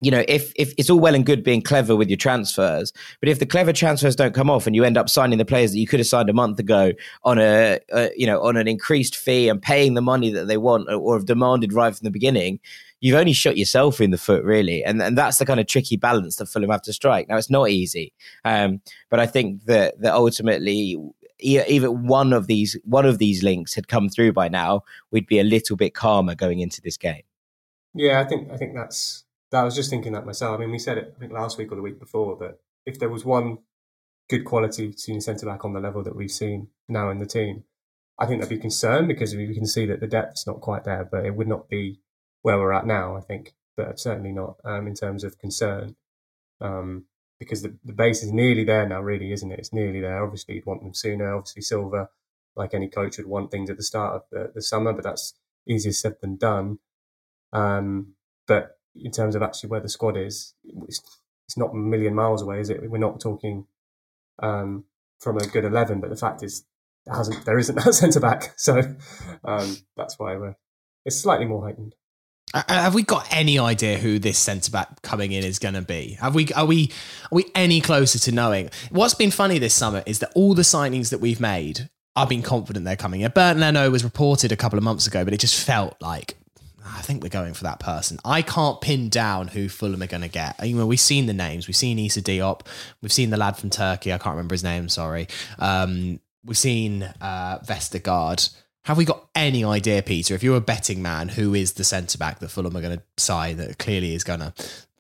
you 0.02 0.12
know, 0.12 0.24
if 0.28 0.54
if 0.56 0.74
it's 0.78 0.90
all 0.90 1.00
well 1.00 1.14
and 1.14 1.26
good 1.26 1.44
being 1.44 1.62
clever 1.62 1.96
with 1.96 2.10
your 2.10 2.18
transfers, 2.18 2.94
but 3.20 3.28
if 3.28 3.40
the 3.40 3.46
clever 3.46 3.74
transfers 3.74 4.16
don't 4.16 4.34
come 4.34 4.50
off 4.50 4.66
and 4.66 4.76
you 4.76 4.86
end 4.86 4.98
up 4.98 5.10
signing 5.10 5.38
the 5.38 5.46
players 5.46 5.72
that 5.72 5.80
you 5.80 5.88
could 5.88 6.00
have 6.00 6.08
signed 6.08 6.30
a 6.30 6.34
month 6.34 6.58
ago 6.58 6.94
on 7.24 7.38
a, 7.38 7.80
a 7.92 8.10
you 8.16 8.26
know 8.26 8.42
on 8.42 8.56
an 8.56 8.68
increased 8.68 9.16
fee 9.16 9.50
and 9.50 9.62
paying 9.62 9.96
the 9.96 10.02
money 10.02 10.32
that 10.32 10.48
they 10.48 10.58
want 10.58 10.90
or 10.90 11.16
have 11.16 11.26
demanded 11.26 11.74
right 11.74 11.96
from 11.96 12.06
the 12.06 12.12
beginning, 12.12 12.60
you've 13.02 13.18
only 13.18 13.34
shot 13.34 13.58
yourself 13.58 14.00
in 14.00 14.12
the 14.12 14.18
foot 14.18 14.44
really, 14.44 14.84
and 14.86 15.02
and 15.02 15.18
that's 15.18 15.38
the 15.38 15.46
kind 15.46 15.60
of 15.60 15.68
tricky 15.68 15.98
balance 15.98 16.38
that 16.38 16.46
Fulham 16.46 16.70
have 16.70 16.82
to 16.84 16.94
strike. 16.94 17.28
Now 17.28 17.36
it's 17.36 17.50
not 17.50 17.70
easy, 17.70 18.14
um, 18.46 18.82
but 19.10 19.20
I 19.20 19.26
think 19.26 19.66
that 19.66 20.00
that 20.02 20.14
ultimately 20.14 20.98
even 21.42 22.06
one 22.08 22.34
of 22.34 22.48
these 22.48 22.78
one 22.86 23.06
of 23.06 23.18
these 23.18 23.44
links 23.44 23.74
had 23.74 23.90
come 23.90 24.08
through 24.08 24.32
by 24.34 24.48
now, 24.48 24.84
we'd 25.12 25.28
be 25.28 25.40
a 25.40 25.44
little 25.44 25.76
bit 25.76 25.94
calmer 25.94 26.36
going 26.36 26.60
into 26.60 26.82
this 26.82 26.98
game. 26.98 27.24
Yeah, 27.94 28.22
I 28.22 28.26
think 28.26 28.52
I 28.52 28.58
think 28.58 28.76
that's 28.76 29.26
I 29.52 29.64
was 29.64 29.76
just 29.76 29.90
thinking 29.90 30.14
that 30.14 30.26
myself. 30.26 30.58
I 30.58 30.60
mean, 30.62 30.72
we 30.72 30.80
said 30.80 30.98
it 30.98 31.14
I 31.16 31.20
think 31.20 31.32
last 31.32 31.58
week 31.58 31.72
or 31.72 31.76
the 31.76 31.82
week 31.82 32.00
before 32.00 32.38
that 32.38 32.60
if 32.86 33.00
there 33.00 33.10
was 33.10 33.26
one 33.26 33.60
good 34.30 34.46
quality 34.46 34.94
senior 34.96 35.22
centre 35.22 35.46
back 35.46 35.66
on 35.66 35.74
the 35.74 35.80
level 35.80 36.04
that 36.04 36.16
we've 36.16 36.32
seen 36.32 36.68
now 36.88 37.10
in 37.10 37.20
the 37.20 37.26
team, 37.26 37.64
I 38.20 38.26
think 38.26 38.42
that'd 38.42 38.56
be 38.56 38.62
concerned 38.62 39.08
because 39.08 39.36
we 39.36 39.54
can 39.54 39.66
see 39.66 39.86
that 39.88 40.02
the 40.02 40.08
depth's 40.08 40.46
not 40.46 40.62
quite 40.62 40.84
there, 40.84 41.08
but 41.10 41.26
it 41.26 41.36
would 41.36 41.48
not 41.48 41.70
be 41.70 42.02
where 42.42 42.58
we're 42.58 42.74
at 42.74 42.86
now. 42.86 43.16
I 43.16 43.22
think, 43.22 43.56
but 43.76 44.00
certainly 44.00 44.32
not 44.32 44.58
um, 44.64 44.88
in 44.88 44.94
terms 44.94 45.24
of 45.24 45.40
concern, 45.40 45.96
um, 46.62 47.06
because 47.40 47.62
the, 47.62 47.76
the 47.84 47.94
base 47.94 48.22
is 48.22 48.32
nearly 48.32 48.66
there 48.66 48.88
now. 48.88 49.02
Really, 49.02 49.32
isn't 49.32 49.52
it? 49.52 49.60
It's 49.60 49.74
nearly 49.74 50.02
there. 50.02 50.24
Obviously, 50.24 50.56
you'd 50.56 50.66
want 50.66 50.84
them 50.84 50.94
sooner. 50.94 51.34
Obviously, 51.34 51.62
Silva, 51.62 52.10
like 52.56 52.74
any 52.74 52.90
coach, 52.90 53.18
would 53.18 53.28
want 53.28 53.52
things 53.52 53.70
at 53.70 53.78
the 53.78 53.84
start 53.84 54.16
of 54.16 54.24
the, 54.32 54.52
the 54.54 54.62
summer, 54.62 54.94
but 54.94 55.06
that's 55.06 55.34
easier 55.66 55.94
said 55.94 56.16
than 56.22 56.36
done. 56.36 56.80
Um, 57.54 58.14
but 58.48 58.79
in 59.04 59.12
terms 59.12 59.36
of 59.36 59.42
actually 59.42 59.70
where 59.70 59.80
the 59.80 59.90
squad 59.90 60.18
is, 60.18 60.54
it's, 60.88 61.02
it's 61.48 61.58
not 61.58 61.72
a 61.72 61.76
million 61.76 62.14
miles 62.14 62.42
away, 62.42 62.60
is 62.60 62.70
it? 62.70 62.90
We're 62.90 62.98
not 62.98 63.20
talking 63.20 63.66
um, 64.42 64.86
from 65.20 65.38
a 65.38 65.48
good 65.48 65.66
eleven, 65.66 66.00
but 66.00 66.10
the 66.10 66.16
fact 66.16 66.44
is, 66.44 66.66
there 67.06 67.16
hasn't 67.16 67.46
there 67.46 67.58
isn't 67.58 67.76
that 67.84 67.94
centre 67.94 68.20
back, 68.20 68.54
so 68.58 68.82
um, 69.44 69.78
that's 69.96 70.20
why 70.20 70.36
we're 70.36 70.56
it's 71.06 71.20
slightly 71.20 71.46
more 71.46 71.64
heightened. 71.64 71.96
Uh, 72.54 72.64
uh, 72.68 72.74
have 72.74 72.96
we 72.96 73.04
got 73.04 73.28
any 73.32 73.60
idea 73.60 73.98
who 73.98 74.18
this 74.18 74.38
centre 74.38 74.72
back 74.72 75.02
coming 75.02 75.32
in 75.32 75.44
is 75.44 75.60
going 75.60 75.76
to 75.76 75.82
be? 75.82 76.18
Have 76.20 76.36
we 76.36 76.52
are 76.54 76.66
we 76.66 76.92
are 77.32 77.36
we 77.36 77.46
any 77.54 77.82
closer 77.82 78.18
to 78.20 78.32
knowing? 78.32 78.70
What's 78.90 79.14
been 79.14 79.32
funny 79.32 79.60
this 79.60 79.74
summer 79.74 80.04
is 80.06 80.20
that 80.20 80.32
all 80.36 80.56
the 80.56 80.64
signings 80.64 81.10
that 81.10 81.20
we've 81.20 81.40
made, 81.40 81.90
I've 82.16 82.30
been 82.30 82.42
confident 82.42 82.86
they're 82.86 82.96
coming. 82.96 83.22
in. 83.22 83.32
Bernd 83.32 83.60
Leno 83.60 83.90
was 83.92 84.04
reported 84.04 84.52
a 84.52 84.58
couple 84.58 84.78
of 84.78 84.84
months 84.84 85.06
ago, 85.06 85.24
but 85.24 85.34
it 85.34 85.40
just 85.40 85.64
felt 85.64 85.96
like 86.02 86.38
I 86.96 87.02
think 87.02 87.24
we're 87.24 87.30
going 87.30 87.54
for 87.54 87.64
that 87.64 87.80
person. 87.80 88.20
I 88.26 88.42
can't 88.42 88.82
pin 88.82 89.10
down 89.10 89.50
who 89.50 89.70
Fulham 89.70 90.02
are 90.02 90.08
going 90.08 90.22
to 90.22 90.28
get. 90.28 90.60
We've 90.62 91.00
seen 91.00 91.26
the 91.26 91.34
names. 91.34 91.68
We've 91.68 91.76
seen 91.76 92.00
Issa 92.00 92.22
Diop. 92.22 92.62
We've 93.02 93.14
seen 93.14 93.30
the 93.30 93.38
lad 93.38 93.58
from 93.58 93.70
Turkey. 93.70 94.14
I 94.14 94.18
can't 94.18 94.36
remember 94.36 94.54
his 94.54 94.64
name. 94.64 94.90
Sorry. 94.90 95.28
Um, 95.58 96.20
we've 96.44 96.58
seen 96.58 97.04
uh, 97.04 97.60
Vestergaard. 97.60 98.50
Have 98.86 98.98
we 98.98 99.06
got 99.06 99.30
any 99.36 99.64
idea, 99.64 100.02
Peter, 100.02 100.34
if 100.34 100.42
you're 100.42 100.58
a 100.58 100.62
betting 100.62 101.02
man, 101.02 101.30
who 101.30 101.54
is 101.54 101.74
the 101.74 101.84
centre 101.84 102.18
back 102.18 102.40
that 102.40 102.50
Fulham 102.50 102.76
are 102.76 102.82
going 102.82 102.98
to 102.98 103.04
sign 103.18 103.58
that 103.58 103.78
clearly 103.78 104.16
is 104.16 104.24
going 104.24 104.40
to 104.40 104.54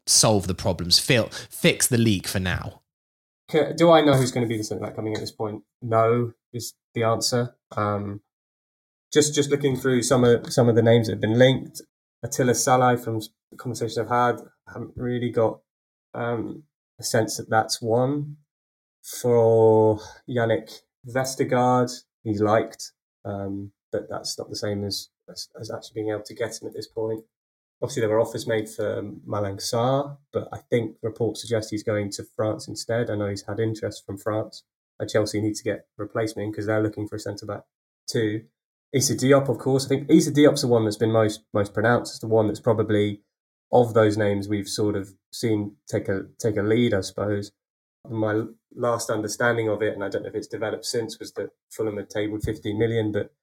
solve 0.05 0.47
the 0.47 0.53
problems, 0.55 0.99
fix 0.99 1.87
the 1.87 1.97
leak 1.97 2.27
for 2.27 2.39
now? 2.39 2.81
Do 3.49 3.89
I 3.91 4.01
know 4.01 4.13
who's 4.13 4.31
going 4.31 4.45
to 4.45 4.49
be 4.49 4.57
the 4.57 4.63
centre 4.63 4.83
back 4.83 4.95
coming 4.95 5.15
at 5.15 5.19
this 5.19 5.31
point? 5.31 5.63
No, 5.81 6.33
is 6.53 6.73
the 6.93 7.03
answer. 7.03 7.55
Um, 7.75 8.21
just 9.11 9.33
just 9.35 9.49
looking 9.49 9.75
through 9.75 10.03
some 10.03 10.23
of 10.23 10.51
some 10.51 10.69
of 10.69 10.75
the 10.75 10.81
names 10.81 11.07
that 11.07 11.13
have 11.13 11.21
been 11.21 11.37
linked, 11.37 11.81
Attila 12.23 12.53
Szalai 12.53 12.99
from 12.99 13.19
the 13.51 13.57
conversations 13.57 13.97
I've 13.97 14.09
had, 14.09 14.41
I 14.67 14.73
haven't 14.73 14.93
really 14.95 15.31
got 15.31 15.59
um, 16.13 16.63
a 16.99 17.03
sense 17.03 17.37
that 17.37 17.49
that's 17.49 17.81
one. 17.81 18.37
For 19.01 19.99
Jannik 20.29 20.81
Vestergaard, 21.07 21.91
he's 22.23 22.41
liked, 22.41 22.91
um, 23.25 23.71
but 23.91 24.09
that's 24.09 24.37
not 24.37 24.49
the 24.49 24.55
same 24.55 24.83
as, 24.83 25.09
as, 25.29 25.47
as 25.59 25.71
actually 25.71 26.01
being 26.01 26.09
able 26.09 26.23
to 26.23 26.35
get 26.35 26.61
him 26.61 26.67
at 26.67 26.73
this 26.73 26.87
point. 26.87 27.21
Obviously, 27.81 28.01
there 28.01 28.09
were 28.09 28.19
offers 28.19 28.45
made 28.45 28.67
for 28.67 29.01
Malang 29.25 29.57
Sarr, 29.57 30.17
but 30.33 30.49
I 30.51 30.57
think 30.69 30.97
reports 31.01 31.41
suggest 31.41 31.69
he's 31.71 31.81
going 31.81 32.11
to 32.11 32.25
France 32.35 32.67
instead. 32.67 33.09
I 33.09 33.15
know 33.15 33.29
he's 33.29 33.45
had 33.47 33.59
interest 33.59 34.05
from 34.05 34.17
France. 34.17 34.63
Chelsea 35.07 35.39
need 35.39 35.55
to 35.55 35.63
get 35.63 35.85
replacement 35.97 36.51
because 36.51 36.65
they're 36.65 36.83
looking 36.83 37.07
for 37.07 37.15
a 37.15 37.19
centre 37.19 37.45
back 37.45 37.61
too. 38.05 38.43
Issa 38.91 39.15
Diop, 39.15 39.49
of 39.49 39.57
course. 39.59 39.85
I 39.85 39.89
think 39.89 40.09
Issa 40.09 40.31
Diop's 40.31 40.61
the 40.61 40.67
one 40.67 40.85
that's 40.85 40.97
been 40.97 41.11
most 41.11 41.41
most 41.53 41.73
pronounced. 41.73 42.13
It's 42.13 42.19
the 42.19 42.27
one 42.27 42.47
that's 42.47 42.59
probably 42.59 43.21
of 43.71 43.93
those 43.93 44.17
names 44.17 44.47
we've 44.47 44.67
sort 44.67 44.95
of 44.95 45.13
seen 45.31 45.75
take 45.87 46.07
a 46.07 46.23
take 46.39 46.57
a 46.57 46.63
lead, 46.63 46.93
I 46.93 47.01
suppose. 47.01 47.51
My 48.09 48.43
last 48.75 49.09
understanding 49.09 49.69
of 49.69 49.81
it, 49.81 49.93
and 49.93 50.03
I 50.03 50.09
don't 50.09 50.23
know 50.23 50.29
if 50.29 50.35
it's 50.35 50.47
developed 50.47 50.85
since, 50.85 51.19
was 51.19 51.33
that 51.33 51.49
Fulham 51.69 51.97
had 51.97 52.09
tabled 52.09 52.43
15 52.43 52.77
million, 52.79 53.11
but 53.11 53.33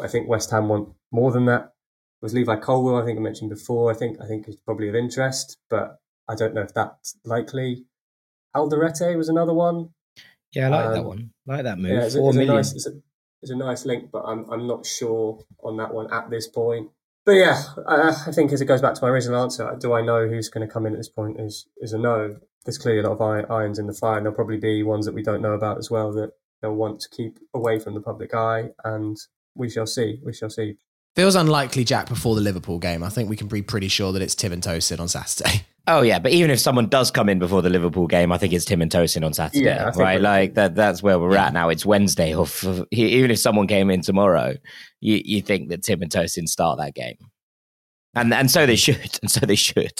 I 0.00 0.08
think 0.08 0.28
West 0.28 0.50
Ham 0.50 0.68
want 0.68 0.90
more 1.12 1.30
than 1.30 1.46
that. 1.46 1.62
It 1.62 2.24
was 2.24 2.34
Levi 2.34 2.56
Colwill, 2.56 2.96
I 2.96 3.04
think 3.04 3.18
I 3.18 3.22
mentioned 3.22 3.50
before. 3.50 3.92
I 3.92 3.94
think 3.94 4.20
I 4.20 4.26
think 4.26 4.48
is 4.48 4.56
probably 4.56 4.88
of 4.88 4.94
interest, 4.94 5.58
but 5.70 5.98
I 6.28 6.34
don't 6.34 6.54
know 6.54 6.62
if 6.62 6.74
that's 6.74 7.16
likely. 7.24 7.84
Alderete 8.56 9.16
was 9.16 9.28
another 9.28 9.54
one. 9.54 9.90
Yeah, 10.52 10.66
I 10.66 10.70
like 10.70 10.86
um, 10.86 10.92
that 10.94 11.04
one. 11.04 11.30
I 11.48 11.52
like 11.52 11.64
that 11.64 11.78
move. 11.78 11.92
Yeah, 11.92 12.04
it's, 12.04 12.14
it's 12.14 12.36
a 12.36 12.44
nice, 12.44 12.72
it's 12.72 12.86
a, 12.86 12.92
is 13.42 13.50
a 13.50 13.56
nice 13.56 13.84
link, 13.84 14.10
but 14.10 14.22
I'm 14.22 14.48
I'm 14.50 14.66
not 14.66 14.86
sure 14.86 15.40
on 15.62 15.76
that 15.78 15.92
one 15.92 16.12
at 16.12 16.30
this 16.30 16.46
point. 16.46 16.90
But 17.24 17.32
yeah, 17.32 17.62
I, 17.86 18.24
I 18.26 18.32
think 18.32 18.52
as 18.52 18.60
it 18.60 18.66
goes 18.66 18.80
back 18.80 18.94
to 18.94 19.02
my 19.02 19.08
original 19.08 19.42
answer, 19.42 19.76
do 19.78 19.92
I 19.92 20.00
know 20.02 20.28
who's 20.28 20.48
going 20.48 20.66
to 20.66 20.72
come 20.72 20.86
in 20.86 20.94
at 20.94 20.98
this 20.98 21.08
point? 21.08 21.40
Is 21.40 21.66
is 21.78 21.92
a 21.92 21.98
no. 21.98 22.36
There's 22.64 22.78
clearly 22.78 23.00
a 23.00 23.08
lot 23.08 23.20
of 23.20 23.50
irons 23.50 23.78
in 23.78 23.86
the 23.86 23.94
fire, 23.94 24.16
and 24.16 24.26
there'll 24.26 24.36
probably 24.36 24.58
be 24.58 24.82
ones 24.82 25.06
that 25.06 25.14
we 25.14 25.22
don't 25.22 25.42
know 25.42 25.52
about 25.52 25.78
as 25.78 25.90
well 25.90 26.12
that 26.12 26.32
they'll 26.60 26.74
want 26.74 27.00
to 27.00 27.08
keep 27.08 27.38
away 27.54 27.78
from 27.78 27.94
the 27.94 28.00
public 28.00 28.34
eye, 28.34 28.70
and 28.84 29.16
we 29.54 29.70
shall 29.70 29.86
see. 29.86 30.20
We 30.24 30.32
shall 30.32 30.50
see 30.50 30.76
Feels 31.18 31.34
unlikely, 31.34 31.82
Jack, 31.82 32.08
before 32.08 32.36
the 32.36 32.40
Liverpool 32.40 32.78
game. 32.78 33.02
I 33.02 33.08
think 33.08 33.28
we 33.28 33.34
can 33.34 33.48
be 33.48 33.60
pretty 33.60 33.88
sure 33.88 34.12
that 34.12 34.22
it's 34.22 34.36
Tim 34.36 34.52
and 34.52 34.62
Tosin 34.62 35.00
on 35.00 35.08
Saturday. 35.08 35.62
Oh 35.90 36.02
yeah, 36.02 36.18
but 36.18 36.32
even 36.32 36.50
if 36.50 36.60
someone 36.60 36.86
does 36.88 37.10
come 37.10 37.30
in 37.30 37.38
before 37.38 37.62
the 37.62 37.70
Liverpool 37.70 38.06
game, 38.06 38.30
I 38.30 38.36
think 38.36 38.52
it's 38.52 38.66
Tim 38.66 38.82
and 38.82 38.92
Tosin 38.92 39.24
on 39.24 39.32
Saturday, 39.32 39.64
Yeah, 39.64 39.90
right? 39.96 40.20
Like 40.20 40.52
that. 40.54 40.74
That's 40.74 41.02
where 41.02 41.18
we're 41.18 41.34
at 41.36 41.54
now. 41.54 41.70
It's 41.70 41.86
Wednesday. 41.86 42.34
Or 42.34 42.44
f- 42.44 42.84
even 42.92 43.30
if 43.30 43.38
someone 43.38 43.66
came 43.66 43.90
in 43.90 44.02
tomorrow, 44.02 44.54
you 45.00 45.22
you 45.24 45.40
think 45.40 45.70
that 45.70 45.82
Tim 45.82 46.02
and 46.02 46.10
Tosin 46.10 46.46
start 46.46 46.78
that 46.78 46.94
game, 46.94 47.16
and 48.14 48.34
and 48.34 48.50
so 48.50 48.66
they 48.66 48.76
should, 48.76 49.18
and 49.22 49.30
so 49.30 49.40
they 49.46 49.54
should. 49.54 49.98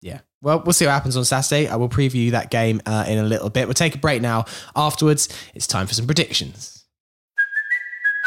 Yeah. 0.00 0.20
Well, 0.40 0.62
we'll 0.64 0.72
see 0.72 0.86
what 0.86 0.92
happens 0.92 1.16
on 1.16 1.24
Saturday. 1.26 1.68
I 1.68 1.76
will 1.76 1.88
preview 1.88 2.30
that 2.30 2.50
game 2.50 2.80
uh, 2.86 3.04
in 3.06 3.18
a 3.18 3.24
little 3.24 3.50
bit. 3.50 3.66
We'll 3.66 3.74
take 3.74 3.94
a 3.94 3.98
break 3.98 4.22
now. 4.22 4.46
Afterwards, 4.74 5.28
it's 5.54 5.66
time 5.66 5.86
for 5.86 5.94
some 5.94 6.06
predictions. 6.06 6.77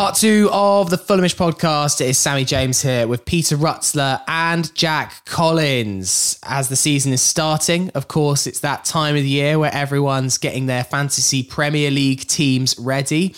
Part 0.00 0.14
two 0.14 0.48
of 0.50 0.88
the 0.88 0.96
Fulhamish 0.96 1.36
podcast. 1.36 2.00
Is 2.00 2.16
Sammy 2.16 2.46
James 2.46 2.80
here 2.80 3.06
with 3.06 3.26
Peter 3.26 3.54
Rutzler 3.54 4.22
and 4.26 4.74
Jack 4.74 5.26
Collins. 5.26 6.38
As 6.42 6.70
the 6.70 6.74
season 6.74 7.12
is 7.12 7.20
starting, 7.20 7.90
of 7.90 8.08
course, 8.08 8.46
it's 8.46 8.60
that 8.60 8.86
time 8.86 9.14
of 9.14 9.22
the 9.22 9.28
year 9.28 9.58
where 9.58 9.70
everyone's 9.74 10.38
getting 10.38 10.64
their 10.64 10.84
fantasy 10.84 11.42
Premier 11.42 11.90
League 11.90 12.26
teams 12.26 12.78
ready. 12.78 13.34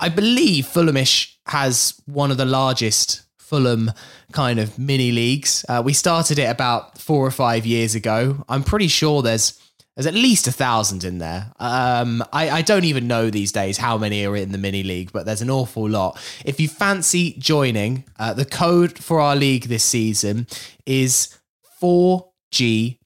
I 0.00 0.08
believe 0.08 0.64
Fulhamish 0.64 1.34
has 1.44 2.00
one 2.06 2.30
of 2.30 2.38
the 2.38 2.46
largest 2.46 3.20
Fulham 3.36 3.92
kind 4.32 4.58
of 4.58 4.78
mini 4.78 5.12
leagues. 5.12 5.62
Uh, 5.68 5.82
we 5.84 5.92
started 5.92 6.38
it 6.38 6.48
about 6.48 6.96
four 6.96 7.26
or 7.26 7.30
five 7.30 7.66
years 7.66 7.94
ago. 7.94 8.42
I'm 8.48 8.64
pretty 8.64 8.88
sure 8.88 9.20
there's 9.20 9.60
there's 9.98 10.06
at 10.06 10.14
least 10.14 10.46
a 10.46 10.52
thousand 10.52 11.02
in 11.02 11.18
there. 11.18 11.50
Um, 11.58 12.22
I, 12.32 12.50
I 12.50 12.62
don't 12.62 12.84
even 12.84 13.08
know 13.08 13.30
these 13.30 13.50
days 13.50 13.78
how 13.78 13.98
many 13.98 14.24
are 14.24 14.36
in 14.36 14.52
the 14.52 14.58
mini 14.58 14.84
league, 14.84 15.10
but 15.10 15.26
there's 15.26 15.42
an 15.42 15.50
awful 15.50 15.88
lot. 15.88 16.16
If 16.44 16.60
you 16.60 16.68
fancy 16.68 17.34
joining, 17.36 18.04
uh, 18.16 18.32
the 18.32 18.44
code 18.44 18.96
for 18.96 19.18
our 19.18 19.34
league 19.34 19.64
this 19.64 19.82
season 19.82 20.46
is 20.86 21.36
4GBASW. 21.82 22.98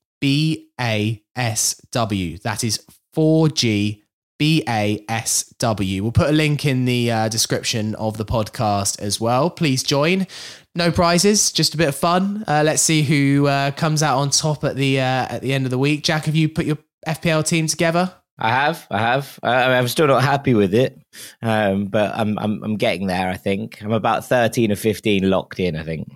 That 2.43 2.63
is 2.63 2.85
4G. 3.17 4.03
BASW. 4.41 6.01
We'll 6.01 6.11
put 6.11 6.29
a 6.29 6.33
link 6.33 6.67
in 6.67 6.85
the 6.85 7.13
uh, 7.13 7.29
description 7.29 7.95
of 7.95 8.17
the 8.17 8.25
podcast 8.25 8.99
as 8.99 9.21
well. 9.21 9.51
Please 9.51 9.85
join. 9.85 10.27
No 10.75 10.91
prizes, 10.91 11.53
just 11.53 11.75
a 11.75 11.77
bit 11.77 11.89
of 11.89 11.95
fun. 11.95 12.45
Uh, 12.49 12.63
let's 12.65 12.81
see 12.83 13.03
who 13.03 13.47
uh, 13.47 13.73
comes 13.73 14.03
out 14.03 14.19
on 14.19 14.31
top 14.31 14.65
at 14.65 14.75
the 14.77 15.01
uh, 15.01 15.27
at 15.29 15.43
the 15.43 15.53
end 15.53 15.67
of 15.67 15.71
the 15.71 15.79
week. 15.79 16.03
Jack, 16.03 16.25
have 16.25 16.35
you 16.35 16.49
put 16.49 16.65
your 16.65 16.79
FPL 17.07 17.47
team 17.47 17.67
together? 17.67 18.13
I 18.39 18.49
have, 18.49 18.87
I 18.91 18.99
have. 18.99 19.39
I, 19.43 19.75
I'm 19.75 19.87
still 19.89 20.07
not 20.07 20.23
happy 20.25 20.55
with 20.55 20.73
it, 20.73 20.99
um, 21.43 21.87
but 21.87 22.13
I'm, 22.15 22.39
I'm 22.39 22.65
I'm 22.65 22.77
getting 22.77 23.07
there. 23.07 23.29
I 23.29 23.37
think 23.37 23.83
I'm 23.83 23.93
about 23.93 24.25
13 24.25 24.73
or 24.73 24.77
15 24.77 25.29
locked 25.29 25.61
in. 25.61 25.77
I 25.77 25.83
think 25.83 26.09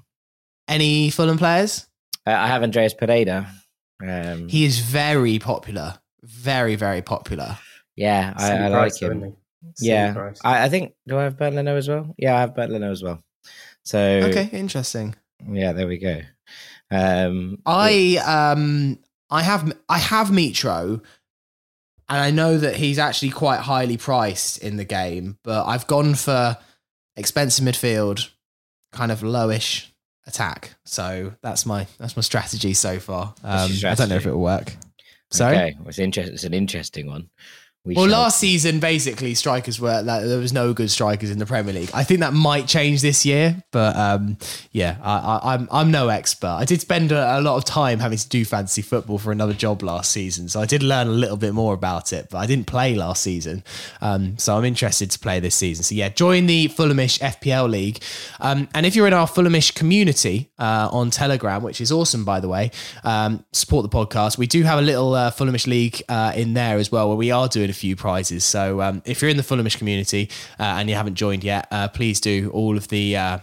Any 0.67 1.11
Fulham 1.11 1.37
players? 1.37 1.87
uh, 2.27 2.31
I 2.33 2.47
have 2.47 2.63
Andreas 2.63 2.95
Pereira. 2.95 3.47
Um, 4.03 4.49
He 4.49 4.65
is 4.65 4.79
very 4.81 5.39
popular, 5.39 5.99
very 6.23 6.77
very 6.77 7.03
popular. 7.03 7.59
yeah, 7.95 8.33
I, 8.37 8.53
I 8.57 8.69
like 8.69 8.95
though, 8.99 9.11
him. 9.11 9.19
isn't 9.19 9.29
he? 9.31 9.37
Silly 9.75 9.91
Yeah. 9.91 10.31
I, 10.43 10.65
I 10.65 10.69
think. 10.71 10.95
Do 11.07 11.19
I 11.19 11.25
have 11.25 11.37
Bernd 11.37 11.57
Leno 11.57 11.77
as 11.77 11.89
well? 11.89 12.15
Yeah, 12.17 12.37
I 12.37 12.41
have 12.41 12.55
Bernd 12.57 12.73
Leno 12.73 12.91
as 12.91 13.03
well. 13.03 13.23
So 13.87 13.99
Okay, 14.01 14.51
interesting. 14.53 15.15
yeah, 15.49 15.73
there 15.73 15.87
we 15.87 15.99
go. 15.99 16.21
Um, 16.91 17.59
I 17.65 18.17
um 18.27 18.99
I 19.31 19.43
have 19.43 19.73
I 19.89 19.99
have 19.99 20.29
Mitro, 20.29 21.01
and 22.09 22.19
I 22.21 22.33
know 22.33 22.59
that 22.59 22.77
he's 22.77 22.99
actually 22.99 23.31
quite 23.31 23.61
highly 23.61 23.97
priced 23.97 24.59
in 24.59 24.77
the 24.77 24.85
game, 24.85 25.39
but 25.45 25.67
I've 25.67 25.87
gone 25.87 26.17
for 26.17 26.59
expensive 27.17 27.65
midfield, 27.65 28.29
kind 28.93 29.13
of 29.13 29.21
lowish 29.21 29.87
attack. 30.27 30.75
So 30.85 31.35
that's 31.41 31.65
my 31.65 31.87
that's 31.99 32.17
my 32.17 32.23
strategy 32.23 32.75
so 32.75 32.99
far. 32.99 33.35
Um, 33.45 33.71
your 33.71 33.93
I 33.93 33.95
don't 33.95 34.09
know 34.09 34.17
if 34.17 34.27
it 34.27 34.33
will 34.33 34.41
work. 34.41 34.75
Sorry. 35.31 35.57
Okay, 35.57 35.77
well, 35.79 35.89
it's. 35.89 35.99
It's 35.99 36.45
an 36.45 36.55
interesting 36.55 37.07
one. 37.07 37.31
We 37.87 37.95
Well, 37.95 38.07
shall- 38.09 38.19
last 38.19 38.41
season, 38.41 38.81
basically, 38.81 39.35
strikers 39.35 39.79
were 39.81 40.03
like, 40.03 40.25
there 40.25 40.39
was 40.39 40.53
no 40.53 40.73
good 40.73 40.91
strikers 40.91 41.31
in 41.31 41.39
the 41.39 41.47
Premier 41.47 41.73
League. 41.73 41.91
I 41.95 42.03
think 42.03 42.19
that 42.21 42.33
might 42.35 42.67
change 42.67 43.01
this 43.01 43.25
year, 43.25 43.63
but 43.71 43.95
um, 43.97 44.37
yeah, 44.73 44.97
I, 45.03 45.15
I, 45.19 45.55
I'm 45.55 45.69
I'm 45.71 45.91
no 45.93 46.09
expert. 46.09 46.49
I 46.49 46.65
did 46.65 46.81
spend 46.81 47.13
a, 47.13 47.39
a 47.39 47.41
lot 47.41 47.57
of 47.57 47.65
time 47.65 48.01
having 48.01 48.19
to 48.19 48.29
do 48.29 48.45
fantasy 48.45 48.83
football 48.83 49.19
for 49.19 49.31
another 49.31 49.53
job 49.55 49.85
last 49.85 50.11
season, 50.11 50.49
so 50.49 50.61
I 50.61 50.67
did 50.67 50.83
learn 50.83 51.07
a 51.07 51.11
little 51.11 51.37
bit 51.37 51.55
more 51.55 51.75
about 51.75 52.13
it. 52.13 52.27
But 52.31 52.39
I 52.39 52.47
didn't 52.47 52.67
play 52.67 52.97
last 52.97 53.23
season, 53.23 53.63
um, 54.01 54.37
so 54.37 54.57
I'm 54.57 54.65
interested 54.65 55.11
to 55.13 55.19
play 55.21 55.39
this 55.39 55.55
season. 55.55 55.85
So 55.85 55.95
yeah, 55.95 56.09
join 56.09 56.47
the 56.47 56.67
Fulhamish 56.69 57.21
FPL 57.21 57.71
League, 57.71 58.03
um, 58.41 58.69
and 58.75 58.85
if 58.85 58.97
you're 58.97 59.07
in 59.07 59.13
our 59.15 59.29
Fulhamish 59.29 59.75
community 59.75 60.51
uh, 60.59 60.89
on 60.91 61.11
Telegram, 61.11 61.63
which 61.63 61.81
is 61.81 61.93
awesome 61.93 62.25
by 62.25 62.41
the 62.41 62.49
way, 62.49 62.73
um, 63.05 63.45
support 63.53 63.89
the 63.89 63.97
podcast. 63.97 64.39
We 64.39 64.49
do 64.49 64.65
have 64.65 64.81
a 64.81 64.83
little 64.83 65.15
uh, 65.15 65.31
Fulhamish 65.31 65.69
League 65.69 66.03
uh, 66.09 66.33
in 66.35 66.55
there 66.55 66.79
as 66.79 66.91
well, 66.91 67.07
where 67.09 67.17
we 67.17 67.31
are 67.31 67.47
doing 67.47 67.71
a 67.71 67.76
few 67.77 67.95
prizes. 67.97 68.45
So 68.45 68.81
um, 68.81 69.03
if 69.05 69.21
you're 69.23 69.31
in 69.31 69.37
the 69.37 69.43
Fulhamish 69.45 69.79
community 69.79 70.31
uh, 70.59 70.65
and 70.79 70.89
you 70.89 70.97
haven't 70.97 71.15
joined 71.15 71.45
yet, 71.45 71.69
uh, 71.71 71.89
please 71.89 72.21
do. 72.21 72.51
All 72.53 72.77
of 72.77 72.89
the 72.89 73.17
uh, 73.17 73.39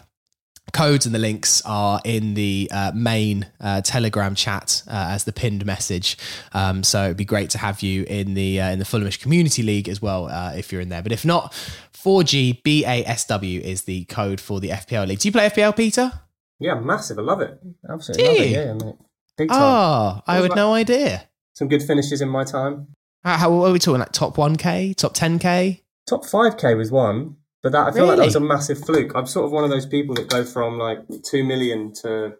codes 0.71 1.05
and 1.05 1.13
the 1.13 1.19
links 1.19 1.61
are 1.65 2.01
in 2.03 2.33
the 2.33 2.69
uh, 2.71 2.91
main 2.95 3.45
uh, 3.61 3.81
Telegram 3.81 4.33
chat 4.35 4.81
uh, 4.87 5.07
as 5.11 5.23
the 5.25 5.33
pinned 5.33 5.65
message. 5.65 6.17
Um, 6.53 6.83
so 6.83 7.05
it'd 7.05 7.17
be 7.17 7.25
great 7.25 7.49
to 7.51 7.57
have 7.59 7.81
you 7.81 8.03
in 8.05 8.33
the 8.33 8.59
uh, 8.61 8.69
in 8.71 8.79
the 8.79 8.85
Fulhamish 8.85 9.19
Community 9.21 9.61
League 9.63 9.87
as 9.89 10.01
well 10.01 10.27
uh, 10.27 10.53
if 10.55 10.71
you're 10.71 10.81
in 10.81 10.89
there. 10.89 11.03
But 11.03 11.11
if 11.11 11.23
not, 11.25 11.53
4GBASW 11.93 13.59
is 13.61 13.83
the 13.83 14.05
code 14.05 14.39
for 14.41 14.59
the 14.59 14.69
FPL 14.69 15.07
League. 15.07 15.19
Do 15.19 15.27
you 15.27 15.31
play 15.31 15.49
FPL, 15.49 15.75
Peter? 15.75 16.11
Yeah, 16.59 16.79
massive. 16.79 17.17
I 17.19 17.21
love 17.21 17.41
it. 17.41 17.59
Absolutely 17.89 18.23
Do 18.23 18.29
love 18.29 18.39
it. 18.41 18.47
you? 18.49 18.55
Yeah, 18.55 18.65
yeah, 18.65 18.73
mate. 18.73 18.95
Big 19.37 19.49
time. 19.49 19.59
Oh, 19.61 20.21
I 20.27 20.35
What 20.35 20.41
had 20.43 20.45
about- 20.45 20.55
no 20.55 20.73
idea. 20.73 21.27
Some 21.55 21.67
good 21.67 21.83
finishes 21.83 22.21
in 22.21 22.29
my 22.29 22.43
time. 22.43 22.87
How, 23.23 23.37
how 23.37 23.51
what 23.51 23.69
are 23.69 23.73
we 23.73 23.79
talking? 23.79 23.99
Like 23.99 24.11
top 24.11 24.35
1K, 24.35 24.95
top 24.95 25.13
10K? 25.13 25.81
Top 26.07 26.25
5k 26.25 26.77
was 26.77 26.91
one, 26.91 27.37
but 27.61 27.71
that 27.71 27.87
I 27.87 27.91
feel 27.91 28.05
like 28.05 28.17
that 28.17 28.25
was 28.25 28.35
a 28.35 28.41
massive 28.41 28.83
fluke. 28.83 29.13
I'm 29.15 29.25
sort 29.25 29.45
of 29.45 29.51
one 29.51 29.63
of 29.63 29.69
those 29.69 29.85
people 29.85 30.15
that 30.15 30.27
go 30.27 30.43
from 30.43 30.77
like 30.77 30.99
2 31.23 31.43
million 31.43 31.93
to 32.01 32.33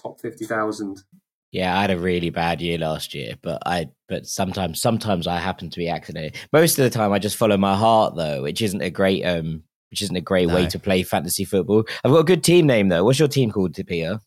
top 0.00 0.20
50,000. 0.20 1.02
Yeah, 1.50 1.76
I 1.76 1.82
had 1.82 1.90
a 1.90 1.98
really 1.98 2.30
bad 2.30 2.62
year 2.62 2.78
last 2.78 3.12
year, 3.12 3.34
but 3.42 3.62
I 3.66 3.90
but 4.08 4.26
sometimes 4.26 4.80
sometimes 4.80 5.26
I 5.26 5.36
happen 5.36 5.68
to 5.68 5.78
be 5.78 5.86
accident. 5.86 6.34
Most 6.50 6.78
of 6.78 6.84
the 6.84 6.90
time 6.90 7.12
I 7.12 7.18
just 7.18 7.36
follow 7.36 7.58
my 7.58 7.76
heart 7.76 8.16
though, 8.16 8.42
which 8.42 8.62
isn't 8.62 8.80
a 8.80 8.88
great 8.88 9.22
um 9.24 9.62
which 9.90 10.00
isn't 10.00 10.16
a 10.16 10.22
great 10.22 10.48
way 10.48 10.66
to 10.66 10.78
play 10.78 11.02
fantasy 11.02 11.44
football. 11.44 11.84
I've 12.02 12.10
got 12.12 12.20
a 12.20 12.24
good 12.24 12.42
team 12.42 12.66
name 12.66 12.88
though. 12.88 13.04
What's 13.04 13.18
your 13.18 13.28
team 13.28 13.50
called, 13.50 13.74
Peter? 13.86 14.20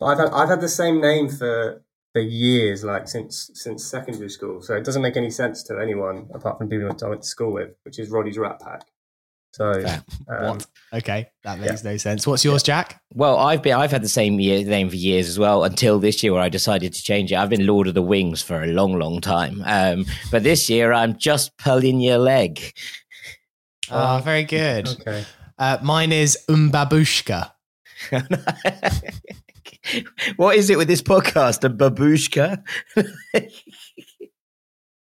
But 0.00 0.06
I've 0.06 0.18
had, 0.18 0.28
I've 0.30 0.48
had 0.48 0.60
the 0.60 0.68
same 0.68 1.00
name 1.00 1.28
for 1.28 1.80
for 2.18 2.24
years, 2.24 2.82
like 2.82 3.06
since 3.06 3.50
since 3.54 3.84
secondary 3.84 4.28
school. 4.28 4.60
So 4.60 4.74
it 4.74 4.84
doesn't 4.84 5.02
make 5.02 5.16
any 5.16 5.30
sense 5.30 5.62
to 5.64 5.78
anyone 5.78 6.28
apart 6.34 6.58
from 6.58 6.68
people 6.68 6.88
that 6.88 7.02
I 7.02 7.08
went 7.08 7.22
to 7.22 7.28
school 7.28 7.52
with, 7.52 7.70
which 7.84 7.98
is 7.98 8.10
Roddy's 8.10 8.36
Rat 8.36 8.60
Pack. 8.60 8.82
So 9.52 9.84
um, 10.28 10.48
what? 10.48 10.66
Okay, 10.92 11.28
that 11.44 11.60
makes 11.60 11.84
no 11.84 11.96
sense. 11.96 12.26
What's 12.26 12.44
yours, 12.44 12.62
Jack? 12.62 13.00
Well, 13.14 13.38
I've 13.38 13.62
been 13.62 13.74
I've 13.74 13.92
had 13.92 14.02
the 14.02 14.08
same 14.08 14.40
year, 14.40 14.64
name 14.64 14.90
for 14.90 14.96
years 14.96 15.28
as 15.28 15.38
well 15.38 15.62
until 15.62 16.00
this 16.00 16.22
year 16.22 16.32
where 16.32 16.42
I 16.42 16.48
decided 16.48 16.92
to 16.92 17.02
change 17.02 17.32
it. 17.32 17.36
I've 17.36 17.50
been 17.50 17.66
Lord 17.66 17.86
of 17.86 17.94
the 17.94 18.02
Wings 18.02 18.42
for 18.42 18.62
a 18.62 18.66
long, 18.66 18.98
long 18.98 19.20
time. 19.20 19.62
Um, 19.64 20.04
but 20.30 20.42
this 20.42 20.68
year 20.68 20.92
I'm 20.92 21.16
just 21.18 21.56
pulling 21.56 22.00
your 22.00 22.18
leg. 22.18 22.60
Oh, 23.90 24.20
very 24.22 24.44
good. 24.44 24.88
Okay. 24.88 25.24
Uh, 25.56 25.78
mine 25.82 26.12
is 26.12 26.36
Umbabushka. 26.48 27.52
what 30.36 30.56
is 30.56 30.70
it 30.70 30.78
with 30.78 30.88
this 30.88 31.02
podcast? 31.02 31.64
A 31.64 31.70
babushka? 31.70 32.62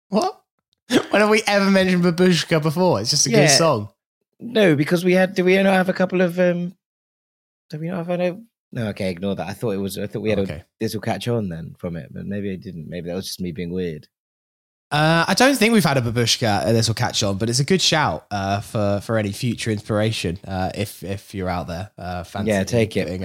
What? 0.09 0.41
When 1.11 1.21
have 1.21 1.29
we 1.29 1.43
ever 1.47 1.71
mentioned 1.71 2.03
Babushka 2.03 2.63
before? 2.63 3.01
It's 3.01 3.11
just 3.11 3.27
a 3.27 3.31
Yeah. 3.31 3.41
good 3.41 3.51
song. 3.51 3.91
no, 4.41 4.75
because 4.77 5.05
we 5.05 5.13
had. 5.13 5.35
Do 5.35 5.45
we 5.45 5.57
not 5.63 5.75
have 5.75 5.89
a 5.89 5.93
couple 5.93 6.21
of? 6.23 6.39
um 6.41 6.75
Do 7.71 7.79
we 7.79 7.89
not 7.89 8.07
have 8.07 8.21
a? 8.21 8.41
No, 8.73 8.87
okay, 8.89 9.11
ignore 9.11 9.35
that. 9.35 9.49
I 9.49 9.53
thought 9.53 9.73
it 9.73 9.79
was. 9.79 9.99
I 9.99 10.07
thought 10.07 10.23
we 10.23 10.31
had 10.31 10.39
Okay. 10.39 10.55
a. 10.55 10.67
This 10.81 10.95
will 10.95 11.03
catch 11.03 11.29
on 11.29 11.49
then 11.51 11.75
from 11.79 11.97
it, 11.97 12.09
but 12.13 12.25
maybe 12.25 12.51
I 12.53 12.57
didn't. 12.57 12.89
Maybe 12.89 13.09
that 13.09 13.15
was 13.17 13.27
just 13.27 13.41
me 13.41 13.53
being 13.53 13.71
weird. 13.71 14.09
Uh, 14.91 15.23
I 15.29 15.35
don't 15.35 15.55
think 15.55 15.75
we've 15.75 15.85
had 15.85 15.99
a 15.99 16.01
babushka. 16.01 16.65
Uh, 16.67 16.73
this 16.73 16.89
will 16.89 16.95
catch 16.95 17.23
on, 17.23 17.37
but 17.37 17.51
it's 17.51 17.59
a 17.61 17.65
good 17.65 17.83
shout 17.83 18.25
uh, 18.31 18.61
for 18.61 19.01
for 19.03 19.19
any 19.19 19.33
future 19.33 19.71
inspiration. 19.71 20.39
Uh, 20.49 20.71
if 20.75 21.03
if 21.03 21.35
you're 21.35 21.51
out 21.51 21.67
there, 21.67 21.91
uh, 21.99 22.25
fancy 22.25 22.53
Yeah, 22.53 22.65
take 22.65 22.97
it. 22.97 23.07
putting, 23.07 23.21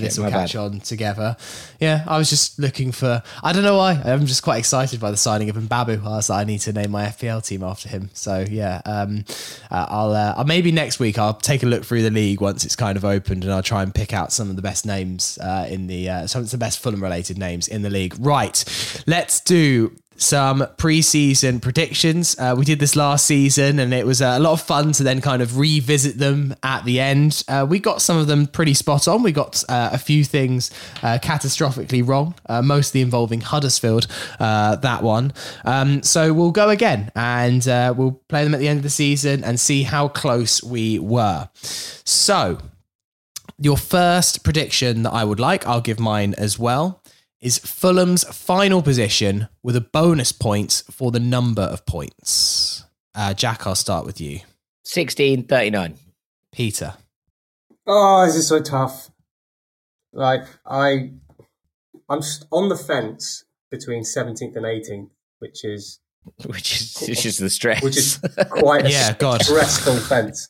this 0.00 0.16
will 0.18 0.30
catch 0.30 0.54
bad. 0.54 0.58
on 0.60 0.80
together. 0.80 1.36
Yeah, 1.78 2.02
I 2.06 2.16
was 2.16 2.30
just 2.30 2.58
looking 2.58 2.92
for. 2.92 3.22
I 3.42 3.52
don't 3.52 3.62
know 3.62 3.76
why. 3.76 4.00
I'm 4.02 4.24
just 4.24 4.42
quite 4.42 4.56
excited 4.56 5.00
by 5.00 5.10
the 5.10 5.18
signing 5.18 5.50
of 5.50 5.56
Mbabu. 5.56 6.02
I 6.02 6.08
was 6.16 6.30
like, 6.30 6.40
I 6.40 6.44
need 6.44 6.60
to 6.60 6.72
name 6.72 6.90
my 6.90 7.04
FPL 7.04 7.44
team 7.46 7.62
after 7.62 7.90
him. 7.90 8.08
So 8.14 8.46
yeah, 8.48 8.80
um, 8.86 9.26
uh, 9.70 9.86
I'll, 9.90 10.12
uh, 10.14 10.34
I'll 10.38 10.44
maybe 10.44 10.72
next 10.72 10.98
week 10.98 11.18
I'll 11.18 11.34
take 11.34 11.62
a 11.62 11.66
look 11.66 11.84
through 11.84 12.04
the 12.04 12.10
league 12.10 12.40
once 12.40 12.64
it's 12.64 12.76
kind 12.76 12.96
of 12.96 13.04
opened, 13.04 13.44
and 13.44 13.52
I'll 13.52 13.62
try 13.62 13.82
and 13.82 13.94
pick 13.94 14.14
out 14.14 14.32
some 14.32 14.48
of 14.48 14.56
the 14.56 14.62
best 14.62 14.86
names 14.86 15.36
uh, 15.42 15.66
in 15.68 15.88
the 15.88 16.08
uh, 16.08 16.26
some 16.26 16.40
of 16.40 16.50
the 16.50 16.56
best 16.56 16.78
Fulham 16.78 17.02
related 17.02 17.36
names 17.36 17.68
in 17.68 17.82
the 17.82 17.90
league. 17.90 18.14
Right, 18.18 18.64
let's 19.06 19.38
do 19.40 19.94
some 20.16 20.60
preseason 20.76 21.60
predictions. 21.60 22.38
Uh, 22.38 22.54
we 22.56 22.64
did 22.64 22.78
this 22.78 22.94
last 22.96 23.26
season, 23.26 23.78
and 23.78 23.92
it 23.92 24.06
was 24.06 24.22
uh, 24.22 24.34
a 24.36 24.40
lot 24.40 24.52
of 24.52 24.62
fun 24.62 24.92
to 24.92 25.02
then 25.02 25.20
kind 25.20 25.42
of 25.42 25.58
revisit 25.58 26.18
them 26.18 26.54
at 26.62 26.84
the 26.84 27.00
end. 27.00 27.42
Uh, 27.48 27.66
we 27.68 27.78
got 27.78 28.00
some 28.00 28.16
of 28.16 28.26
them 28.26 28.46
pretty 28.46 28.74
spot 28.74 29.08
on. 29.08 29.22
We 29.22 29.32
got 29.32 29.64
uh, 29.68 29.90
a 29.92 29.98
few 29.98 30.24
things 30.24 30.70
uh, 31.02 31.18
catastrophically 31.22 32.06
wrong, 32.06 32.34
uh, 32.46 32.62
mostly 32.62 33.00
involving 33.00 33.40
Huddersfield. 33.40 34.06
That 34.38 35.02
one. 35.02 35.32
Um, 35.64 36.02
so 36.02 36.32
we'll 36.32 36.52
go 36.52 36.68
again, 36.68 37.10
and 37.14 37.64
we'll 37.96 38.20
play 38.28 38.44
them 38.44 38.54
at 38.54 38.60
the 38.60 38.68
end 38.68 38.78
of 38.78 38.82
the 38.82 38.90
season 38.90 39.44
and 39.44 39.58
see 39.58 39.82
how 39.82 40.08
close 40.08 40.62
we 40.62 40.98
were. 40.98 41.48
So. 42.04 42.58
Your 43.58 43.76
first 43.76 44.42
prediction 44.42 45.04
that 45.04 45.12
I 45.12 45.22
would 45.22 45.38
like, 45.38 45.64
I'll 45.68 45.80
give 45.80 46.00
mine 46.00 46.34
as 46.36 46.58
well, 46.58 47.00
is 47.42 47.58
Fulham's 47.58 48.24
final 48.24 48.80
position 48.82 49.48
with 49.62 49.76
a 49.76 49.80
bonus 49.80 50.32
point 50.32 50.84
for 50.90 51.10
the 51.10 51.20
number 51.20 51.62
of 51.62 51.84
points. 51.84 52.84
Uh, 53.14 53.34
Jack, 53.34 53.66
I'll 53.66 53.74
start 53.74 54.06
with 54.06 54.20
you. 54.20 54.40
16, 54.84 55.44
39. 55.44 55.94
Peter. 56.52 56.94
Oh, 57.86 58.24
this 58.24 58.36
is 58.36 58.48
so 58.48 58.60
tough. 58.60 59.10
Like 60.12 60.44
I, 60.66 61.10
I'm 62.08 62.20
just 62.20 62.46
on 62.52 62.68
the 62.68 62.76
fence 62.76 63.44
between 63.70 64.02
17th 64.02 64.54
and 64.56 64.64
18th, 64.64 65.10
which 65.40 65.64
is 65.64 65.98
Which 66.46 66.80
is 66.80 67.04
which 67.08 67.26
is 67.26 67.38
the 67.38 67.50
stress. 67.50 67.82
which 67.82 67.96
is 67.96 68.20
quite 68.50 68.86
a 68.86 68.90
Yeah, 68.92 69.14
God. 69.14 69.42
stressful 69.42 69.96
fence 69.96 70.48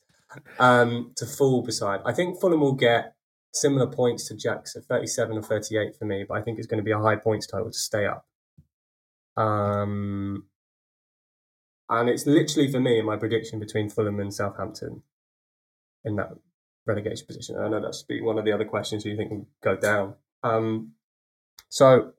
um, 0.58 1.12
to 1.16 1.24
fall 1.24 1.62
beside. 1.62 2.00
I 2.04 2.12
think 2.12 2.38
Fulham 2.40 2.60
will 2.60 2.74
get 2.74 3.11
similar 3.52 3.86
points 3.86 4.28
to 4.28 4.36
Jack's 4.36 4.76
at 4.76 4.84
37 4.84 5.36
or 5.36 5.42
38 5.42 5.96
for 5.96 6.04
me, 6.04 6.24
but 6.26 6.38
I 6.38 6.42
think 6.42 6.58
it's 6.58 6.66
going 6.66 6.78
to 6.78 6.84
be 6.84 6.92
a 6.92 6.98
high 6.98 7.16
points 7.16 7.46
total 7.46 7.70
to 7.70 7.78
stay 7.78 8.06
up. 8.06 8.26
Um, 9.36 10.46
and 11.88 12.08
it's 12.08 12.26
literally 12.26 12.70
for 12.70 12.80
me 12.80 12.98
in 12.98 13.06
my 13.06 13.16
prediction 13.16 13.58
between 13.58 13.90
Fulham 13.90 14.20
and 14.20 14.32
Southampton 14.32 15.02
in 16.04 16.16
that 16.16 16.30
relegation 16.86 17.26
position. 17.26 17.56
I 17.58 17.68
know 17.68 17.80
that's 17.80 18.02
be 18.02 18.20
one 18.20 18.38
of 18.38 18.44
the 18.44 18.52
other 18.52 18.64
questions 18.64 19.04
you 19.04 19.16
think 19.16 19.30
will 19.30 19.48
go 19.62 19.76
down. 19.76 20.14
Um, 20.42 20.92
so 21.68 22.12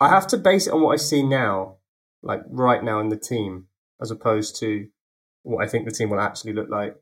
I 0.00 0.08
have 0.08 0.26
to 0.28 0.38
base 0.38 0.66
it 0.66 0.72
on 0.72 0.82
what 0.82 0.92
I 0.92 0.96
see 0.96 1.22
now, 1.22 1.76
like 2.22 2.42
right 2.48 2.82
now 2.82 3.00
in 3.00 3.08
the 3.08 3.16
team, 3.16 3.66
as 4.00 4.10
opposed 4.10 4.58
to 4.60 4.88
what 5.42 5.64
I 5.64 5.68
think 5.68 5.84
the 5.84 5.94
team 5.94 6.10
will 6.10 6.20
actually 6.20 6.52
look 6.52 6.68
like. 6.68 6.96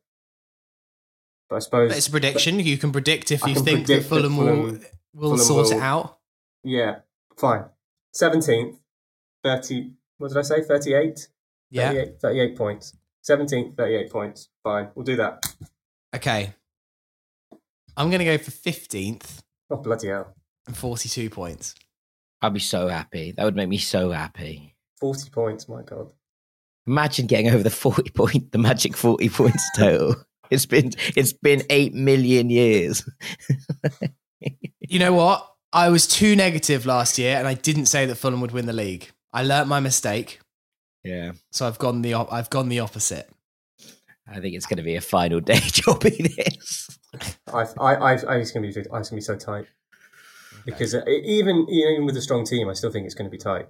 But 1.48 1.56
I 1.56 1.58
suppose 1.60 1.96
It's 1.96 2.08
a 2.08 2.10
prediction. 2.10 2.58
You 2.58 2.76
can 2.78 2.92
predict 2.92 3.30
if 3.30 3.44
I 3.44 3.48
you 3.48 3.54
think 3.54 3.86
that 3.86 3.86
predict 3.86 4.08
that 4.10 4.16
Fulham, 4.16 4.36
will, 4.36 4.78
will 5.14 5.36
Fulham 5.36 5.38
sort 5.38 5.70
it 5.72 5.80
out. 5.80 6.18
Yeah, 6.64 6.96
fine. 7.36 7.66
Seventeenth, 8.12 8.78
thirty. 9.44 9.92
What 10.18 10.28
did 10.28 10.38
I 10.38 10.42
say? 10.42 10.62
Thirty-eight. 10.62 11.28
Yeah. 11.70 11.88
38, 11.90 12.20
38 12.20 12.56
points. 12.56 12.96
Seventeenth, 13.22 13.76
thirty-eight 13.76 14.10
points. 14.10 14.48
Fine, 14.64 14.88
we'll 14.94 15.04
do 15.04 15.16
that. 15.16 15.44
Okay. 16.14 16.54
I'm 17.96 18.10
going 18.10 18.18
to 18.18 18.24
go 18.24 18.36
for 18.38 18.50
15th 18.50 19.42
Oh 19.70 19.76
bloody 19.76 20.08
hell! 20.08 20.34
and 20.66 20.76
42 20.76 21.30
points. 21.30 21.74
I'd 22.42 22.52
be 22.52 22.60
so 22.60 22.88
happy. 22.88 23.32
That 23.32 23.44
would 23.44 23.56
make 23.56 23.68
me 23.68 23.78
so 23.78 24.10
happy. 24.10 24.74
Forty 25.00 25.30
points. 25.30 25.68
My 25.68 25.82
God. 25.82 26.12
Imagine 26.86 27.26
getting 27.26 27.48
over 27.48 27.62
the 27.62 27.70
40 27.70 28.10
point, 28.10 28.52
the 28.52 28.58
magic 28.58 28.96
40 28.96 29.28
points 29.30 29.64
total. 29.76 30.16
It's 30.50 30.66
been 30.66 30.92
it's 31.16 31.32
been 31.32 31.62
eight 31.70 31.94
million 31.94 32.50
years. 32.50 33.08
You 34.88 35.00
know 35.00 35.12
what? 35.14 35.46
I 35.72 35.88
was 35.88 36.06
too 36.06 36.36
negative 36.36 36.86
last 36.86 37.18
year 37.18 37.36
and 37.36 37.48
I 37.48 37.54
didn't 37.54 37.86
say 37.86 38.06
that 38.06 38.14
Fulham 38.14 38.40
would 38.40 38.52
win 38.52 38.66
the 38.66 38.72
league. 38.72 39.10
I 39.32 39.42
learnt 39.42 39.68
my 39.68 39.80
mistake. 39.80 40.40
Yeah. 41.02 41.32
So 41.50 41.66
I've 41.66 41.78
gone 41.78 42.02
the 42.02 42.14
op- 42.14 42.32
I've 42.32 42.50
gone 42.50 42.68
the 42.68 42.80
opposite. 42.80 43.28
I 44.28 44.40
think 44.40 44.54
it's 44.54 44.66
going 44.66 44.76
to 44.76 44.82
be 44.82 44.96
a 44.96 45.00
final 45.00 45.40
day 45.40 45.58
job 45.60 46.04
in 46.04 46.28
this. 46.36 46.98
I, 47.52 47.66
I, 47.78 47.94
I, 47.94 48.12
I 48.12 48.36
it's 48.36 48.52
gonna 48.52 48.66
be, 48.66 48.78
it's 48.78 48.88
gonna 48.88 49.10
be 49.10 49.20
so 49.20 49.36
tight 49.36 49.66
because 50.64 50.94
uh, 50.94 51.02
even 51.06 51.66
even 51.68 52.06
with 52.06 52.16
a 52.16 52.22
strong 52.22 52.44
team, 52.44 52.68
I 52.68 52.74
still 52.74 52.90
think 52.90 53.06
it's 53.06 53.14
going 53.14 53.30
to 53.30 53.30
be 53.30 53.38
tight. 53.38 53.68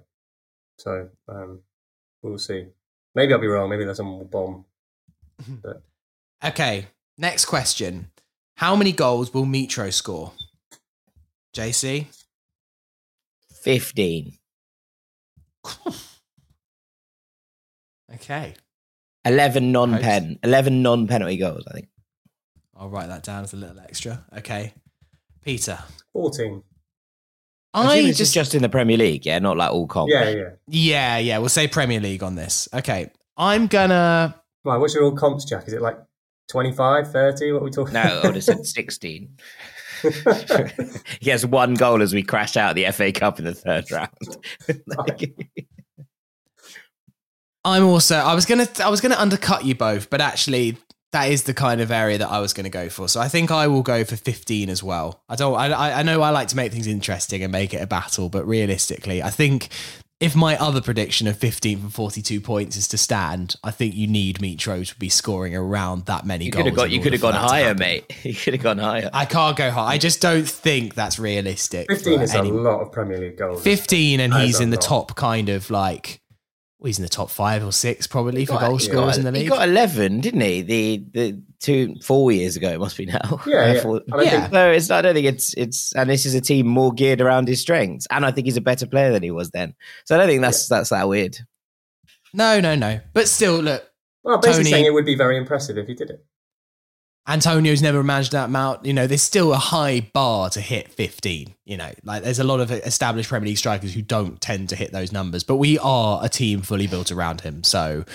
So 0.79 1.09
um, 1.27 1.61
we'll 2.21 2.37
see. 2.37 2.67
Maybe 3.15 3.33
I'll 3.33 3.39
be 3.39 3.47
wrong. 3.47 3.69
Maybe 3.69 3.85
there's 3.85 3.97
someone 3.97 4.17
will 4.17 4.25
bomb. 4.25 4.65
But 5.63 5.83
Okay, 6.43 6.87
next 7.17 7.45
question. 7.45 8.11
How 8.55 8.75
many 8.75 8.91
goals 8.91 9.33
will 9.33 9.45
Mitro 9.45 9.91
score? 9.93 10.33
JC? 11.55 12.07
15. 13.63 14.33
Okay. 18.13 18.53
11 19.25 19.71
non 19.71 19.99
pen, 19.99 20.39
11 20.43 20.81
non 20.81 21.07
penalty 21.07 21.37
goals, 21.37 21.65
I 21.67 21.73
think. 21.73 21.89
I'll 22.75 22.89
write 22.89 23.07
that 23.09 23.23
down 23.23 23.43
as 23.43 23.53
a 23.53 23.57
little 23.57 23.79
extra. 23.79 24.23
Okay. 24.37 24.73
Peter. 25.43 25.79
fourteen. 26.13 26.63
I 27.73 27.81
I 27.85 28.01
this 28.03 28.17
just 28.17 28.29
is 28.29 28.33
just 28.33 28.55
in 28.55 28.61
the 28.61 28.69
Premier 28.69 28.97
League, 28.97 29.25
yeah, 29.25 29.39
not 29.39 29.57
like 29.57 29.71
all 29.71 29.87
comp. 29.87 30.09
Yeah, 30.09 30.29
yeah. 30.29 30.49
Yeah, 30.67 31.17
yeah, 31.17 31.37
we'll 31.39 31.49
say 31.49 31.67
Premier 31.67 31.99
League 31.99 32.23
on 32.23 32.35
this. 32.35 32.69
Okay. 32.73 33.11
I'm 33.35 33.67
gonna 33.67 34.41
Right, 34.63 34.77
what's 34.77 34.95
your 34.95 35.03
all 35.03 35.11
comps, 35.11 35.45
Jack? 35.45 35.67
Is 35.67 35.73
it 35.73 35.81
like 35.81 35.97
25, 36.49 37.11
30? 37.11 37.51
What 37.51 37.61
are 37.61 37.65
we 37.65 37.71
talking? 37.71 37.93
No, 37.93 38.01
I 38.01 38.25
would 38.25 38.35
have 38.35 38.43
said 38.43 38.65
16. 38.65 39.29
he 41.19 41.29
has 41.29 41.45
one 41.45 41.73
goal 41.73 42.01
as 42.01 42.13
we 42.13 42.23
crash 42.23 42.55
out 42.55 42.75
the 42.75 42.85
FA 42.91 43.11
Cup 43.11 43.39
in 43.39 43.45
the 43.45 43.53
third 43.53 43.89
round. 43.91 44.09
Like- 44.85 45.33
I'm 47.65 47.83
also 47.83 48.15
I 48.15 48.33
was 48.33 48.45
gonna 48.45 48.67
I 48.81 48.89
was 48.89 49.01
gonna 49.01 49.17
undercut 49.17 49.65
you 49.65 49.75
both, 49.75 50.09
but 50.09 50.21
actually 50.21 50.77
that 51.11 51.29
is 51.31 51.43
the 51.43 51.53
kind 51.53 51.81
of 51.81 51.91
area 51.91 52.17
that 52.17 52.29
I 52.29 52.39
was 52.39 52.53
gonna 52.53 52.69
go 52.69 52.87
for. 52.87 53.09
So 53.09 53.19
I 53.19 53.27
think 53.27 53.51
I 53.51 53.67
will 53.67 53.81
go 53.81 54.05
for 54.05 54.15
15 54.15 54.69
as 54.69 54.81
well. 54.81 55.21
I 55.27 55.35
don't 55.35 55.53
I 55.53 55.67
I 55.71 55.99
I 55.99 56.03
know 56.03 56.21
I 56.21 56.29
like 56.29 56.47
to 56.49 56.55
make 56.55 56.71
things 56.71 56.87
interesting 56.87 57.43
and 57.43 57.51
make 57.51 57.73
it 57.73 57.81
a 57.81 57.87
battle, 57.87 58.29
but 58.29 58.47
realistically, 58.47 59.21
I 59.21 59.31
think 59.31 59.67
if 60.19 60.35
my 60.35 60.57
other 60.57 60.81
prediction 60.81 61.27
of 61.27 61.37
15 61.37 61.79
from 61.79 61.89
42 61.89 62.41
points 62.41 62.75
is 62.75 62.87
to 62.87 62.97
stand, 62.97 63.55
I 63.63 63.69
think 63.71 63.93
you 63.93 64.07
need 64.07 64.39
Mitro 64.39 64.87
to 64.87 64.97
be 64.97 65.09
scoring 65.09 65.55
around 65.55 66.05
that 66.05 66.25
many 66.25 66.45
you 66.45 66.51
goals. 66.51 66.63
could 66.63 66.67
have 66.71 66.75
got 66.75 66.91
you 66.91 66.99
could 67.01 67.13
have 67.13 67.21
gone 67.21 67.33
higher, 67.35 67.75
mate. 67.75 68.05
You 68.23 68.33
could 68.33 68.55
have 68.55 68.63
gone 68.63 68.79
higher. 68.79 69.09
I 69.13 69.25
can't 69.25 69.55
go 69.55 69.69
high. 69.69 69.93
I 69.93 69.97
just 69.97 70.21
don't 70.21 70.47
think 70.47 70.95
that's 70.95 71.19
realistic. 71.19 71.87
15 71.89 72.21
is 72.21 72.33
any- 72.33 72.49
a 72.49 72.53
lot 72.53 72.81
of 72.81 72.91
Premier 72.91 73.19
League 73.19 73.37
goals. 73.37 73.61
15 73.63 74.19
and 74.19 74.33
he's 74.33 74.59
in 74.59 74.69
the 74.71 74.77
top 74.77 75.15
kind 75.15 75.49
of 75.49 75.69
like 75.69 76.19
well, 76.79 76.87
he's 76.87 76.99
in 76.99 77.03
the 77.03 77.09
top 77.09 77.29
five 77.29 77.65
or 77.65 77.71
six 77.71 78.05
probably 78.07 78.45
for 78.45 78.53
Got- 78.53 78.69
goal 78.69 78.79
scorers 78.79 79.15
got- 79.15 79.17
in 79.17 79.23
the 79.25 79.31
league. 79.31 79.43
He 79.43 79.49
got 79.49 79.67
11, 79.67 80.21
didn't 80.21 80.41
he? 80.41 80.61
The 80.61 80.97
the 81.11 81.41
two 81.59 81.95
four 82.03 82.31
years 82.31 82.55
ago 82.55 82.69
it 82.69 82.79
must 82.79 82.95
be 82.97 83.05
now. 83.07 83.41
Yeah, 83.47 83.57
Uh, 83.57 83.73
yeah. 83.73 83.79
four- 83.81 84.01
I 84.13 84.21
Yeah. 84.23 84.29
think 84.41 84.53
So 84.53 84.71
it's 84.71 84.91
I 84.91 85.01
don't 85.01 85.13
think 85.15 85.25
it's 85.27 85.53
it's 85.55 85.93
and 85.95 86.09
this 86.09 86.25
is 86.25 86.35
a 86.35 86.41
team 86.41 86.67
more 86.67 86.91
geared 86.93 87.19
around 87.21 87.47
his 87.47 87.61
strengths. 87.61 88.05
And 88.11 88.25
I 88.25 88.31
think 88.31 88.45
he's 88.45 88.57
a 88.57 88.61
better 88.61 88.85
player 88.85 89.11
than 89.11 89.23
he 89.23 89.31
was 89.31 89.49
then. 89.51 89.73
So 90.05 90.15
I 90.15 90.19
don't 90.19 90.27
think 90.27 90.41
that's 90.41 90.67
that's 90.67 90.89
that 90.91 91.07
weird. 91.09 91.37
No, 92.33 92.59
no, 92.59 92.75
no. 92.75 92.99
But 93.13 93.27
still, 93.27 93.57
look, 93.59 93.83
well, 94.23 94.37
basically 94.37 94.65
Tony- 94.65 94.71
saying 94.71 94.85
it 94.85 94.93
would 94.93 95.05
be 95.05 95.15
very 95.15 95.37
impressive 95.37 95.77
if 95.77 95.87
he 95.87 95.95
did 95.95 96.09
it. 96.11 96.23
Antonio's 97.27 97.81
never 97.81 98.03
managed 98.03 98.31
that 98.31 98.45
amount. 98.45 98.85
You 98.85 98.93
know, 98.93 99.05
there's 99.05 99.21
still 99.21 99.51
a 99.51 99.57
high 99.57 99.99
bar 100.13 100.49
to 100.51 100.61
hit 100.61 100.91
15. 100.91 101.53
You 101.65 101.77
know, 101.77 101.91
like 102.03 102.23
there's 102.23 102.39
a 102.39 102.43
lot 102.45 102.61
of 102.61 102.71
established 102.71 103.27
Premier 103.27 103.47
League 103.49 103.57
strikers 103.57 103.93
who 103.93 104.01
don't 104.01 104.39
tend 104.39 104.69
to 104.69 104.75
hit 104.75 104.93
those 104.93 105.11
numbers, 105.11 105.43
but 105.43 105.57
we 105.57 105.77
are 105.79 106.23
a 106.23 106.29
team 106.29 106.61
fully 106.61 106.87
built 106.87 107.11
around 107.11 107.41
him. 107.41 107.63
So 107.63 108.05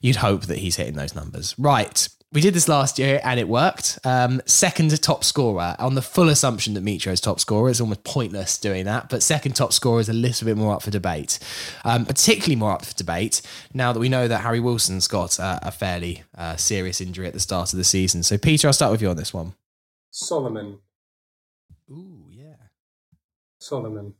you'd 0.00 0.16
hope 0.16 0.46
that 0.46 0.58
he's 0.58 0.76
hitting 0.76 0.94
those 0.94 1.14
numbers. 1.14 1.54
Right. 1.58 2.08
We 2.34 2.40
did 2.40 2.52
this 2.52 2.66
last 2.66 2.98
year 2.98 3.20
and 3.22 3.38
it 3.38 3.48
worked. 3.48 4.00
Um, 4.02 4.42
second 4.44 5.00
top 5.00 5.22
scorer 5.22 5.76
on 5.78 5.94
the 5.94 6.02
full 6.02 6.28
assumption 6.28 6.74
that 6.74 6.84
Mitro 6.84 7.12
is 7.12 7.20
top 7.20 7.38
scorer. 7.38 7.70
It's 7.70 7.80
almost 7.80 8.02
pointless 8.02 8.58
doing 8.58 8.86
that, 8.86 9.08
but 9.08 9.22
second 9.22 9.54
top 9.54 9.72
scorer 9.72 10.00
is 10.00 10.08
a 10.08 10.12
little 10.12 10.44
bit 10.44 10.56
more 10.56 10.74
up 10.74 10.82
for 10.82 10.90
debate, 10.90 11.38
um, 11.84 12.04
particularly 12.04 12.56
more 12.56 12.72
up 12.72 12.84
for 12.84 12.92
debate 12.94 13.40
now 13.72 13.92
that 13.92 14.00
we 14.00 14.08
know 14.08 14.26
that 14.26 14.38
Harry 14.38 14.58
Wilson's 14.58 15.06
got 15.06 15.38
uh, 15.38 15.60
a 15.62 15.70
fairly 15.70 16.24
uh, 16.36 16.56
serious 16.56 17.00
injury 17.00 17.28
at 17.28 17.34
the 17.34 17.40
start 17.40 17.72
of 17.72 17.76
the 17.76 17.84
season. 17.84 18.24
So, 18.24 18.36
Peter, 18.36 18.66
I'll 18.66 18.72
start 18.72 18.90
with 18.90 19.00
you 19.00 19.10
on 19.10 19.16
this 19.16 19.32
one. 19.32 19.54
Solomon. 20.10 20.80
Ooh, 21.88 22.26
yeah. 22.32 22.56
Solomon. 23.60 24.12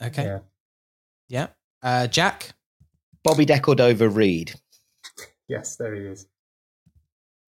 Okay. 0.00 0.24
Yeah. 0.26 0.38
Yeah. 1.28 1.46
Uh, 1.82 2.06
Jack? 2.06 2.52
Bobby 3.24 3.44
Decordova 3.44 4.14
Reid. 4.14 4.54
Yes, 5.48 5.74
there 5.74 5.92
he 5.92 6.02
is. 6.02 6.28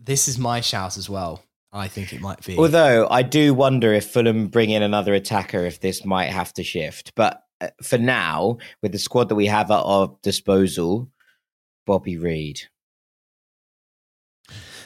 This 0.09 0.27
is 0.27 0.39
my 0.39 0.63
shout 0.63 0.97
as 0.97 1.11
well. 1.11 1.43
I 1.71 1.87
think 1.87 2.15
it 2.15 2.23
might 2.23 2.43
be. 2.43 2.57
Although 2.57 3.07
I 3.11 3.21
do 3.21 3.53
wonder 3.53 3.93
if 3.93 4.07
Fulham 4.11 4.47
bring 4.47 4.71
in 4.71 4.83
another 4.83 5.13
attacker, 5.13 5.67
if 5.67 5.81
this 5.81 6.03
might 6.03 6.31
have 6.31 6.51
to 6.55 6.63
shift. 6.63 7.13
But 7.15 7.43
uh, 7.61 7.69
for 7.83 7.99
now, 7.99 8.57
with 8.81 8.93
the 8.93 8.99
squad 8.99 9.29
that 9.29 9.35
we 9.35 9.45
have 9.49 9.71
at 9.71 9.83
our 9.83 10.17
disposal, 10.23 11.11
Bobby 11.87 12.17
Reid. 12.17 12.59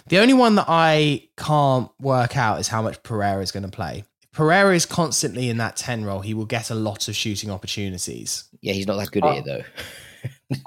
The 0.08 0.18
only 0.18 0.34
one 0.34 0.56
that 0.56 0.66
I 0.66 1.28
can't 1.36 1.88
work 2.00 2.36
out 2.36 2.58
is 2.58 2.66
how 2.66 2.82
much 2.82 3.00
Pereira 3.04 3.44
is 3.44 3.52
going 3.52 3.62
to 3.62 3.68
play. 3.68 4.02
If 4.24 4.32
Pereira 4.32 4.74
is 4.74 4.86
constantly 4.86 5.48
in 5.48 5.58
that 5.58 5.76
10 5.76 6.04
role, 6.04 6.22
he 6.22 6.34
will 6.34 6.46
get 6.46 6.68
a 6.68 6.74
lot 6.74 7.06
of 7.06 7.14
shooting 7.14 7.48
opportunities. 7.48 8.48
Yeah, 8.60 8.72
he's 8.72 8.88
not 8.88 8.96
that 8.96 9.12
good 9.12 9.24
at 9.24 9.38
it, 9.38 9.44
though. 9.44 9.62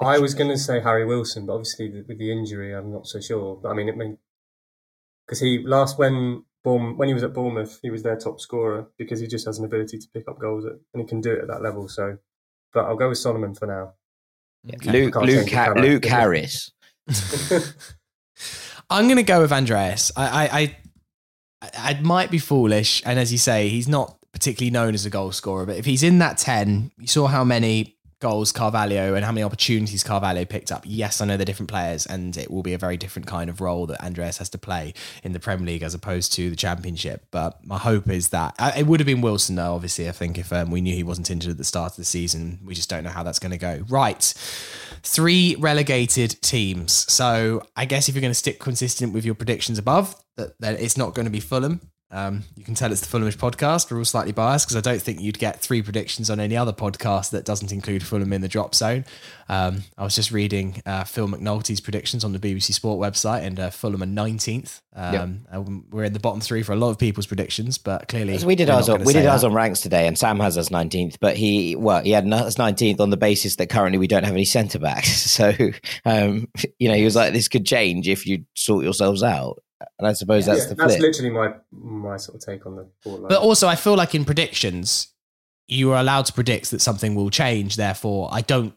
I 0.00 0.18
was 0.18 0.32
going 0.32 0.48
to 0.48 0.56
say 0.56 0.80
Harry 0.80 1.04
Wilson, 1.04 1.44
but 1.44 1.52
obviously 1.52 1.90
with 2.08 2.18
the 2.18 2.32
injury, 2.32 2.74
I'm 2.74 2.90
not 2.90 3.06
so 3.06 3.20
sure. 3.20 3.60
But 3.62 3.68
I 3.68 3.74
mean, 3.74 3.90
it 3.90 3.98
may 3.98 4.16
because 5.26 5.40
he 5.40 5.58
last 5.64 5.98
when 5.98 6.44
Bournemouth, 6.64 6.96
when 6.96 7.08
he 7.08 7.14
was 7.14 7.22
at 7.22 7.32
Bournemouth, 7.32 7.78
he 7.82 7.90
was 7.90 8.02
their 8.02 8.16
top 8.16 8.40
scorer 8.40 8.88
because 8.98 9.20
he 9.20 9.26
just 9.26 9.46
has 9.46 9.58
an 9.58 9.64
ability 9.64 9.98
to 9.98 10.08
pick 10.12 10.28
up 10.28 10.38
goals 10.38 10.64
at, 10.64 10.72
and 10.92 11.02
he 11.02 11.04
can 11.04 11.20
do 11.20 11.32
it 11.32 11.42
at 11.42 11.48
that 11.48 11.62
level. 11.62 11.88
So, 11.88 12.18
but 12.72 12.86
I'll 12.86 12.96
go 12.96 13.08
with 13.08 13.18
Solomon 13.18 13.54
for 13.54 13.66
now. 13.66 13.92
Okay. 14.74 14.90
Luke 14.90 15.14
Luke, 15.16 15.50
ha- 15.50 15.74
Luke 15.76 16.04
Harris. 16.06 16.72
I'm 18.90 19.04
going 19.04 19.16
to 19.16 19.22
go 19.22 19.40
with 19.40 19.52
Andreas. 19.52 20.12
I, 20.16 20.48
I, 20.48 20.76
I, 21.62 21.70
I 21.76 22.00
might 22.00 22.30
be 22.30 22.38
foolish, 22.38 23.02
and 23.06 23.18
as 23.18 23.32
you 23.32 23.38
say, 23.38 23.68
he's 23.68 23.88
not 23.88 24.16
particularly 24.32 24.70
known 24.70 24.94
as 24.94 25.06
a 25.06 25.10
goal 25.10 25.32
scorer. 25.32 25.66
But 25.66 25.76
if 25.76 25.84
he's 25.84 26.02
in 26.02 26.18
that 26.18 26.38
ten, 26.38 26.90
you 26.98 27.06
saw 27.06 27.26
how 27.26 27.44
many 27.44 27.95
goals 28.20 28.50
Carvalho 28.50 29.14
and 29.14 29.24
how 29.24 29.32
many 29.32 29.42
opportunities 29.42 30.02
Carvalho 30.02 30.44
picked 30.44 30.72
up. 30.72 30.84
Yes, 30.86 31.20
I 31.20 31.26
know 31.26 31.36
they're 31.36 31.44
different 31.44 31.70
players, 31.70 32.06
and 32.06 32.36
it 32.36 32.50
will 32.50 32.62
be 32.62 32.72
a 32.72 32.78
very 32.78 32.96
different 32.96 33.26
kind 33.26 33.50
of 33.50 33.60
role 33.60 33.86
that 33.86 34.02
Andreas 34.02 34.38
has 34.38 34.48
to 34.50 34.58
play 34.58 34.94
in 35.22 35.32
the 35.32 35.40
Premier 35.40 35.66
League 35.66 35.82
as 35.82 35.94
opposed 35.94 36.32
to 36.34 36.48
the 36.48 36.56
Championship. 36.56 37.26
But 37.30 37.64
my 37.64 37.78
hope 37.78 38.08
is 38.08 38.30
that 38.30 38.54
uh, 38.58 38.72
it 38.76 38.86
would 38.86 39.00
have 39.00 39.06
been 39.06 39.20
Wilson, 39.20 39.56
though. 39.56 39.74
Obviously, 39.74 40.08
I 40.08 40.12
think 40.12 40.38
if 40.38 40.52
um, 40.52 40.70
we 40.70 40.80
knew 40.80 40.94
he 40.94 41.02
wasn't 41.02 41.30
injured 41.30 41.52
at 41.52 41.58
the 41.58 41.64
start 41.64 41.92
of 41.92 41.96
the 41.96 42.04
season, 42.04 42.60
we 42.64 42.74
just 42.74 42.88
don't 42.88 43.04
know 43.04 43.10
how 43.10 43.22
that's 43.22 43.38
going 43.38 43.52
to 43.52 43.58
go. 43.58 43.82
Right, 43.88 44.22
three 45.02 45.56
relegated 45.58 46.40
teams. 46.42 46.92
So 47.12 47.62
I 47.76 47.84
guess 47.84 48.08
if 48.08 48.14
you're 48.14 48.22
going 48.22 48.30
to 48.30 48.34
stick 48.34 48.58
consistent 48.58 49.12
with 49.12 49.24
your 49.24 49.34
predictions 49.34 49.78
above, 49.78 50.16
that, 50.36 50.58
that 50.60 50.80
it's 50.80 50.96
not 50.96 51.14
going 51.14 51.26
to 51.26 51.30
be 51.30 51.40
Fulham. 51.40 51.80
Um, 52.10 52.44
you 52.56 52.62
can 52.62 52.74
tell 52.74 52.92
it's 52.92 53.04
the 53.04 53.18
Fulhamish 53.18 53.36
podcast. 53.36 53.90
We're 53.90 53.98
all 53.98 54.04
slightly 54.04 54.32
biased 54.32 54.66
because 54.66 54.76
I 54.76 54.80
don't 54.80 55.02
think 55.02 55.20
you'd 55.20 55.40
get 55.40 55.60
three 55.60 55.82
predictions 55.82 56.30
on 56.30 56.38
any 56.38 56.56
other 56.56 56.72
podcast 56.72 57.30
that 57.30 57.44
doesn't 57.44 57.72
include 57.72 58.04
Fulham 58.04 58.32
in 58.32 58.42
the 58.42 58.48
drop 58.48 58.76
zone. 58.76 59.04
Um, 59.48 59.82
I 59.98 60.04
was 60.04 60.14
just 60.14 60.30
reading 60.30 60.82
uh, 60.86 61.04
Phil 61.04 61.26
McNulty's 61.26 61.80
predictions 61.80 62.24
on 62.24 62.32
the 62.32 62.38
BBC 62.38 62.72
Sport 62.72 63.00
website, 63.00 63.42
and 63.42 63.58
uh, 63.58 63.70
Fulham 63.70 64.02
are 64.02 64.06
nineteenth. 64.06 64.82
Um, 64.94 65.46
yep. 65.52 65.66
We're 65.90 66.04
in 66.04 66.12
the 66.12 66.20
bottom 66.20 66.40
three 66.40 66.62
for 66.62 66.72
a 66.72 66.76
lot 66.76 66.90
of 66.90 66.98
people's 66.98 67.26
predictions, 67.26 67.76
but 67.76 68.08
clearly 68.08 68.42
we 68.44 68.54
did 68.54 68.70
ours. 68.70 68.88
On, 68.88 69.02
we 69.02 69.12
did 69.12 69.24
that. 69.24 69.32
ours 69.32 69.44
on 69.44 69.52
ranks 69.52 69.80
today, 69.80 70.06
and 70.06 70.16
Sam 70.16 70.38
has 70.40 70.56
us 70.56 70.70
nineteenth. 70.70 71.18
But 71.20 71.36
he 71.36 71.74
well, 71.74 72.02
he 72.02 72.12
had 72.12 72.32
us 72.32 72.56
nineteenth 72.56 73.00
on 73.00 73.10
the 73.10 73.16
basis 73.16 73.56
that 73.56 73.68
currently 73.68 73.98
we 73.98 74.06
don't 74.06 74.24
have 74.24 74.34
any 74.34 74.44
centre 74.44 74.78
backs. 74.78 75.26
So 75.36 75.52
um, 76.06 76.48
you 76.78 76.88
know, 76.88 76.94
he 76.94 77.04
was 77.04 77.14
like, 77.14 77.32
"This 77.34 77.48
could 77.48 77.66
change 77.66 78.08
if 78.08 78.26
you 78.26 78.46
sort 78.54 78.84
yourselves 78.84 79.22
out." 79.22 79.62
And 79.98 80.08
I 80.08 80.12
suppose 80.14 80.46
yeah, 80.46 80.54
that's 80.54 80.64
yeah, 80.64 80.68
the 80.70 80.74
that's 80.76 80.96
flip. 80.96 81.14
literally 81.14 81.30
my 81.30 81.54
my 81.70 82.16
sort 82.16 82.36
of 82.36 82.40
take 82.46 82.66
on 82.66 82.76
the 82.76 82.88
board. 83.04 83.28
But 83.28 83.42
also, 83.42 83.68
I 83.68 83.76
feel 83.76 83.94
like 83.94 84.14
in 84.14 84.24
predictions, 84.24 85.08
you 85.68 85.92
are 85.92 86.00
allowed 86.00 86.26
to 86.26 86.32
predict 86.32 86.70
that 86.70 86.80
something 86.80 87.14
will 87.14 87.30
change. 87.30 87.76
Therefore, 87.76 88.28
I 88.32 88.40
don't. 88.40 88.74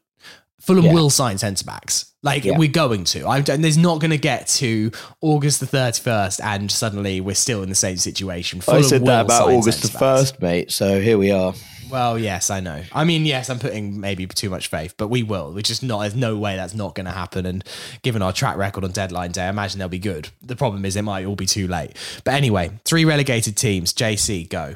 Fulham 0.59 0.85
yeah. 0.85 0.93
will 0.93 1.09
sign 1.09 1.37
centre 1.37 1.65
backs. 1.65 2.13
Like 2.21 2.43
yeah. 2.43 2.57
we're 2.57 2.69
going 2.69 3.05
to. 3.05 3.25
I'm. 3.27 3.43
There's 3.43 3.77
not 3.77 3.99
going 3.99 4.11
to 4.11 4.17
get 4.17 4.47
to 4.47 4.91
August 5.21 5.61
the 5.61 5.65
31st, 5.65 6.41
and 6.43 6.69
suddenly 6.69 7.21
we're 7.21 7.35
still 7.35 7.63
in 7.63 7.69
the 7.69 7.75
same 7.75 7.97
situation. 7.97 8.59
Fulham 8.59 8.83
I 8.83 8.87
said 8.87 9.05
that 9.05 9.25
about 9.25 9.49
August 9.49 9.83
the 9.83 9.97
first, 9.97 10.41
mate. 10.41 10.71
So 10.71 10.99
here 10.99 11.17
we 11.17 11.31
are. 11.31 11.53
Well, 11.89 12.19
yes, 12.19 12.49
I 12.49 12.59
know. 12.59 12.83
I 12.91 13.03
mean, 13.03 13.25
yes, 13.25 13.49
I'm 13.49 13.57
putting 13.57 13.99
maybe 13.99 14.27
too 14.27 14.49
much 14.49 14.67
faith, 14.67 14.93
but 14.97 15.07
we 15.07 15.23
will. 15.23 15.53
We're 15.53 15.61
just 15.61 15.81
not. 15.81 16.01
There's 16.01 16.15
no 16.15 16.37
way 16.37 16.55
that's 16.55 16.75
not 16.75 16.93
going 16.93 17.07
to 17.07 17.11
happen. 17.11 17.45
And 17.45 17.63
given 18.03 18.21
our 18.21 18.31
track 18.33 18.57
record 18.57 18.83
on 18.83 18.91
deadline 18.91 19.31
day, 19.31 19.45
I 19.45 19.49
imagine 19.49 19.79
they'll 19.79 19.87
be 19.87 19.97
good. 19.97 20.29
The 20.41 20.55
problem 20.55 20.85
is 20.85 20.95
it 20.95 21.01
might 21.01 21.25
all 21.25 21.35
be 21.35 21.47
too 21.47 21.67
late. 21.67 21.95
But 22.23 22.35
anyway, 22.35 22.71
three 22.85 23.05
relegated 23.05 23.57
teams. 23.57 23.93
JC, 23.93 24.47
go. 24.49 24.75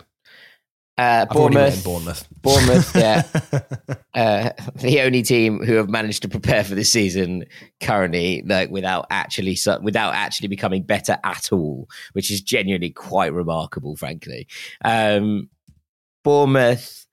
Uh, 0.95 1.25
Bournemouth, 1.25 1.83
Bournemouth. 1.83 2.27
Bournemouth, 2.43 2.95
yeah. 2.95 3.23
uh, 4.13 4.49
the 4.75 5.01
only 5.01 5.23
team 5.23 5.63
who 5.63 5.73
have 5.73 5.89
managed 5.89 6.21
to 6.21 6.29
prepare 6.29 6.63
for 6.63 6.75
this 6.75 6.91
season 6.91 7.45
currently, 7.81 8.43
like 8.45 8.69
without 8.69 9.07
actually 9.09 9.57
without 9.81 10.13
actually 10.13 10.49
becoming 10.49 10.83
better 10.83 11.17
at 11.23 11.51
all, 11.51 11.89
which 12.11 12.29
is 12.29 12.41
genuinely 12.41 12.91
quite 12.91 13.33
remarkable, 13.33 13.95
frankly. 13.95 14.47
Um, 14.85 15.49
Bournemouth 16.23 17.07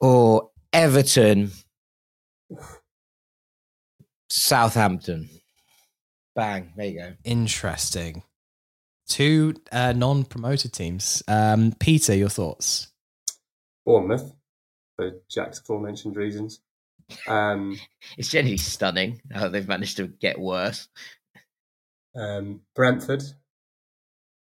or 0.00 0.50
Everton, 0.72 1.50
Southampton. 4.30 5.28
Bang, 6.34 6.72
there 6.76 6.86
you 6.86 6.98
go. 6.98 7.12
Interesting. 7.24 8.22
Two 9.10 9.54
uh, 9.72 9.92
non 9.92 10.24
promoted 10.24 10.72
teams. 10.72 11.22
Um, 11.26 11.74
Peter, 11.80 12.14
your 12.14 12.28
thoughts? 12.28 12.92
Bournemouth, 13.84 14.32
for 14.96 15.10
Jack's 15.28 15.58
aforementioned 15.58 16.16
reasons. 16.16 16.60
Um, 17.26 17.78
it's 18.16 18.28
generally 18.28 18.56
stunning 18.56 19.20
how 19.32 19.48
they've 19.48 19.66
managed 19.66 19.96
to 19.96 20.06
get 20.06 20.38
worse. 20.38 20.86
Um, 22.14 22.60
Brentford, 22.76 23.24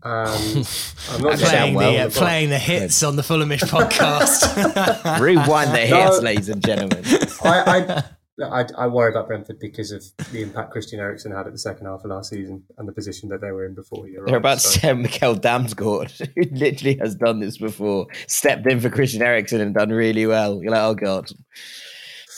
um, 0.04 0.26
I'm 1.12 1.22
not 1.22 1.40
playing, 1.40 1.76
well 1.76 1.92
the, 1.94 2.00
uh, 2.00 2.10
playing 2.10 2.50
the 2.50 2.60
hits 2.60 3.04
on 3.04 3.16
the 3.16 3.22
Fulhamish 3.22 3.62
podcast. 3.62 5.20
Rewind 5.20 5.72
the 5.72 5.78
hits, 5.78 6.18
no, 6.18 6.20
ladies 6.20 6.50
and 6.50 6.62
gentlemen. 6.62 7.06
I, 7.44 7.64
I, 7.66 8.04
I, 8.42 8.66
I, 8.78 8.88
worry 8.88 9.12
about 9.12 9.28
Brentford 9.28 9.60
because 9.60 9.92
of 9.92 10.04
the 10.32 10.42
impact 10.42 10.72
Christian 10.72 11.00
Eriksen 11.00 11.32
had 11.32 11.48
at 11.48 11.54
the 11.54 11.60
second 11.60 11.86
half 11.86 12.04
of 12.04 12.10
last 12.10 12.30
season 12.30 12.64
and 12.78 12.88
the 12.88 12.94
position 12.94 13.30
that 13.30 13.42
they 13.42 13.52
were 13.52 13.66
in 13.66 13.76
before. 13.76 14.08
You're 14.08 14.26
They're 14.26 14.36
right, 14.36 14.40
about 14.40 14.62
so. 14.62 14.72
to 14.72 14.80
send 14.80 15.06
Mikkel 15.06 15.40
Damsgaard, 15.40 16.28
who 16.36 16.56
literally 16.56 16.98
has 16.98 17.16
done 17.16 17.40
this 17.40 17.58
before, 17.58 18.08
stepped 18.28 18.66
in 18.68 18.80
for 18.80 18.90
Christian 18.90 19.22
Eriksen 19.22 19.62
and 19.62 19.76
done 19.76 19.90
really 19.90 20.26
well. 20.26 20.62
You're 20.62 20.72
like, 20.72 20.82
oh 20.82 20.96
god, 20.96 21.32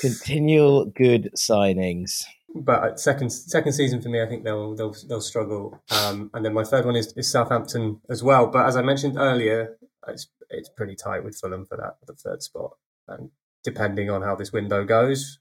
continual 0.02 0.86
good 0.86 1.30
signings 1.38 2.24
but 2.56 3.00
second 3.00 3.32
second 3.32 3.74
season 3.74 4.02
for 4.02 4.10
me, 4.10 4.22
I 4.22 4.28
think 4.28 4.44
they'll 4.44 4.76
they'll 4.76 4.96
they'll 5.08 5.22
struggle. 5.22 5.82
Um, 5.92 6.30
and 6.34 6.46
then 6.46 6.54
my 6.54 6.64
third 6.64 6.86
one 6.86 6.96
is, 6.96 7.14
is 7.18 7.32
Southampton 7.32 8.02
as 8.10 8.24
well. 8.24 8.48
But 8.48 8.68
as 8.68 8.76
I 8.76 8.82
mentioned 8.82 9.18
earlier, 9.18 9.78
it's 10.08 10.28
it's 10.50 10.70
pretty 10.70 10.96
tight 10.96 11.24
with 11.24 11.36
Fulham 11.36 11.66
for 11.66 11.78
that 11.78 11.98
the 12.06 12.14
third 12.14 12.44
spot. 12.44 12.72
And 13.08 13.32
depending 13.64 14.10
on 14.10 14.22
how 14.22 14.36
this 14.36 14.52
window 14.52 14.86
goes, 14.86 15.40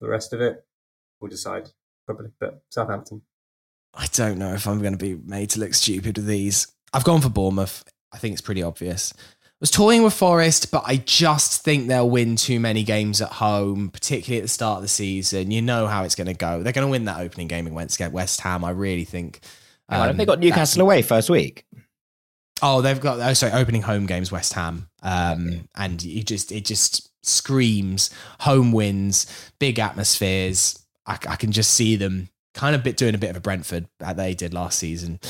the 0.00 0.08
rest 0.08 0.32
of 0.32 0.40
it 0.40 0.64
we'll 1.20 1.30
decide 1.30 1.68
probably. 2.06 2.30
But 2.38 2.62
Southampton. 2.70 3.22
I 3.94 4.06
don't 4.12 4.38
know 4.38 4.52
if 4.52 4.66
I'm 4.66 4.80
going 4.80 4.96
to 4.96 4.98
be 4.98 5.20
made 5.24 5.50
to 5.50 5.60
look 5.60 5.74
stupid 5.74 6.16
with 6.18 6.26
these. 6.26 6.68
I've 6.92 7.04
gone 7.04 7.20
for 7.20 7.30
Bournemouth. 7.30 7.84
I 8.12 8.18
think 8.18 8.32
it's 8.32 8.42
pretty 8.42 8.62
obvious 8.62 9.12
I 9.58 9.64
was 9.64 9.72
toying 9.72 10.04
with 10.04 10.14
Forest, 10.14 10.70
but 10.70 10.84
I 10.86 10.98
just 10.98 11.64
think 11.64 11.88
they'll 11.88 12.08
win 12.08 12.36
too 12.36 12.60
many 12.60 12.84
games 12.84 13.20
at 13.20 13.32
home, 13.32 13.90
particularly 13.90 14.38
at 14.38 14.44
the 14.44 14.48
start 14.48 14.76
of 14.76 14.82
the 14.82 14.88
season. 14.88 15.50
You 15.50 15.62
know 15.62 15.88
how 15.88 16.04
it's 16.04 16.14
going 16.14 16.28
to 16.28 16.34
go. 16.34 16.62
They're 16.62 16.72
going 16.72 16.86
to 16.86 16.90
win 16.90 17.06
that 17.06 17.20
opening 17.20 17.48
game 17.48 17.66
against 17.66 17.98
West 18.12 18.40
Ham. 18.42 18.64
I 18.64 18.70
really 18.70 19.04
think. 19.04 19.40
Um, 19.88 20.16
they 20.16 20.26
got 20.26 20.38
Newcastle 20.38 20.82
away 20.82 21.02
first 21.02 21.28
week. 21.28 21.64
Oh, 22.62 22.82
they've 22.82 23.00
got 23.00 23.18
oh 23.18 23.32
sorry, 23.32 23.52
opening 23.52 23.82
home 23.82 24.06
games 24.06 24.30
West 24.30 24.52
Ham, 24.52 24.88
um, 25.02 25.48
okay. 25.48 25.62
and 25.74 26.04
you 26.04 26.22
just 26.22 26.52
it 26.52 26.64
just 26.64 27.10
screams 27.28 28.10
home 28.40 28.72
wins, 28.72 29.26
big 29.58 29.78
atmospheres. 29.78 30.84
I, 31.06 31.18
I 31.28 31.36
can 31.36 31.52
just 31.52 31.74
see 31.74 31.96
them 31.96 32.28
kind 32.54 32.74
of 32.74 32.82
bit 32.82 32.96
doing 32.96 33.14
a 33.14 33.18
bit 33.18 33.30
of 33.30 33.36
a 33.36 33.40
Brentford 33.40 33.88
that 34.00 34.16
they 34.16 34.34
did 34.34 34.52
last 34.52 34.78
season. 34.78 35.20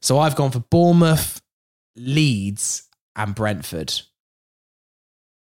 So 0.00 0.18
I've 0.18 0.36
gone 0.36 0.50
for 0.50 0.60
Bournemouth, 0.60 1.40
Leeds, 1.96 2.88
and 3.14 3.34
Brentford. 3.34 3.92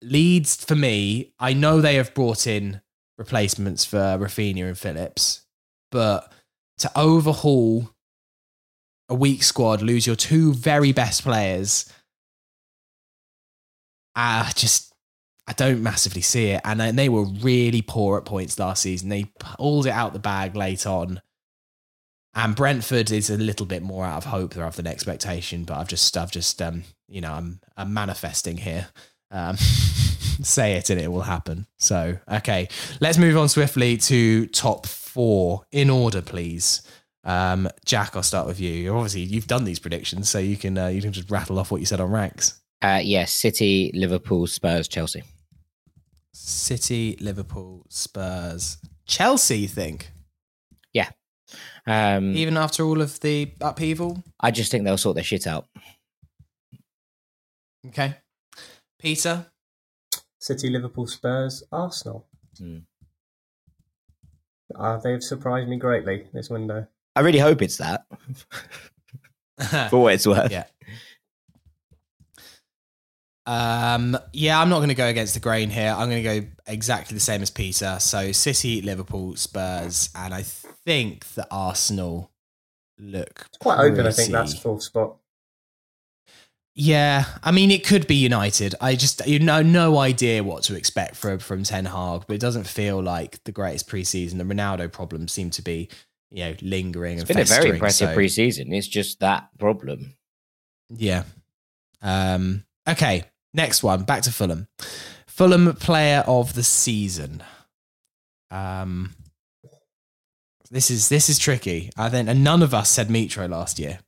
Leeds 0.02 0.64
for 0.64 0.74
me, 0.74 1.32
I 1.38 1.52
know 1.52 1.80
they 1.80 1.96
have 1.96 2.14
brought 2.14 2.46
in 2.46 2.80
replacements 3.18 3.84
for 3.84 3.98
Rafinha 3.98 4.66
and 4.66 4.78
Phillips, 4.78 5.42
but 5.90 6.32
to 6.78 6.90
overhaul 6.96 7.90
a 9.10 9.14
weak 9.14 9.42
squad, 9.42 9.82
lose 9.82 10.06
your 10.06 10.16
two 10.16 10.54
very 10.54 10.92
best 10.92 11.22
players, 11.22 11.92
I 14.14 14.50
just 14.54 14.89
I 15.50 15.52
don't 15.54 15.82
massively 15.82 16.22
see 16.22 16.50
it. 16.50 16.60
And 16.64 16.96
they 16.96 17.08
were 17.08 17.24
really 17.24 17.82
poor 17.82 18.16
at 18.18 18.24
points 18.24 18.56
last 18.56 18.82
season. 18.82 19.08
They 19.08 19.24
pulled 19.40 19.86
it 19.86 19.90
out 19.90 20.12
the 20.12 20.20
bag 20.20 20.54
late 20.54 20.86
on. 20.86 21.20
And 22.36 22.54
Brentford 22.54 23.10
is 23.10 23.30
a 23.30 23.36
little 23.36 23.66
bit 23.66 23.82
more 23.82 24.04
out 24.04 24.18
of 24.18 24.24
hope 24.26 24.54
rather 24.54 24.76
than 24.76 24.86
expectation, 24.86 25.64
but 25.64 25.76
I've 25.76 25.88
just 25.88 26.16
I've 26.16 26.30
just 26.30 26.62
um 26.62 26.84
you 27.08 27.20
know 27.20 27.32
I'm 27.32 27.60
I'm 27.76 27.92
manifesting 27.92 28.58
here. 28.58 28.86
Um, 29.32 29.56
say 30.42 30.74
it 30.74 30.88
and 30.88 31.00
it 31.00 31.10
will 31.10 31.22
happen. 31.22 31.66
So 31.78 32.18
okay, 32.30 32.68
let's 33.00 33.18
move 33.18 33.36
on 33.36 33.48
swiftly 33.48 33.96
to 33.96 34.46
top 34.46 34.86
four 34.86 35.64
in 35.72 35.90
order, 35.90 36.22
please. 36.22 36.82
Um, 37.24 37.68
Jack, 37.84 38.14
I'll 38.14 38.22
start 38.22 38.46
with 38.46 38.60
you. 38.60 38.70
You're 38.70 38.94
Obviously, 38.96 39.22
you've 39.22 39.48
done 39.48 39.64
these 39.64 39.80
predictions, 39.80 40.30
so 40.30 40.38
you 40.38 40.56
can 40.56 40.78
uh, 40.78 40.86
you 40.86 41.02
can 41.02 41.10
just 41.10 41.28
rattle 41.28 41.58
off 41.58 41.72
what 41.72 41.80
you 41.80 41.86
said 41.86 42.00
on 42.00 42.12
ranks. 42.12 42.60
Uh, 42.80 43.00
yes, 43.02 43.32
City, 43.32 43.90
Liverpool, 43.92 44.46
Spurs, 44.46 44.86
Chelsea. 44.86 45.24
City, 46.40 47.16
Liverpool, 47.20 47.84
Spurs, 47.88 48.78
Chelsea. 49.06 49.58
You 49.58 49.68
think? 49.68 50.10
Yeah. 50.92 51.10
Um, 51.86 52.34
Even 52.34 52.56
after 52.56 52.84
all 52.84 53.00
of 53.00 53.20
the 53.20 53.52
upheaval. 53.60 54.22
I 54.40 54.50
just 54.50 54.70
think 54.70 54.84
they'll 54.84 54.96
sort 54.96 55.16
their 55.16 55.24
shit 55.24 55.46
out. 55.46 55.66
Okay, 57.88 58.16
Peter. 58.98 59.46
City, 60.38 60.68
Liverpool, 60.70 61.06
Spurs, 61.06 61.62
Arsenal. 61.72 62.26
Mm. 62.60 62.82
Uh, 64.74 64.96
they've 64.98 65.22
surprised 65.22 65.68
me 65.68 65.76
greatly 65.76 66.26
this 66.32 66.50
window. 66.50 66.86
I 67.16 67.20
really 67.20 67.38
hope 67.38 67.62
it's 67.62 67.78
that. 67.78 68.04
For 69.90 69.98
what 70.00 70.14
it's 70.14 70.26
worth. 70.26 70.50
Yeah. 70.50 70.64
Um, 73.46 74.16
yeah, 74.32 74.60
I'm 74.60 74.68
not 74.68 74.76
going 74.78 74.88
to 74.90 74.94
go 74.94 75.06
against 75.06 75.34
the 75.34 75.40
grain 75.40 75.70
here. 75.70 75.94
I'm 75.96 76.08
going 76.10 76.22
to 76.22 76.40
go 76.40 76.46
exactly 76.66 77.14
the 77.14 77.20
same 77.20 77.42
as 77.42 77.50
Peter. 77.50 77.96
So 77.98 78.32
City, 78.32 78.82
Liverpool, 78.82 79.34
Spurs, 79.36 80.10
and 80.14 80.32
I 80.34 80.42
think 80.42 81.26
that 81.34 81.48
Arsenal 81.50 82.30
look 82.98 83.46
It's 83.48 83.58
quite 83.58 83.78
open, 83.78 84.00
I 84.00 84.10
think, 84.12 84.16
pretty- 84.16 84.32
that's 84.32 84.58
fourth 84.58 84.82
spot. 84.82 85.16
Yeah, 86.74 87.24
I 87.42 87.50
mean, 87.50 87.70
it 87.72 87.84
could 87.84 88.06
be 88.06 88.14
United. 88.14 88.74
I 88.80 88.94
just 88.94 89.26
you 89.26 89.40
know 89.40 89.60
no 89.60 89.98
idea 89.98 90.44
what 90.44 90.62
to 90.64 90.76
expect 90.76 91.16
from 91.16 91.38
from 91.40 91.64
Ten 91.64 91.84
Hag, 91.84 92.22
but 92.26 92.34
it 92.34 92.40
doesn't 92.40 92.66
feel 92.66 93.02
like 93.02 93.42
the 93.44 93.52
greatest 93.52 93.88
preseason. 93.88 94.38
The 94.38 94.44
Ronaldo 94.44 94.90
problems 94.90 95.32
seem 95.32 95.50
to 95.50 95.62
be 95.62 95.88
you 96.30 96.44
know 96.44 96.54
lingering 96.62 97.18
It's 97.18 97.28
and 97.28 97.36
been 97.36 97.42
a 97.42 97.44
very 97.44 97.70
impressive 97.70 98.10
so- 98.10 98.16
preseason. 98.16 98.72
It's 98.72 98.86
just 98.86 99.18
that 99.20 99.48
problem. 99.58 100.14
Yeah. 100.90 101.24
Um, 102.02 102.64
okay, 102.88 103.24
next 103.54 103.82
one. 103.82 104.04
Back 104.04 104.22
to 104.22 104.32
Fulham. 104.32 104.68
Fulham 105.26 105.74
player 105.76 106.24
of 106.26 106.54
the 106.54 106.62
season. 106.62 107.42
Um, 108.50 109.14
this 110.70 110.90
is 110.90 111.08
this 111.08 111.28
is 111.28 111.38
tricky. 111.38 111.90
I 111.96 112.08
think, 112.08 112.28
and 112.28 112.44
none 112.44 112.62
of 112.62 112.74
us 112.74 112.90
said 112.90 113.08
Mitro 113.08 113.48
last 113.48 113.78
year. 113.78 114.00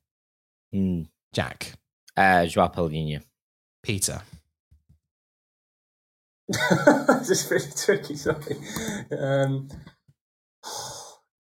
Mm. 0.75 1.09
Jack, 1.33 1.73
Uh, 2.17 2.47
Joao 2.47 2.69
Palhinha. 2.69 3.23
Peter, 3.83 4.23
this 6.49 7.31
is 7.31 7.51
really 7.51 7.73
tricky, 7.77 8.15
sorry. 8.15 8.57
Um, 9.11 9.69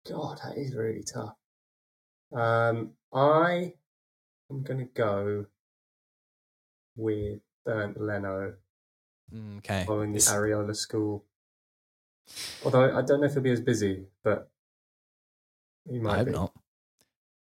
God, 0.07 0.39
that 0.43 0.57
is 0.57 0.73
really 0.73 1.03
tough. 1.03 1.35
Um, 2.33 2.91
I 3.13 3.73
am 4.49 4.63
going 4.63 4.79
to 4.79 4.85
go 4.93 5.45
with 6.99 7.39
Bernd 7.65 7.95
Leno 7.97 8.53
Mm, 9.33 9.59
okay. 9.59 9.83
following 9.85 10.11
the 10.11 10.19
Areola 10.19 10.75
school. 10.75 11.23
Although 12.63 12.97
I 12.97 13.01
don't 13.01 13.21
know 13.21 13.27
if 13.27 13.33
he'll 13.33 13.43
be 13.43 13.51
as 13.51 13.61
busy, 13.61 14.05
but 14.23 14.49
he 15.89 15.99
might 15.99 16.13
I 16.13 16.17
hope 16.17 16.25
be. 16.25 16.31
not. 16.31 16.53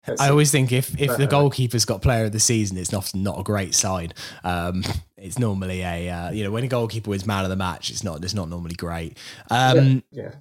Let's 0.06 0.20
I 0.20 0.30
always 0.30 0.50
think 0.50 0.72
if 0.72 1.00
if 1.00 1.16
the 1.16 1.24
uh, 1.24 1.30
goalkeeper's 1.30 1.84
got 1.84 2.02
player 2.02 2.24
of 2.24 2.32
the 2.32 2.40
season, 2.40 2.76
it's 2.76 2.92
often 2.92 3.22
not 3.22 3.38
a 3.38 3.42
great 3.42 3.74
sign. 3.74 4.12
Um, 4.42 4.84
it's 5.16 5.38
normally 5.38 5.82
a 5.82 6.08
uh, 6.08 6.30
you 6.30 6.44
know 6.44 6.50
when 6.50 6.64
a 6.64 6.68
goalkeeper 6.68 7.10
wins 7.10 7.26
man 7.26 7.44
of 7.44 7.50
the 7.50 7.56
match, 7.56 7.90
it's 7.90 8.02
not 8.02 8.22
it's 8.24 8.34
not 8.34 8.48
normally 8.48 8.74
great. 8.74 9.16
Um, 9.50 10.02
yeah. 10.10 10.34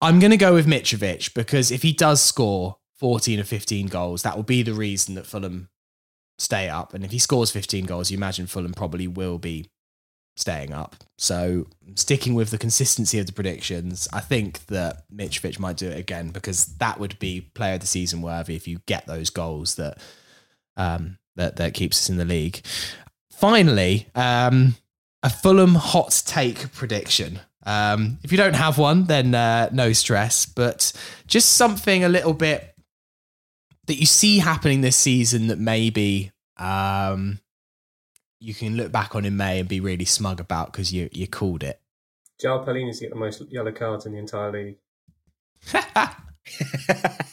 I'm 0.00 0.18
going 0.18 0.32
to 0.32 0.36
go 0.36 0.54
with 0.54 0.66
Mitrovic 0.66 1.34
because 1.34 1.70
if 1.70 1.82
he 1.82 1.92
does 1.92 2.20
score 2.20 2.76
14 2.98 3.40
or 3.40 3.44
15 3.44 3.86
goals, 3.86 4.22
that 4.22 4.36
will 4.36 4.42
be 4.42 4.62
the 4.62 4.74
reason 4.74 5.14
that 5.14 5.24
Fulham 5.26 5.70
stay 6.38 6.68
up. 6.68 6.94
And 6.94 7.04
if 7.04 7.10
he 7.10 7.18
scores 7.18 7.50
15 7.50 7.86
goals, 7.86 8.10
you 8.10 8.16
imagine 8.16 8.46
Fulham 8.46 8.74
probably 8.74 9.06
will 9.06 9.38
be 9.38 9.70
staying 10.36 10.72
up. 10.72 10.96
So 11.16 11.66
sticking 11.94 12.34
with 12.34 12.50
the 12.50 12.58
consistency 12.58 13.18
of 13.18 13.26
the 13.26 13.32
predictions, 13.32 14.08
I 14.12 14.20
think 14.20 14.66
that 14.66 15.04
Mitrovic 15.14 15.58
might 15.58 15.76
do 15.76 15.88
it 15.88 15.98
again 15.98 16.30
because 16.30 16.66
that 16.76 16.98
would 16.98 17.18
be 17.18 17.40
player 17.40 17.74
of 17.74 17.80
the 17.80 17.86
season 17.86 18.20
worthy 18.20 18.56
if 18.56 18.66
you 18.66 18.80
get 18.86 19.06
those 19.06 19.30
goals 19.30 19.76
that 19.76 19.98
um, 20.76 21.18
that 21.36 21.56
that 21.56 21.74
keeps 21.74 22.02
us 22.02 22.10
in 22.10 22.16
the 22.16 22.24
league. 22.24 22.62
Finally, 23.30 24.08
um, 24.14 24.74
a 25.22 25.30
Fulham 25.30 25.76
hot 25.76 26.22
take 26.26 26.72
prediction. 26.72 27.40
Um, 27.66 28.18
if 28.22 28.30
you 28.30 28.38
don't 28.38 28.54
have 28.54 28.76
one, 28.76 29.04
then 29.04 29.34
uh, 29.34 29.70
no 29.72 29.92
stress. 29.92 30.46
But 30.46 30.92
just 31.26 31.50
something 31.54 32.04
a 32.04 32.08
little 32.08 32.34
bit 32.34 32.73
that 33.86 33.96
you 33.98 34.06
see 34.06 34.38
happening 34.38 34.80
this 34.80 34.96
season 34.96 35.48
that 35.48 35.58
maybe 35.58 36.32
um, 36.56 37.40
you 38.40 38.54
can 38.54 38.76
look 38.76 38.90
back 38.92 39.14
on 39.14 39.24
in 39.24 39.36
May 39.36 39.60
and 39.60 39.68
be 39.68 39.80
really 39.80 40.04
smug 40.04 40.40
about 40.40 40.72
because 40.72 40.92
you 40.92 41.08
you 41.12 41.26
called 41.26 41.62
it. 41.62 41.80
Joao 42.40 42.64
Palhinha's 42.64 43.00
get 43.00 43.10
the 43.10 43.16
most 43.16 43.42
yellow 43.50 43.72
cards 43.72 44.06
in 44.06 44.12
the 44.12 44.18
entire 44.18 44.50
league. 44.52 44.76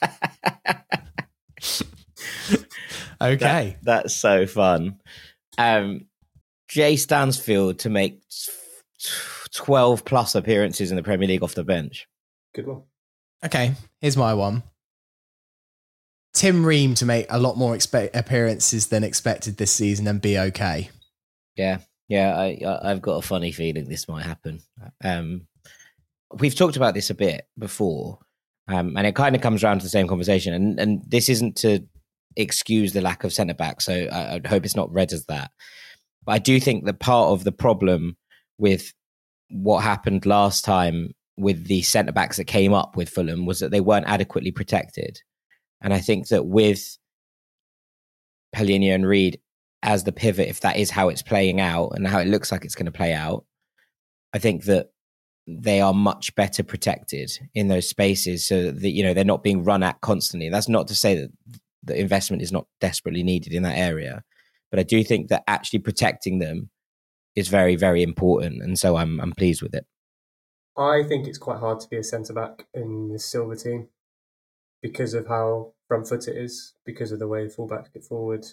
Okay. 3.22 3.78
That- 3.84 4.04
that's 4.04 4.16
so 4.16 4.47
fun. 4.47 4.99
Um, 5.58 6.08
Jay 6.68 6.95
Stansfield 6.95 7.80
to 7.80 7.89
make 7.89 8.22
t- 8.30 8.52
12 9.54 10.06
plus 10.06 10.34
appearances 10.36 10.89
in 10.89 10.95
the 10.97 11.04
Premier 11.04 11.28
League 11.28 11.43
off 11.43 11.54
the 11.54 11.64
bench. 11.64 12.08
Good 12.56 12.66
one. 12.68 12.84
Okay, 13.43 13.74
here's 13.99 14.18
my 14.18 14.34
one. 14.34 14.64
Tim 16.34 16.66
Ream 16.66 16.96
to 16.96 17.06
make 17.06 17.26
a 17.30 17.40
lot 17.40 17.58
more 17.58 17.76
expe- 17.76 18.16
appearances 18.16 18.88
than 18.88 19.04
expected 19.04 19.58
this 19.58 19.72
season 19.72 20.08
and 20.08 20.22
be 20.22 20.38
okay. 20.38 20.90
Yeah, 21.56 21.80
yeah, 22.08 22.38
I, 22.38 22.62
I 22.66 22.92
I've 22.92 23.02
got 23.02 23.24
a 23.24 23.28
funny 23.28 23.52
feeling 23.52 23.88
this 23.88 24.08
might 24.08 24.26
happen. 24.26 24.62
Um, 25.04 25.48
we've 26.40 26.56
talked 26.56 26.78
about 26.78 26.94
this 26.94 27.10
a 27.10 27.16
bit 27.16 27.48
before, 27.58 28.20
um, 28.68 28.96
and 28.98 29.06
it 29.06 29.16
kind 29.16 29.36
of 29.36 29.42
comes 29.42 29.64
around 29.64 29.80
to 29.80 29.84
the 29.84 29.90
same 29.90 30.08
conversation. 30.08 30.54
And 30.54 30.80
and 30.80 31.04
this 31.08 31.30
isn't 31.30 31.58
to 31.58 31.82
excuse 32.38 32.94
the 32.94 33.02
lack 33.02 33.24
of 33.24 33.34
centre 33.34 33.54
back, 33.54 33.82
so 33.82 33.94
I, 33.94 34.36
I 34.36 34.48
hope 34.48 34.66
it's 34.66 34.76
not 34.76 34.92
read 34.92 35.12
as 35.12 35.26
that. 35.26 35.52
But 36.26 36.34
I 36.34 36.40
do 36.40 36.60
think 36.60 36.86
that 36.86 37.00
part 37.00 37.30
of 37.30 37.44
the 37.44 37.52
problem 37.52 38.16
with 38.58 38.94
what 39.50 39.84
happened 39.84 40.26
last 40.26 40.64
time 40.64 41.14
with 41.38 41.66
the 41.66 41.82
centre 41.82 42.12
backs 42.12 42.38
that 42.38 42.46
came 42.46 42.74
up 42.74 42.96
with 42.96 43.10
Fulham 43.10 43.46
was 43.46 43.60
that 43.60 43.72
they 43.72 43.82
weren't 43.82 44.08
adequately 44.08 44.52
protected, 44.52 45.20
and 45.82 45.94
I 45.94 46.00
think 46.00 46.28
that 46.28 46.46
with 46.46 46.98
Palhinha 48.56 48.94
and 48.94 49.08
Reid 49.08 49.40
as 49.84 50.04
the 50.04 50.12
pivot, 50.12 50.48
if 50.48 50.62
that 50.62 50.78
is 50.78 50.92
how 50.92 51.10
it's 51.10 51.24
playing 51.24 51.60
out 51.60 51.94
and 51.96 52.08
how 52.08 52.20
it 52.20 52.28
looks 52.28 52.52
like 52.52 52.64
it's 52.64 52.76
going 52.76 52.86
to 52.86 52.92
play 52.92 53.14
out, 53.14 53.46
I 54.34 54.40
think 54.40 54.66
that 54.66 54.92
they 55.48 55.82
are 55.82 55.94
much 55.94 56.36
better 56.36 56.64
protected 56.64 57.32
in 57.56 57.68
those 57.68 57.90
spaces 57.90 58.46
so 58.46 58.72
that 58.72 58.92
you 58.92 59.04
know 59.04 59.14
they're 59.14 59.26
not 59.26 59.44
being 59.44 59.64
run 59.64 59.84
at 59.84 60.00
constantly. 60.02 60.50
That's 60.50 60.70
not 60.70 60.88
to 60.90 60.96
say 60.96 61.16
that 61.16 61.32
the 61.84 62.00
investment 62.00 62.44
is 62.44 62.52
not 62.52 62.68
desperately 62.80 63.24
needed 63.24 63.54
in 63.54 63.64
that 63.64 63.78
area, 63.78 64.24
but 64.70 64.80
I 64.80 64.84
do 64.84 65.04
think 65.04 65.30
that 65.30 65.44
actually 65.48 65.80
protecting 65.80 66.38
them 66.40 66.70
is 67.36 67.48
very, 67.48 67.76
very 67.76 68.04
important, 68.04 68.62
and 68.62 68.78
so 68.78 68.98
I'm 68.98 69.20
I'm 69.20 69.32
pleased 69.32 69.64
with 69.64 69.74
it. 69.74 69.86
I 70.78 71.04
think 71.04 71.28
it's 71.28 71.40
quite 71.40 71.60
hard 71.60 71.80
to 71.82 71.90
be 71.90 71.98
a 71.98 72.04
centre 72.04 72.34
back 72.34 72.68
in 72.74 73.10
this 73.10 73.26
Silva 73.26 73.56
team 73.56 73.90
because 74.82 75.14
of 75.14 75.28
how 75.28 75.74
front 75.88 76.08
foot 76.08 76.28
it 76.28 76.38
is, 76.38 76.74
because 76.86 77.12
of 77.12 77.20
the 77.20 77.28
way 77.28 77.48
fullbacks 77.48 77.94
get 77.94 78.04
forward. 78.04 78.46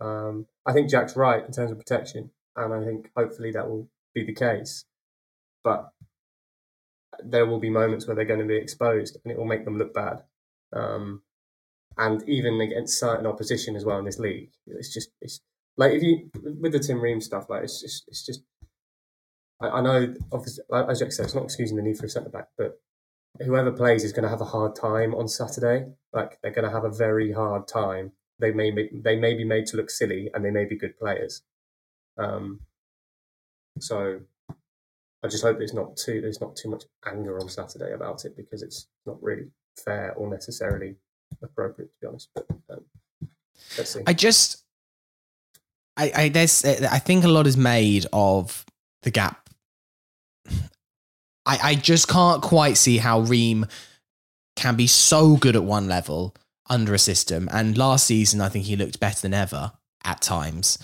Um, 0.00 0.46
I 0.66 0.72
think 0.72 0.90
Jack's 0.90 1.16
right 1.16 1.44
in 1.44 1.52
terms 1.52 1.70
of 1.70 1.78
protection, 1.78 2.30
and 2.56 2.74
I 2.74 2.84
think 2.84 3.10
hopefully 3.16 3.52
that 3.52 3.68
will 3.68 3.88
be 4.14 4.24
the 4.24 4.34
case. 4.34 4.84
But 5.64 5.90
there 7.24 7.46
will 7.46 7.60
be 7.60 7.70
moments 7.70 8.06
where 8.06 8.16
they're 8.16 8.24
going 8.24 8.40
to 8.40 8.46
be 8.46 8.56
exposed, 8.56 9.18
and 9.24 9.32
it 9.32 9.38
will 9.38 9.46
make 9.46 9.64
them 9.64 9.78
look 9.78 9.94
bad. 9.94 10.24
um, 10.72 11.22
and 11.98 12.26
even 12.28 12.60
against 12.60 12.98
certain 12.98 13.26
opposition 13.26 13.76
as 13.76 13.84
well 13.84 13.98
in 13.98 14.04
this 14.04 14.18
league. 14.18 14.50
It's 14.66 14.92
just 14.92 15.10
it's 15.20 15.40
like 15.76 15.92
if 15.92 16.02
you 16.02 16.30
with 16.60 16.72
the 16.72 16.78
Tim 16.78 17.00
Ream 17.00 17.20
stuff, 17.20 17.46
like 17.48 17.64
it's 17.64 17.80
just 17.80 18.04
it's 18.08 18.24
just. 18.24 18.42
I, 19.60 19.68
I 19.68 19.80
know, 19.80 20.14
obviously, 20.32 20.64
as 20.72 21.00
Jack 21.00 21.12
said, 21.12 21.26
it's 21.26 21.34
not 21.34 21.44
excusing 21.44 21.76
the 21.76 21.82
need 21.82 21.98
for 21.98 22.06
a 22.06 22.08
centre 22.08 22.30
back, 22.30 22.48
but 22.58 22.80
whoever 23.40 23.72
plays 23.72 24.04
is 24.04 24.12
going 24.12 24.24
to 24.24 24.28
have 24.28 24.40
a 24.40 24.46
hard 24.46 24.76
time 24.76 25.14
on 25.14 25.28
Saturday. 25.28 25.86
Like 26.12 26.38
they're 26.42 26.52
going 26.52 26.66
to 26.66 26.70
have 26.70 26.84
a 26.84 26.90
very 26.90 27.32
hard 27.32 27.66
time. 27.66 28.12
They 28.38 28.52
may 28.52 28.70
be, 28.70 28.90
they 28.92 29.16
may 29.16 29.34
be 29.34 29.44
made 29.44 29.66
to 29.66 29.76
look 29.76 29.90
silly, 29.90 30.30
and 30.34 30.44
they 30.44 30.50
may 30.50 30.64
be 30.64 30.76
good 30.76 30.98
players. 30.98 31.42
Um, 32.18 32.60
so 33.78 34.20
I 35.22 35.28
just 35.28 35.42
hope 35.42 35.58
there's 35.58 35.74
not 35.74 35.96
too 35.96 36.20
there's 36.20 36.40
not 36.40 36.56
too 36.56 36.68
much 36.68 36.84
anger 37.06 37.40
on 37.40 37.48
Saturday 37.48 37.92
about 37.92 38.24
it 38.24 38.36
because 38.36 38.62
it's 38.62 38.88
not 39.06 39.22
really 39.22 39.46
fair 39.76 40.12
or 40.14 40.28
necessarily 40.28 40.96
appropriate 41.42 41.88
to 41.92 42.00
be 42.00 42.06
honest. 42.06 42.28
But 42.34 42.46
um, 42.70 42.84
let's 43.78 43.90
see. 43.90 44.00
I 44.06 44.12
just, 44.12 44.64
I, 45.96 46.12
I 46.14 46.28
there's, 46.28 46.64
I 46.64 46.98
think 46.98 47.24
a 47.24 47.28
lot 47.28 47.46
is 47.46 47.56
made 47.56 48.06
of 48.12 48.64
the 49.02 49.10
gap. 49.10 49.48
I, 51.46 51.58
I 51.62 51.74
just 51.74 52.08
can't 52.08 52.42
quite 52.42 52.76
see 52.76 52.98
how 52.98 53.20
Ream 53.20 53.66
can 54.56 54.76
be 54.76 54.86
so 54.86 55.36
good 55.36 55.56
at 55.56 55.64
one 55.64 55.88
level 55.88 56.34
under 56.68 56.94
a 56.94 56.98
system. 56.98 57.48
And 57.52 57.76
last 57.76 58.06
season, 58.06 58.40
I 58.40 58.48
think 58.48 58.66
he 58.66 58.76
looked 58.76 59.00
better 59.00 59.20
than 59.20 59.34
ever 59.34 59.72
at 60.04 60.20
times. 60.20 60.78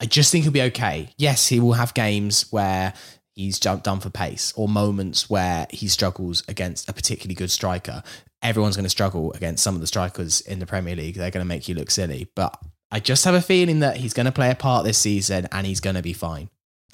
I 0.00 0.06
just 0.06 0.30
think 0.30 0.44
he'll 0.44 0.52
be 0.52 0.62
okay. 0.62 1.10
Yes, 1.18 1.48
he 1.48 1.60
will 1.60 1.72
have 1.72 1.94
games 1.94 2.50
where 2.50 2.94
he's 3.34 3.58
jumped 3.58 3.84
done 3.84 4.00
for 4.00 4.10
pace 4.10 4.52
or 4.56 4.68
moments 4.68 5.28
where 5.28 5.66
he 5.70 5.88
struggles 5.88 6.42
against 6.48 6.88
a 6.88 6.92
particularly 6.92 7.34
good 7.34 7.50
striker. 7.50 8.02
Everyone's 8.42 8.76
going 8.76 8.84
to 8.84 8.90
struggle 8.90 9.32
against 9.32 9.62
some 9.62 9.74
of 9.74 9.80
the 9.80 9.86
strikers 9.86 10.40
in 10.40 10.60
the 10.60 10.66
Premier 10.66 10.94
League. 10.94 11.16
They're 11.16 11.30
going 11.30 11.44
to 11.44 11.48
make 11.48 11.68
you 11.68 11.74
look 11.74 11.90
silly. 11.90 12.30
But 12.36 12.56
I 12.90 13.00
just 13.00 13.24
have 13.24 13.34
a 13.34 13.40
feeling 13.40 13.80
that 13.80 13.96
he's 13.96 14.14
going 14.14 14.26
to 14.26 14.32
play 14.32 14.50
a 14.50 14.54
part 14.54 14.84
this 14.84 14.98
season 14.98 15.48
and 15.50 15.66
he's 15.66 15.80
going 15.80 15.96
to 15.96 16.02
be 16.02 16.12
fine. 16.12 16.48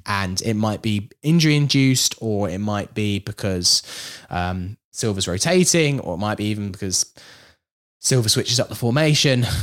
And 0.06 0.40
it 0.42 0.54
might 0.54 0.82
be 0.82 1.10
injury 1.22 1.56
induced, 1.56 2.14
or 2.20 2.48
it 2.48 2.58
might 2.58 2.94
be 2.94 3.18
because 3.18 3.82
um, 4.30 4.76
Silva's 4.90 5.26
rotating, 5.26 6.00
or 6.00 6.14
it 6.14 6.18
might 6.18 6.36
be 6.36 6.46
even 6.46 6.72
because 6.72 7.12
Silva 8.00 8.28
switches 8.28 8.60
up 8.60 8.68
the 8.68 8.74
formation. 8.74 9.46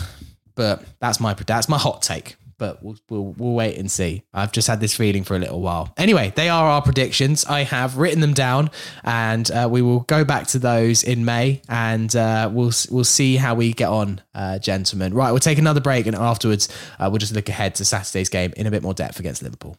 But 0.54 0.84
that's 1.00 1.22
my 1.22 1.34
that's 1.34 1.70
my 1.70 1.78
hot 1.78 2.02
take 2.02 2.36
but 2.62 2.84
we'll, 2.84 2.96
we'll, 3.10 3.34
we'll 3.38 3.54
wait 3.54 3.76
and 3.80 3.89
see. 3.89 4.22
I've 4.36 4.52
just 4.52 4.68
had 4.68 4.80
this 4.80 4.96
feeling 4.96 5.24
for 5.24 5.36
a 5.36 5.39
little 5.39 5.62
while. 5.62 5.92
Anyway, 5.98 6.32
they 6.36 6.48
are 6.48 6.70
our 6.70 6.84
predictions. 6.84 7.44
I 7.44 7.64
have 7.64 7.98
written 7.98 8.20
them 8.20 8.36
down, 8.36 8.70
and 9.04 9.50
uh, 9.50 9.68
we 9.70 9.82
will 9.82 10.02
go 10.02 10.24
back 10.24 10.46
to 10.50 10.60
those 10.60 11.04
in 11.04 11.26
May, 11.26 11.64
and 11.68 12.16
uh, 12.16 12.52
we'll 12.54 12.72
we'll 12.92 13.04
see 13.04 13.38
how 13.38 13.56
we 13.56 13.74
get 13.74 13.89
on, 13.89 14.22
uh, 14.36 14.60
gentlemen. 14.60 15.16
Right, 15.16 15.32
we'll 15.32 15.39
take 15.39 15.58
another 15.58 15.82
break, 15.82 16.06
and 16.06 16.16
afterwards 16.16 16.70
uh, 17.00 17.08
we'll 17.10 17.18
just 17.18 17.34
look 17.34 17.50
ahead 17.50 17.74
to 17.76 17.86
Saturday's 17.86 18.30
game 18.30 18.54
in 18.56 18.68
a 18.68 18.72
bit 18.72 18.84
more 18.84 18.94
depth 18.94 19.20
against 19.20 19.42
Liverpool. 19.42 19.76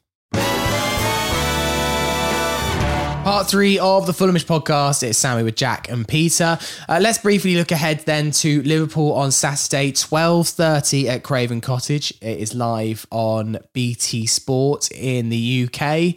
Part 3.33 3.49
three 3.49 3.79
of 3.79 4.05
the 4.05 4.13
Fulhamish 4.13 4.45
podcast. 4.45 5.03
It's 5.03 5.19
Sammy 5.19 5.43
with 5.43 5.57
Jack 5.57 5.89
and 5.89 6.07
Peter. 6.07 6.59
Uh, 6.87 6.99
let's 7.01 7.17
briefly 7.17 7.57
look 7.57 7.71
ahead 7.71 8.01
then 8.01 8.31
to 8.33 8.63
Liverpool 8.65 9.13
on 9.13 9.33
Saturday, 9.33 9.91
twelve 9.91 10.49
thirty 10.49 11.09
at 11.09 11.23
Craven 11.23 11.63
Cottage. 11.63 12.13
It 12.21 12.41
is 12.41 12.55
live 12.55 13.07
on 13.11 13.57
BT 13.73 14.27
Sport 14.27 14.91
in 14.91 15.31
the 15.31 15.67
UK. 15.67 16.15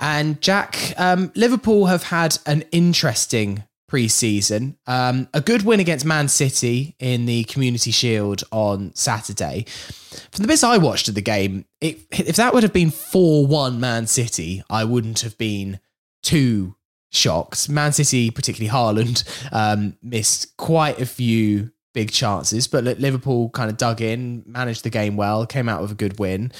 And 0.00 0.40
Jack, 0.40 0.92
um, 0.96 1.30
Liverpool 1.36 1.86
have 1.86 2.02
had 2.02 2.36
an 2.46 2.64
interesting 2.72 3.62
pre-season. 3.86 4.76
Um, 4.88 5.28
a 5.32 5.40
good 5.40 5.62
win 5.62 5.78
against 5.78 6.04
Man 6.04 6.26
City 6.26 6.96
in 6.98 7.26
the 7.26 7.44
Community 7.44 7.92
Shield 7.92 8.42
on 8.50 8.92
Saturday. 8.96 9.66
From 10.32 10.42
the 10.42 10.48
bits 10.48 10.64
I 10.64 10.78
watched 10.78 11.08
of 11.08 11.14
the 11.14 11.22
game, 11.22 11.64
it, 11.80 12.00
if 12.10 12.34
that 12.34 12.54
would 12.54 12.64
have 12.64 12.72
been 12.72 12.90
four-one 12.90 13.78
Man 13.78 14.08
City, 14.08 14.64
I 14.68 14.82
wouldn't 14.82 15.20
have 15.20 15.38
been 15.38 15.78
too 16.22 16.76
shocked. 17.10 17.68
Man 17.68 17.92
City, 17.92 18.30
particularly 18.30 18.70
Haaland, 18.70 19.24
um, 19.52 19.96
missed 20.02 20.56
quite 20.56 21.00
a 21.00 21.06
few 21.06 21.70
big 21.92 22.12
chances, 22.12 22.68
but 22.68 22.84
Liverpool 22.84 23.50
kind 23.50 23.70
of 23.70 23.76
dug 23.76 24.00
in, 24.00 24.44
managed 24.46 24.84
the 24.84 24.90
game 24.90 25.16
well, 25.16 25.46
came 25.46 25.68
out 25.68 25.82
with 25.82 25.90
a 25.90 25.96
good 25.96 26.18
win. 26.18 26.52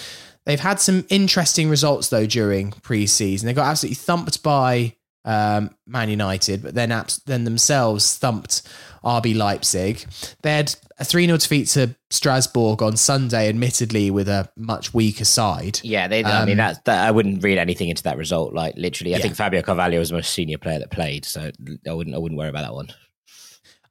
They've 0.47 0.59
had 0.61 0.81
some 0.81 1.05
interesting 1.09 1.69
results 1.69 2.09
though 2.09 2.27
during 2.27 2.73
pre-season. 2.73 3.47
They 3.47 3.53
got 3.53 3.69
absolutely 3.69 3.97
thumped 3.97 4.43
by 4.43 4.97
um, 5.25 5.71
Man 5.87 6.09
United, 6.09 6.63
but 6.63 6.75
then 6.75 6.89
then 7.27 7.45
themselves 7.45 8.17
thumped 8.17 8.63
RB 9.05 9.37
Leipzig. 9.37 10.07
They 10.43 10.53
had 10.53 10.75
a 11.01 11.05
3 11.05 11.25
0 11.25 11.39
defeat 11.39 11.67
to 11.69 11.97
Strasbourg 12.11 12.83
on 12.83 12.97
Sunday, 12.97 13.49
admittedly 13.49 14.11
with 14.11 14.29
a 14.29 14.51
much 14.57 14.93
weaker 14.93 15.25
side. 15.25 15.81
Yeah, 15.83 16.07
they, 16.07 16.23
um, 16.23 16.43
I 16.43 16.45
mean, 16.45 16.61
um, 16.61 16.67
that, 16.67 16.85
that, 16.85 17.09
I 17.09 17.11
wouldn't 17.11 17.43
read 17.43 17.57
anything 17.57 17.89
into 17.89 18.03
that 18.03 18.19
result. 18.19 18.53
Like, 18.53 18.75
literally, 18.77 19.15
I 19.15 19.17
yeah. 19.17 19.23
think 19.23 19.35
Fabio 19.35 19.63
Carvalho 19.63 19.99
was 19.99 20.11
the 20.11 20.17
most 20.17 20.35
senior 20.35 20.59
player 20.59 20.79
that 20.79 20.91
played, 20.91 21.25
so 21.25 21.51
I 21.89 21.93
wouldn't, 21.93 22.15
I 22.15 22.19
wouldn't 22.19 22.39
worry 22.39 22.51
about 22.51 22.63
that 22.63 22.75
one. 22.75 22.89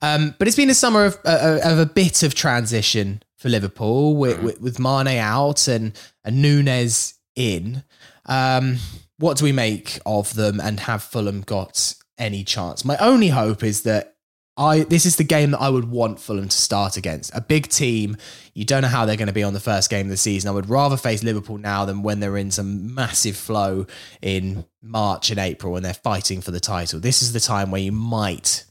Um, 0.02 0.36
but 0.38 0.48
it's 0.48 0.56
been 0.56 0.70
a 0.70 0.76
summer 0.76 1.06
of, 1.06 1.18
uh, 1.26 1.60
of 1.64 1.80
a 1.80 1.86
bit 1.88 2.24
of 2.24 2.36
transition 2.36 3.24
for 3.38 3.50
Liverpool 3.50 4.16
with, 4.16 4.38
mm. 4.38 4.44
with, 4.44 4.62
with 4.62 4.80
Mane 4.80 5.20
out 5.20 5.68
and, 5.68 6.00
and 6.24 6.42
Nunez 6.42 7.16
in. 7.36 7.84
Um, 8.28 8.78
what 9.18 9.38
do 9.38 9.46
we 9.46 9.52
make 9.52 10.00
of 10.06 10.36
them 10.36 10.62
and 10.62 10.80
have 10.82 11.04
Fulham 11.04 11.42
got 11.42 11.96
any 12.20 12.44
chance? 12.44 12.86
My 12.86 12.98
only 12.98 13.30
hope 13.30 13.64
is 13.64 13.82
that 13.84 14.16
I 14.60 14.82
this 14.82 15.06
is 15.06 15.16
the 15.16 15.24
game 15.24 15.52
that 15.52 15.62
I 15.62 15.70
would 15.70 15.90
want 15.90 16.20
Fulham 16.20 16.50
to 16.50 16.58
start 16.58 16.98
against. 16.98 17.34
A 17.34 17.40
big 17.40 17.70
team. 17.70 18.18
You 18.54 18.66
don't 18.66 18.82
know 18.82 18.90
how 18.90 19.06
they're 19.06 19.16
going 19.16 19.28
to 19.28 19.34
be 19.34 19.42
on 19.44 19.54
the 19.54 19.60
first 19.62 19.90
game 19.90 20.08
of 20.08 20.10
the 20.10 20.18
season. 20.18 20.50
I 20.50 20.52
would 20.52 20.70
rather 20.70 20.98
face 20.98 21.24
Liverpool 21.24 21.58
now 21.58 21.86
than 21.86 22.04
when 22.04 22.20
they're 22.20 22.36
in 22.36 22.52
some 22.52 22.94
massive 22.94 23.38
flow 23.38 23.88
in 24.22 24.66
March 24.82 25.32
and 25.32 25.40
April 25.40 25.78
and 25.78 25.86
they're 25.86 25.94
fighting 25.94 26.42
for 26.42 26.52
the 26.52 26.60
title. 26.60 27.00
This 27.00 27.22
is 27.22 27.32
the 27.32 27.40
time 27.40 27.72
where 27.72 27.82
you 27.82 27.94
might 27.94 28.66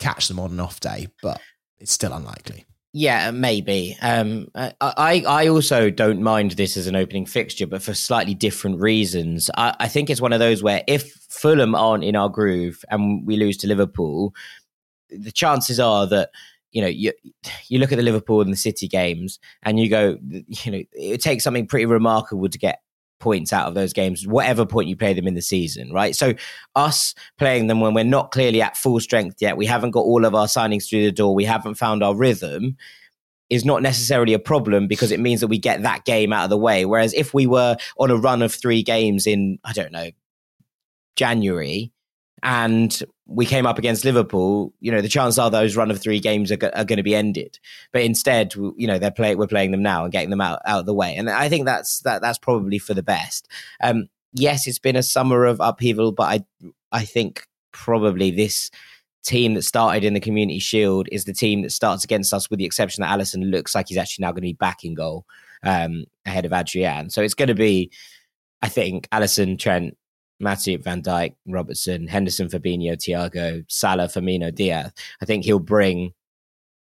catch 0.00 0.26
them 0.26 0.40
on 0.40 0.50
an 0.50 0.58
off 0.58 0.80
day, 0.80 1.06
but 1.22 1.40
it's 1.78 1.92
still 1.92 2.12
unlikely. 2.12 2.66
Yeah, 2.92 3.30
maybe. 3.30 3.96
Um, 4.02 4.48
I, 4.56 5.22
I 5.24 5.46
also 5.46 5.90
don't 5.90 6.22
mind 6.22 6.52
this 6.52 6.76
as 6.76 6.88
an 6.88 6.96
opening 6.96 7.24
fixture, 7.24 7.68
but 7.68 7.82
for 7.82 7.94
slightly 7.94 8.34
different 8.34 8.80
reasons. 8.80 9.48
I, 9.56 9.76
I 9.78 9.86
think 9.86 10.10
it's 10.10 10.20
one 10.20 10.32
of 10.32 10.40
those 10.40 10.60
where 10.60 10.82
if 10.88 11.12
Fulham 11.28 11.76
aren't 11.76 12.02
in 12.02 12.16
our 12.16 12.28
groove 12.28 12.84
and 12.90 13.24
we 13.24 13.36
lose 13.36 13.56
to 13.58 13.68
Liverpool, 13.68 14.34
the 15.10 15.32
chances 15.32 15.80
are 15.80 16.06
that 16.06 16.30
you 16.72 16.80
know 16.80 16.88
you 16.88 17.12
you 17.68 17.78
look 17.78 17.92
at 17.92 17.96
the 17.96 18.02
Liverpool 18.02 18.40
and 18.40 18.52
the 18.52 18.56
City 18.56 18.88
games 18.88 19.38
and 19.62 19.78
you 19.78 19.88
go 19.88 20.18
you 20.22 20.72
know 20.72 20.82
it 20.92 21.20
takes 21.20 21.44
something 21.44 21.66
pretty 21.66 21.86
remarkable 21.86 22.48
to 22.48 22.58
get 22.58 22.80
points 23.18 23.52
out 23.52 23.68
of 23.68 23.74
those 23.74 23.92
games 23.92 24.26
whatever 24.26 24.64
point 24.64 24.88
you 24.88 24.96
play 24.96 25.12
them 25.12 25.26
in 25.26 25.34
the 25.34 25.42
season 25.42 25.92
right? 25.92 26.16
So 26.16 26.34
us 26.74 27.14
playing 27.38 27.66
them 27.66 27.80
when 27.80 27.92
we're 27.92 28.04
not 28.04 28.30
clearly 28.30 28.62
at 28.62 28.76
full 28.76 29.00
strength 29.00 29.36
yet 29.40 29.56
we 29.56 29.66
haven't 29.66 29.90
got 29.90 30.00
all 30.00 30.24
of 30.24 30.34
our 30.34 30.46
signings 30.46 30.88
through 30.88 31.04
the 31.04 31.12
door 31.12 31.34
we 31.34 31.44
haven't 31.44 31.74
found 31.74 32.02
our 32.02 32.14
rhythm 32.14 32.76
is 33.50 33.64
not 33.64 33.82
necessarily 33.82 34.32
a 34.32 34.38
problem 34.38 34.86
because 34.86 35.10
it 35.10 35.20
means 35.20 35.40
that 35.40 35.48
we 35.48 35.58
get 35.58 35.82
that 35.82 36.04
game 36.04 36.32
out 36.32 36.44
of 36.44 36.50
the 36.50 36.56
way. 36.56 36.84
Whereas 36.84 37.12
if 37.14 37.34
we 37.34 37.46
were 37.48 37.76
on 37.98 38.10
a 38.10 38.16
run 38.16 38.42
of 38.42 38.54
3 38.54 38.82
games 38.84 39.26
in 39.26 39.58
i 39.64 39.72
don't 39.72 39.92
know 39.92 40.10
January 41.16 41.92
and 42.42 43.02
we 43.32 43.46
came 43.46 43.64
up 43.64 43.78
against 43.78 44.04
Liverpool, 44.04 44.74
you 44.80 44.90
know, 44.90 45.00
the 45.00 45.08
chances 45.08 45.38
are 45.38 45.50
those 45.50 45.76
run 45.76 45.90
of 45.90 46.00
three 46.00 46.18
games 46.18 46.50
are, 46.50 46.58
are 46.74 46.84
going 46.84 46.96
to 46.96 47.02
be 47.04 47.14
ended. 47.14 47.60
But 47.92 48.02
instead, 48.02 48.54
you 48.54 48.88
know, 48.88 48.98
they're 48.98 49.12
play, 49.12 49.36
we're 49.36 49.46
playing 49.46 49.70
them 49.70 49.82
now 49.82 50.02
and 50.02 50.12
getting 50.12 50.30
them 50.30 50.40
out, 50.40 50.60
out 50.66 50.80
of 50.80 50.86
the 50.86 50.94
way. 50.94 51.14
And 51.14 51.30
I 51.30 51.48
think 51.48 51.64
that's 51.64 52.00
that 52.00 52.22
that's 52.22 52.38
probably 52.38 52.78
for 52.78 52.92
the 52.92 53.04
best. 53.04 53.46
Um, 53.82 54.08
yes, 54.32 54.66
it's 54.66 54.80
been 54.80 54.96
a 54.96 55.02
summer 55.02 55.44
of 55.44 55.60
upheaval, 55.60 56.10
but 56.10 56.24
I 56.24 56.70
I 56.90 57.04
think 57.04 57.46
probably 57.70 58.32
this 58.32 58.68
team 59.24 59.54
that 59.54 59.62
started 59.62 60.02
in 60.04 60.14
the 60.14 60.20
Community 60.20 60.58
Shield 60.58 61.08
is 61.12 61.24
the 61.24 61.32
team 61.32 61.62
that 61.62 61.70
starts 61.70 62.02
against 62.02 62.34
us, 62.34 62.50
with 62.50 62.58
the 62.58 62.64
exception 62.64 63.02
that 63.02 63.16
Alisson 63.16 63.50
looks 63.50 63.76
like 63.76 63.88
he's 63.88 63.98
actually 63.98 64.24
now 64.24 64.32
going 64.32 64.42
to 64.42 64.48
be 64.48 64.54
back 64.54 64.82
in 64.82 64.94
goal 64.94 65.24
um, 65.62 66.04
ahead 66.26 66.44
of 66.44 66.52
Adrian. 66.52 67.10
So 67.10 67.22
it's 67.22 67.34
going 67.34 67.48
to 67.48 67.54
be, 67.54 67.92
I 68.62 68.68
think, 68.68 69.08
Alisson, 69.10 69.58
Trent, 69.58 69.96
Matip, 70.40 70.82
Van 70.84 71.02
Dijk, 71.02 71.34
Robertson, 71.46 72.06
Henderson, 72.06 72.48
Fabinho, 72.48 72.96
Thiago, 72.96 73.64
Salah, 73.68 74.08
Firmino, 74.08 74.54
Diaz. 74.54 74.92
I 75.20 75.24
think 75.24 75.44
he'll 75.44 75.58
bring. 75.58 76.12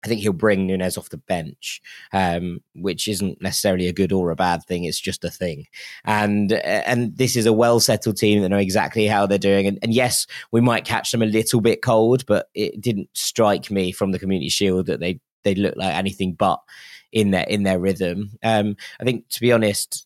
I 0.05 0.09
think 0.09 0.19
he'll 0.19 0.33
bring 0.33 0.67
Nunez 0.67 0.97
off 0.97 1.11
the 1.11 1.17
bench, 1.17 1.81
um, 2.11 2.59
which 2.75 3.07
isn't 3.07 3.41
necessarily 3.41 3.87
a 3.87 3.93
good 3.93 4.11
or 4.11 4.31
a 4.31 4.35
bad 4.35 4.61
thing. 4.65 4.83
It's 4.83 4.99
just 4.99 5.23
a 5.23 5.29
thing, 5.29 5.67
and 6.03 6.51
and 6.51 7.15
this 7.15 7.37
is 7.37 7.45
a 7.45 7.53
well 7.53 7.79
settled 7.79 8.17
team 8.17 8.41
that 8.41 8.49
know 8.49 8.57
exactly 8.57 9.07
how 9.07 9.25
they're 9.25 9.37
doing. 9.37 9.65
And, 9.65 9.79
and, 9.81 9.93
yes, 9.93 10.27
we 10.51 10.59
might 10.59 10.83
catch 10.83 11.11
them 11.13 11.21
a 11.21 11.25
little 11.25 11.61
bit 11.61 11.81
cold, 11.81 12.25
but 12.25 12.47
it 12.53 12.81
didn't 12.81 13.09
strike 13.13 13.71
me 13.71 13.93
from 13.93 14.11
the 14.11 14.19
Community 14.19 14.49
Shield 14.49 14.87
that 14.87 14.99
they 14.99 15.21
they 15.43 15.55
look 15.55 15.75
like 15.77 15.95
anything 15.95 16.33
but 16.33 16.59
in 17.13 17.31
their 17.31 17.45
in 17.45 17.63
their 17.63 17.79
rhythm. 17.79 18.31
Um, 18.43 18.75
I 18.99 19.05
think 19.05 19.29
to 19.29 19.39
be 19.39 19.53
honest, 19.53 20.05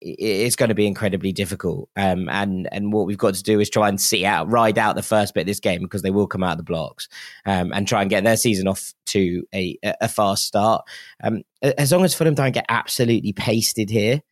it's 0.00 0.56
going 0.56 0.68
to 0.70 0.74
be 0.74 0.86
incredibly 0.86 1.32
difficult. 1.32 1.88
Um, 1.96 2.28
and 2.28 2.68
and 2.72 2.92
what 2.92 3.06
we've 3.06 3.18
got 3.18 3.34
to 3.34 3.42
do 3.42 3.60
is 3.60 3.68
try 3.68 3.88
and 3.88 4.00
see 4.00 4.24
out, 4.24 4.50
ride 4.50 4.78
out 4.78 4.96
the 4.96 5.02
first 5.02 5.34
bit 5.34 5.42
of 5.42 5.46
this 5.46 5.60
game 5.60 5.82
because 5.82 6.02
they 6.02 6.10
will 6.10 6.26
come 6.26 6.42
out 6.42 6.52
of 6.52 6.58
the 6.58 6.64
blocks, 6.64 7.08
um, 7.46 7.72
and 7.72 7.86
try 7.86 8.00
and 8.00 8.10
get 8.10 8.24
their 8.24 8.36
season 8.36 8.66
off 8.66 8.92
to 9.06 9.44
a 9.54 9.78
a 9.82 10.08
fast 10.08 10.46
start. 10.46 10.84
Um, 11.22 11.42
as 11.62 11.92
long 11.92 12.04
as 12.04 12.14
Fulham 12.14 12.34
don't 12.34 12.52
get 12.52 12.66
absolutely 12.68 13.32
pasted 13.32 13.90
here, 13.90 14.22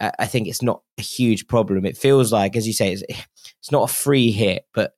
I 0.00 0.26
think 0.26 0.48
it's 0.48 0.62
not 0.62 0.82
a 0.98 1.02
huge 1.02 1.46
problem. 1.46 1.86
It 1.86 1.96
feels 1.96 2.32
like, 2.32 2.56
as 2.56 2.66
you 2.66 2.72
say, 2.72 2.92
it's, 2.92 3.02
it's 3.08 3.70
not 3.70 3.88
a 3.88 3.92
free 3.92 4.30
hit, 4.32 4.66
but 4.74 4.92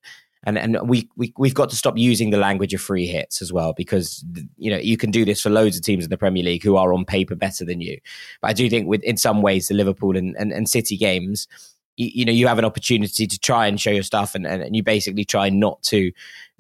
and 0.46 0.56
and 0.56 0.88
we, 0.88 1.08
we 1.16 1.34
we've 1.36 1.54
got 1.54 1.68
to 1.70 1.76
stop 1.76 1.98
using 1.98 2.30
the 2.30 2.38
language 2.38 2.72
of 2.72 2.80
free 2.80 3.06
hits 3.06 3.42
as 3.42 3.52
well 3.52 3.72
because 3.72 4.24
you 4.56 4.70
know 4.70 4.78
you 4.78 4.96
can 4.96 5.10
do 5.10 5.24
this 5.24 5.42
for 5.42 5.50
loads 5.50 5.76
of 5.76 5.82
teams 5.82 6.04
in 6.04 6.10
the 6.10 6.16
Premier 6.16 6.44
League 6.44 6.62
who 6.62 6.76
are 6.76 6.94
on 6.94 7.04
paper 7.04 7.34
better 7.34 7.64
than 7.64 7.80
you. 7.80 7.98
But 8.40 8.50
I 8.50 8.52
do 8.52 8.70
think 8.70 8.86
with 8.86 9.02
in 9.02 9.16
some 9.16 9.42
ways 9.42 9.68
the 9.68 9.74
Liverpool 9.74 10.16
and, 10.16 10.36
and, 10.38 10.52
and 10.52 10.68
City 10.68 10.96
games, 10.96 11.48
you, 11.96 12.10
you, 12.14 12.24
know, 12.24 12.32
you 12.32 12.46
have 12.46 12.58
an 12.58 12.64
opportunity 12.64 13.26
to 13.26 13.38
try 13.38 13.66
and 13.66 13.80
show 13.80 13.90
your 13.90 14.02
stuff 14.02 14.34
and, 14.34 14.46
and, 14.46 14.62
and 14.62 14.76
you 14.76 14.82
basically 14.82 15.24
try 15.24 15.50
not 15.50 15.82
to 15.84 16.12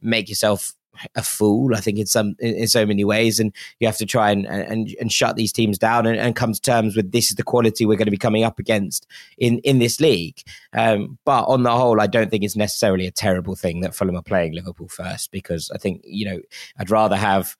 make 0.02 0.28
yourself 0.28 0.74
a 1.14 1.22
fool. 1.22 1.74
I 1.74 1.80
think 1.80 1.98
in 1.98 2.06
some 2.06 2.36
in, 2.38 2.54
in, 2.54 2.68
so 2.68 2.86
many 2.86 3.04
ways, 3.04 3.40
and 3.40 3.52
you 3.80 3.86
have 3.86 3.96
to 3.98 4.06
try 4.06 4.30
and 4.30 4.46
and, 4.46 4.94
and 5.00 5.12
shut 5.12 5.36
these 5.36 5.52
teams 5.52 5.78
down 5.78 6.06
and, 6.06 6.18
and, 6.18 6.36
come 6.36 6.52
to 6.52 6.60
terms 6.60 6.96
with 6.96 7.12
this 7.12 7.30
is 7.30 7.36
the 7.36 7.42
quality 7.42 7.86
we're 7.86 7.96
going 7.96 8.06
to 8.06 8.10
be 8.10 8.16
coming 8.16 8.44
up 8.44 8.58
against 8.58 9.06
in 9.38 9.58
in 9.60 9.78
this 9.78 10.00
league. 10.00 10.40
Um, 10.72 11.18
but 11.24 11.44
on 11.44 11.62
the 11.62 11.70
whole, 11.70 12.00
I 12.00 12.06
don't 12.06 12.30
think 12.30 12.44
it's 12.44 12.56
necessarily 12.56 13.06
a 13.06 13.10
terrible 13.10 13.56
thing 13.56 13.80
that 13.80 13.94
Fulham 13.94 14.16
are 14.16 14.22
playing 14.22 14.54
Liverpool 14.54 14.88
first 14.88 15.30
because 15.30 15.70
I 15.74 15.78
think 15.78 16.02
you 16.04 16.26
know 16.26 16.40
I'd 16.78 16.90
rather 16.90 17.16
have 17.16 17.56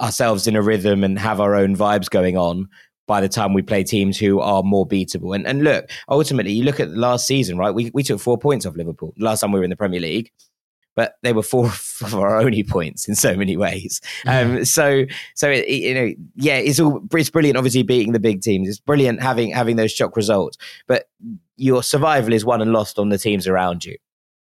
ourselves 0.00 0.46
in 0.46 0.56
a 0.56 0.62
rhythm 0.62 1.04
and 1.04 1.18
have 1.18 1.40
our 1.40 1.54
own 1.54 1.76
vibes 1.76 2.10
going 2.10 2.36
on 2.36 2.68
by 3.06 3.20
the 3.20 3.28
time 3.28 3.52
we 3.52 3.62
play 3.62 3.84
teams 3.84 4.18
who 4.18 4.40
are 4.40 4.62
more 4.62 4.86
beatable. 4.86 5.34
And 5.34 5.46
and 5.46 5.62
look, 5.62 5.90
ultimately, 6.08 6.52
you 6.52 6.64
look 6.64 6.80
at 6.80 6.90
last 6.90 7.26
season, 7.26 7.58
right? 7.58 7.74
We 7.74 7.90
we 7.94 8.02
took 8.02 8.20
four 8.20 8.38
points 8.38 8.66
off 8.66 8.76
Liverpool 8.76 9.14
last 9.18 9.40
time 9.40 9.52
we 9.52 9.58
were 9.58 9.64
in 9.64 9.70
the 9.70 9.76
Premier 9.76 10.00
League 10.00 10.30
but 10.94 11.14
they 11.22 11.32
were 11.32 11.42
four 11.42 11.66
of 12.02 12.14
our 12.14 12.38
only 12.38 12.62
points 12.62 13.08
in 13.08 13.14
so 13.14 13.36
many 13.36 13.56
ways. 13.56 14.00
Um, 14.26 14.64
so, 14.64 15.04
so 15.34 15.50
it, 15.50 15.68
you 15.68 15.94
know, 15.94 16.14
yeah, 16.36 16.56
it's 16.56 16.80
all 16.80 17.02
it's 17.12 17.30
brilliant. 17.30 17.56
Obviously, 17.56 17.82
beating 17.82 18.12
the 18.12 18.20
big 18.20 18.42
teams, 18.42 18.68
it's 18.68 18.80
brilliant 18.80 19.22
having 19.22 19.50
having 19.50 19.76
those 19.76 19.92
shock 19.92 20.16
results. 20.16 20.56
But 20.86 21.08
your 21.56 21.82
survival 21.82 22.32
is 22.32 22.44
won 22.44 22.62
and 22.62 22.72
lost 22.72 22.98
on 22.98 23.08
the 23.08 23.18
teams 23.18 23.46
around 23.46 23.84
you. 23.84 23.96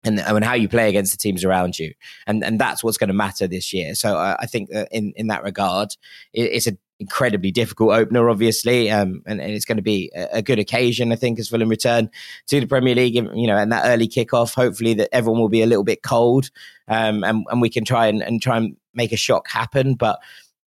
And, 0.04 0.20
and 0.20 0.44
how 0.44 0.54
you 0.54 0.68
play 0.68 0.88
against 0.88 1.10
the 1.10 1.18
teams 1.18 1.42
around 1.42 1.80
you, 1.80 1.92
and 2.28 2.44
and 2.44 2.60
that's 2.60 2.84
what's 2.84 2.96
going 2.96 3.08
to 3.08 3.14
matter 3.14 3.48
this 3.48 3.72
year. 3.72 3.96
So 3.96 4.16
I, 4.16 4.36
I 4.38 4.46
think 4.46 4.70
in 4.92 5.12
in 5.16 5.26
that 5.26 5.42
regard, 5.42 5.88
it, 6.32 6.42
it's 6.42 6.68
a 6.68 6.78
incredibly 6.98 7.50
difficult 7.50 7.92
opener, 7.92 8.30
obviously, 8.30 8.90
um, 8.90 9.22
and, 9.26 9.40
and, 9.40 9.52
it's 9.52 9.64
going 9.64 9.76
to 9.76 9.82
be 9.82 10.10
a, 10.14 10.38
a, 10.38 10.42
good 10.42 10.58
occasion, 10.58 11.12
I 11.12 11.16
think, 11.16 11.38
as 11.38 11.48
Fulham 11.48 11.68
return 11.68 12.10
to 12.46 12.60
the 12.60 12.66
Premier 12.66 12.94
League. 12.94 13.14
You 13.14 13.46
know, 13.46 13.56
and 13.56 13.70
that 13.72 13.84
early 13.86 14.08
kickoff, 14.08 14.54
hopefully, 14.54 14.94
that 14.94 15.14
everyone 15.14 15.40
will 15.40 15.48
be 15.48 15.62
a 15.62 15.66
little 15.66 15.84
bit 15.84 16.02
cold, 16.02 16.50
um, 16.88 17.22
and, 17.24 17.44
and 17.50 17.60
we 17.60 17.70
can 17.70 17.84
try 17.84 18.06
and, 18.06 18.22
and 18.22 18.40
try 18.40 18.56
and 18.56 18.76
make 18.94 19.12
a 19.12 19.16
shock 19.16 19.48
happen. 19.48 19.94
But 19.94 20.20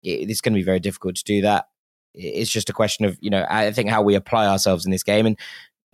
it, 0.02 0.30
it's 0.30 0.40
going 0.40 0.54
to 0.54 0.58
be 0.58 0.64
very 0.64 0.80
difficult 0.80 1.16
to 1.16 1.24
do 1.24 1.42
that. 1.42 1.68
It's 2.14 2.50
just 2.50 2.70
a 2.70 2.74
question 2.74 3.04
of 3.04 3.18
you 3.20 3.30
know, 3.30 3.44
I 3.48 3.72
think 3.72 3.90
how 3.90 4.02
we 4.02 4.14
apply 4.14 4.46
ourselves 4.46 4.84
in 4.84 4.92
this 4.92 5.02
game, 5.02 5.26
and 5.26 5.38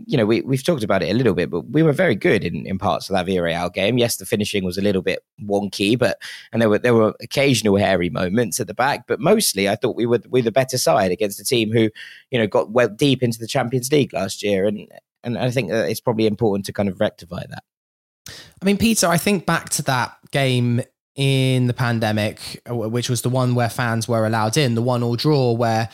you 0.06 0.16
know, 0.16 0.26
we, 0.26 0.40
we've 0.42 0.64
talked 0.64 0.82
about 0.82 1.02
it 1.02 1.10
a 1.10 1.14
little 1.14 1.34
bit, 1.34 1.50
but 1.50 1.70
we 1.70 1.82
were 1.82 1.92
very 1.92 2.14
good 2.14 2.44
in, 2.44 2.66
in 2.66 2.78
parts 2.78 3.08
of 3.08 3.14
that 3.14 3.26
Villarreal 3.26 3.72
game. 3.72 3.98
Yes, 3.98 4.16
the 4.16 4.26
finishing 4.26 4.64
was 4.64 4.78
a 4.78 4.82
little 4.82 5.02
bit 5.02 5.24
wonky, 5.42 5.98
but 5.98 6.18
and 6.52 6.60
there 6.60 6.68
were 6.68 6.78
there 6.78 6.94
were 6.94 7.14
occasional 7.20 7.76
hairy 7.76 8.10
moments 8.10 8.60
at 8.60 8.66
the 8.66 8.74
back, 8.74 9.06
but 9.06 9.20
mostly 9.20 9.68
I 9.68 9.76
thought 9.76 9.96
we 9.96 10.06
were 10.06 10.20
we 10.28 10.40
the 10.40 10.52
better 10.52 10.78
side 10.78 11.10
against 11.10 11.40
a 11.40 11.44
team 11.44 11.72
who, 11.72 11.90
you 12.30 12.38
know, 12.38 12.46
got 12.46 12.70
well 12.70 12.88
deep 12.88 13.22
into 13.22 13.38
the 13.38 13.46
Champions 13.46 13.90
League 13.92 14.12
last 14.12 14.42
year, 14.42 14.66
and 14.66 14.88
and 15.22 15.38
I 15.38 15.50
think 15.50 15.70
that 15.70 15.88
it's 15.88 16.00
probably 16.00 16.26
important 16.26 16.66
to 16.66 16.72
kind 16.72 16.88
of 16.88 17.00
rectify 17.00 17.44
that. 17.48 17.64
I 18.28 18.64
mean, 18.64 18.76
Peter, 18.76 19.06
I 19.06 19.18
think 19.18 19.46
back 19.46 19.70
to 19.70 19.82
that 19.82 20.16
game 20.30 20.82
in 21.16 21.66
the 21.66 21.74
pandemic, 21.74 22.62
which 22.68 23.10
was 23.10 23.22
the 23.22 23.28
one 23.28 23.54
where 23.54 23.68
fans 23.68 24.08
were 24.08 24.26
allowed 24.26 24.56
in, 24.56 24.74
the 24.74 24.82
one 24.82 25.02
all 25.02 25.16
draw 25.16 25.52
where 25.52 25.88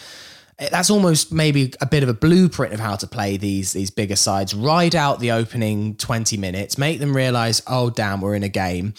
that's 0.59 0.91
almost 0.91 1.33
maybe 1.33 1.73
a 1.81 1.87
bit 1.87 2.03
of 2.03 2.09
a 2.09 2.15
blueprint 2.15 2.73
of 2.73 2.81
how 2.81 2.97
to 2.97 3.07
play 3.07 3.37
these 3.37 3.73
these 3.73 3.91
bigger 3.91 4.17
sides. 4.17 4.55
Ride 4.55 4.95
out 4.95 5.21
the 5.21 5.33
opening 5.33 5.97
20 5.97 6.37
minutes, 6.37 6.79
make 6.79 6.99
them 6.99 7.15
realize, 7.15 7.63
oh 7.67 7.91
damn, 7.91 8.21
we're 8.21 8.35
in 8.35 8.43
a 8.43 8.49
game. 8.49 8.95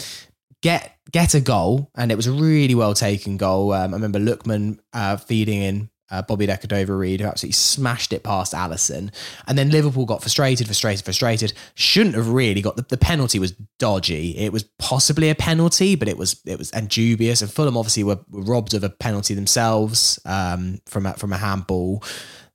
Get 0.61 0.97
get 1.11 1.33
a 1.33 1.39
goal, 1.39 1.89
and 1.95 2.11
it 2.11 2.15
was 2.15 2.27
a 2.27 2.31
really 2.31 2.75
well 2.75 2.93
taken 2.93 3.37
goal. 3.37 3.73
Um, 3.73 3.93
I 3.93 3.97
remember 3.97 4.19
Lookman 4.19 4.79
uh, 4.93 5.17
feeding 5.17 5.61
in 5.61 5.89
uh, 6.09 6.21
Bobby 6.21 6.47
Decordova-Reid, 6.47 7.19
who 7.19 7.27
absolutely 7.27 7.53
smashed 7.53 8.13
it 8.13 8.23
past 8.23 8.53
Alisson. 8.53 9.11
And 9.47 9.57
then 9.57 9.69
Liverpool 9.69 10.05
got 10.05 10.21
frustrated, 10.21 10.67
frustrated, 10.67 11.03
frustrated. 11.03 11.53
Shouldn't 11.75 12.15
have 12.15 12.29
really 12.29 12.61
got 12.61 12.75
the, 12.75 12.83
the 12.83 12.97
penalty 12.97 13.39
was 13.39 13.51
dodgy. 13.79 14.37
It 14.37 14.53
was 14.53 14.63
possibly 14.63 15.29
a 15.29 15.35
penalty, 15.35 15.95
but 15.95 16.07
it 16.07 16.17
was 16.17 16.41
it 16.45 16.57
was 16.57 16.71
and 16.71 16.89
dubious. 16.89 17.41
And 17.41 17.51
Fulham 17.51 17.77
obviously 17.77 18.03
were, 18.03 18.19
were 18.29 18.41
robbed 18.41 18.73
of 18.73 18.83
a 18.83 18.89
penalty 18.89 19.33
themselves 19.33 20.19
um, 20.25 20.79
from 20.85 21.05
a, 21.05 21.13
from 21.13 21.33
a 21.33 21.37
handball. 21.37 22.03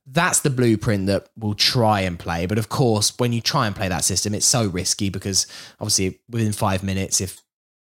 That's 0.05 0.41
the 0.41 0.49
blueprint 0.49 1.07
that 1.07 1.29
we'll 1.37 1.53
try 1.53 2.01
and 2.01 2.19
play. 2.19 2.45
But 2.45 2.57
of 2.57 2.69
course, 2.69 3.13
when 3.17 3.33
you 3.33 3.41
try 3.41 3.67
and 3.67 3.75
play 3.75 3.87
that 3.87 4.03
system, 4.03 4.33
it's 4.33 4.45
so 4.45 4.67
risky 4.67 5.09
because 5.09 5.47
obviously 5.79 6.19
within 6.29 6.51
five 6.51 6.83
minutes, 6.83 7.21
if 7.21 7.42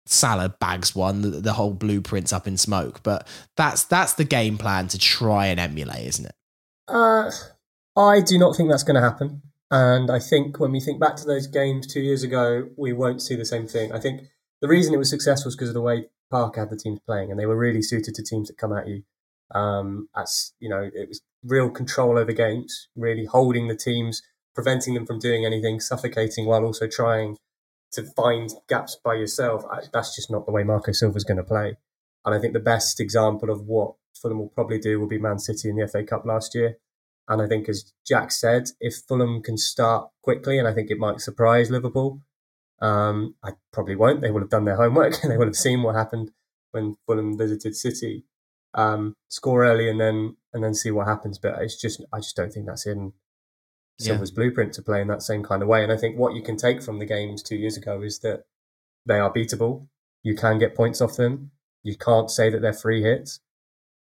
Salah 0.05 0.49
bags 0.49 0.95
one, 0.95 1.21
the, 1.21 1.29
the, 1.29 1.53
whole 1.53 1.73
blueprint's 1.73 2.31
up 2.31 2.47
in 2.47 2.57
smoke. 2.57 3.01
But 3.03 3.27
that's 3.57 3.83
that's 3.83 4.13
the 4.13 4.23
game 4.23 4.57
plan 4.57 4.87
to 4.89 4.99
try 4.99 5.47
and 5.47 5.59
emulate, 5.59 6.05
isn't 6.07 6.25
it? 6.25 6.35
Uh, 6.87 7.31
I 7.97 8.21
do 8.21 8.37
not 8.37 8.55
think 8.55 8.69
that's 8.69 8.83
going 8.83 8.95
to 8.95 9.01
happen. 9.01 9.41
And 9.71 10.11
I 10.11 10.19
think 10.19 10.59
when 10.59 10.71
we 10.71 10.79
think 10.79 10.99
back 10.99 11.15
to 11.17 11.25
those 11.25 11.47
games 11.47 11.87
two 11.87 12.01
years 12.01 12.23
ago, 12.23 12.69
we 12.77 12.93
won't 12.93 13.21
see 13.21 13.35
the 13.35 13.45
same 13.45 13.67
thing. 13.67 13.91
I 13.91 13.99
think 13.99 14.21
the 14.61 14.67
reason 14.67 14.93
it 14.93 14.97
was 14.97 15.09
successful 15.09 15.47
was 15.47 15.55
because 15.55 15.69
of 15.69 15.73
the 15.73 15.81
way 15.81 16.05
Parker 16.29 16.61
had 16.61 16.69
the 16.69 16.77
teams 16.77 16.99
playing, 17.05 17.31
and 17.31 17.39
they 17.39 17.45
were 17.45 17.57
really 17.57 17.81
suited 17.81 18.13
to 18.15 18.23
teams 18.23 18.47
that 18.47 18.57
come 18.57 18.73
at 18.73 18.87
you. 18.87 19.03
Um, 19.53 20.09
as 20.15 20.53
you 20.59 20.69
know, 20.69 20.89
it 20.93 21.07
was 21.07 21.21
real 21.43 21.69
control 21.69 22.17
over 22.17 22.31
games, 22.31 22.89
really 22.95 23.25
holding 23.25 23.67
the 23.67 23.75
teams, 23.75 24.21
preventing 24.53 24.93
them 24.93 25.05
from 25.05 25.19
doing 25.19 25.45
anything, 25.45 25.79
suffocating 25.79 26.45
while 26.45 26.63
also 26.63 26.87
trying 26.87 27.37
to 27.95 28.03
find 28.03 28.51
gaps 28.67 28.97
by 29.03 29.15
yourself, 29.15 29.63
that's 29.91 30.15
just 30.15 30.31
not 30.31 30.45
the 30.45 30.51
way 30.51 30.63
Marco 30.63 30.91
Silva's 30.91 31.23
going 31.23 31.37
to 31.37 31.43
play. 31.43 31.77
And 32.23 32.33
I 32.33 32.39
think 32.39 32.53
the 32.53 32.59
best 32.59 32.99
example 32.99 33.49
of 33.49 33.61
what 33.61 33.95
Fulham 34.19 34.39
will 34.39 34.49
probably 34.49 34.79
do 34.79 34.99
will 34.99 35.07
be 35.07 35.19
Man 35.19 35.39
City 35.39 35.69
in 35.69 35.75
the 35.75 35.87
FA 35.87 36.03
Cup 36.03 36.25
last 36.25 36.55
year. 36.55 36.77
And 37.27 37.41
I 37.41 37.47
think, 37.47 37.67
as 37.67 37.93
Jack 38.05 38.31
said, 38.31 38.69
if 38.79 38.95
Fulham 39.07 39.41
can 39.41 39.57
start 39.57 40.09
quickly, 40.21 40.59
and 40.59 40.67
I 40.67 40.73
think 40.73 40.91
it 40.91 40.99
might 40.99 41.21
surprise 41.21 41.71
Liverpool, 41.71 42.21
um, 42.81 43.35
I 43.43 43.51
probably 43.71 43.95
won't. 43.95 44.21
They 44.21 44.31
will 44.31 44.41
have 44.41 44.49
done 44.49 44.65
their 44.65 44.75
homework 44.75 45.23
and 45.23 45.31
they 45.31 45.37
will 45.37 45.45
have 45.45 45.55
seen 45.55 45.81
what 45.81 45.95
happened 45.95 46.31
when 46.71 46.97
Fulham 47.05 47.37
visited 47.37 47.75
City. 47.75 48.25
Um, 48.73 49.15
score 49.29 49.63
early 49.63 49.89
and 49.89 50.01
then 50.01 50.35
and 50.53 50.61
then 50.63 50.73
see 50.73 50.91
what 50.91 51.07
happens. 51.07 51.39
But 51.39 51.61
it's 51.61 51.79
just 51.79 52.03
I 52.11 52.19
just 52.19 52.35
don't 52.35 52.51
think 52.51 52.65
that's 52.65 52.85
in 52.85 53.13
Silva's 53.99 54.31
yeah. 54.31 54.35
blueprint 54.35 54.73
to 54.73 54.81
play 54.81 55.01
in 55.01 55.07
that 55.07 55.23
same 55.23 55.43
kind 55.43 55.61
of 55.61 55.69
way. 55.69 55.83
And 55.83 55.91
I 55.91 55.97
think 55.97 56.17
what 56.17 56.35
you 56.35 56.41
can 56.41 56.57
take 56.57 56.81
from 56.81 56.99
the 56.99 57.05
games 57.05 57.41
two 57.41 57.55
years 57.55 57.77
ago 57.77 58.01
is 58.01 58.19
that 58.19 58.43
they 59.05 59.19
are 59.19 59.33
beatable. 59.33 59.87
You 60.23 60.35
can 60.35 60.59
get 60.59 60.75
points 60.75 61.01
off 61.01 61.15
them. 61.15 61.51
You 61.83 61.95
can't 61.95 62.29
say 62.29 62.49
that 62.49 62.61
they're 62.61 62.73
free 62.73 63.03
hits. 63.03 63.39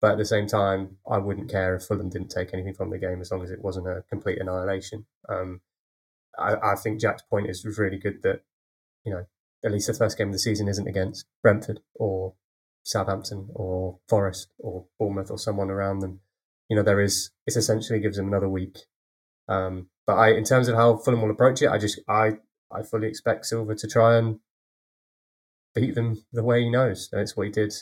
But 0.00 0.12
at 0.12 0.18
the 0.18 0.24
same 0.24 0.46
time, 0.46 0.98
I 1.10 1.18
wouldn't 1.18 1.50
care 1.50 1.76
if 1.76 1.84
Fulham 1.84 2.10
didn't 2.10 2.28
take 2.28 2.52
anything 2.52 2.74
from 2.74 2.90
the 2.90 2.98
game 2.98 3.20
as 3.20 3.30
long 3.30 3.42
as 3.42 3.50
it 3.50 3.62
wasn't 3.62 3.88
a 3.88 4.04
complete 4.10 4.38
annihilation. 4.38 5.06
Um, 5.28 5.60
I, 6.38 6.56
I, 6.56 6.74
think 6.74 7.00
Jack's 7.00 7.22
point 7.22 7.48
is 7.48 7.64
really 7.78 7.96
good 7.96 8.22
that, 8.22 8.42
you 9.04 9.12
know, 9.12 9.24
at 9.64 9.72
least 9.72 9.86
the 9.86 9.94
first 9.94 10.18
game 10.18 10.28
of 10.28 10.34
the 10.34 10.38
season 10.38 10.68
isn't 10.68 10.86
against 10.86 11.24
Brentford 11.42 11.80
or 11.94 12.34
Southampton 12.82 13.48
or 13.54 13.98
Forest 14.06 14.48
or 14.58 14.84
Bournemouth 14.98 15.30
or 15.30 15.38
someone 15.38 15.70
around 15.70 16.00
them. 16.00 16.20
You 16.68 16.76
know, 16.76 16.82
there 16.82 17.00
is, 17.00 17.30
it 17.46 17.56
essentially 17.56 18.00
gives 18.00 18.18
them 18.18 18.28
another 18.28 18.48
week 18.48 18.80
um, 19.48 19.88
but 20.06 20.14
I, 20.14 20.32
in 20.32 20.44
terms 20.44 20.68
of 20.68 20.76
how 20.76 20.96
Fulham 20.96 21.22
will 21.22 21.30
approach 21.30 21.62
it, 21.62 21.68
I 21.68 21.78
just 21.78 22.00
I 22.08 22.38
I 22.70 22.82
fully 22.82 23.08
expect 23.08 23.46
Silva 23.46 23.74
to 23.74 23.86
try 23.86 24.16
and 24.16 24.40
beat 25.74 25.94
them 25.94 26.24
the 26.32 26.44
way 26.44 26.62
he 26.62 26.70
knows. 26.70 27.08
And 27.12 27.20
it's 27.20 27.36
what 27.36 27.46
he 27.46 27.52
did. 27.52 27.72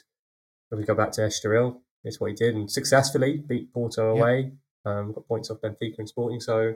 If 0.70 0.78
we 0.78 0.84
go 0.84 0.94
back 0.94 1.12
to 1.12 1.20
Estoril, 1.20 1.80
it's 2.04 2.18
what 2.18 2.30
he 2.30 2.36
did 2.36 2.54
and 2.54 2.70
successfully 2.70 3.36
beat 3.36 3.72
Porto 3.72 4.10
away. 4.10 4.52
Yeah. 4.86 4.92
Um, 4.92 5.12
got 5.12 5.28
points 5.28 5.50
off 5.50 5.60
Benfica 5.60 5.98
and 5.98 6.08
Sporting, 6.08 6.40
so 6.40 6.74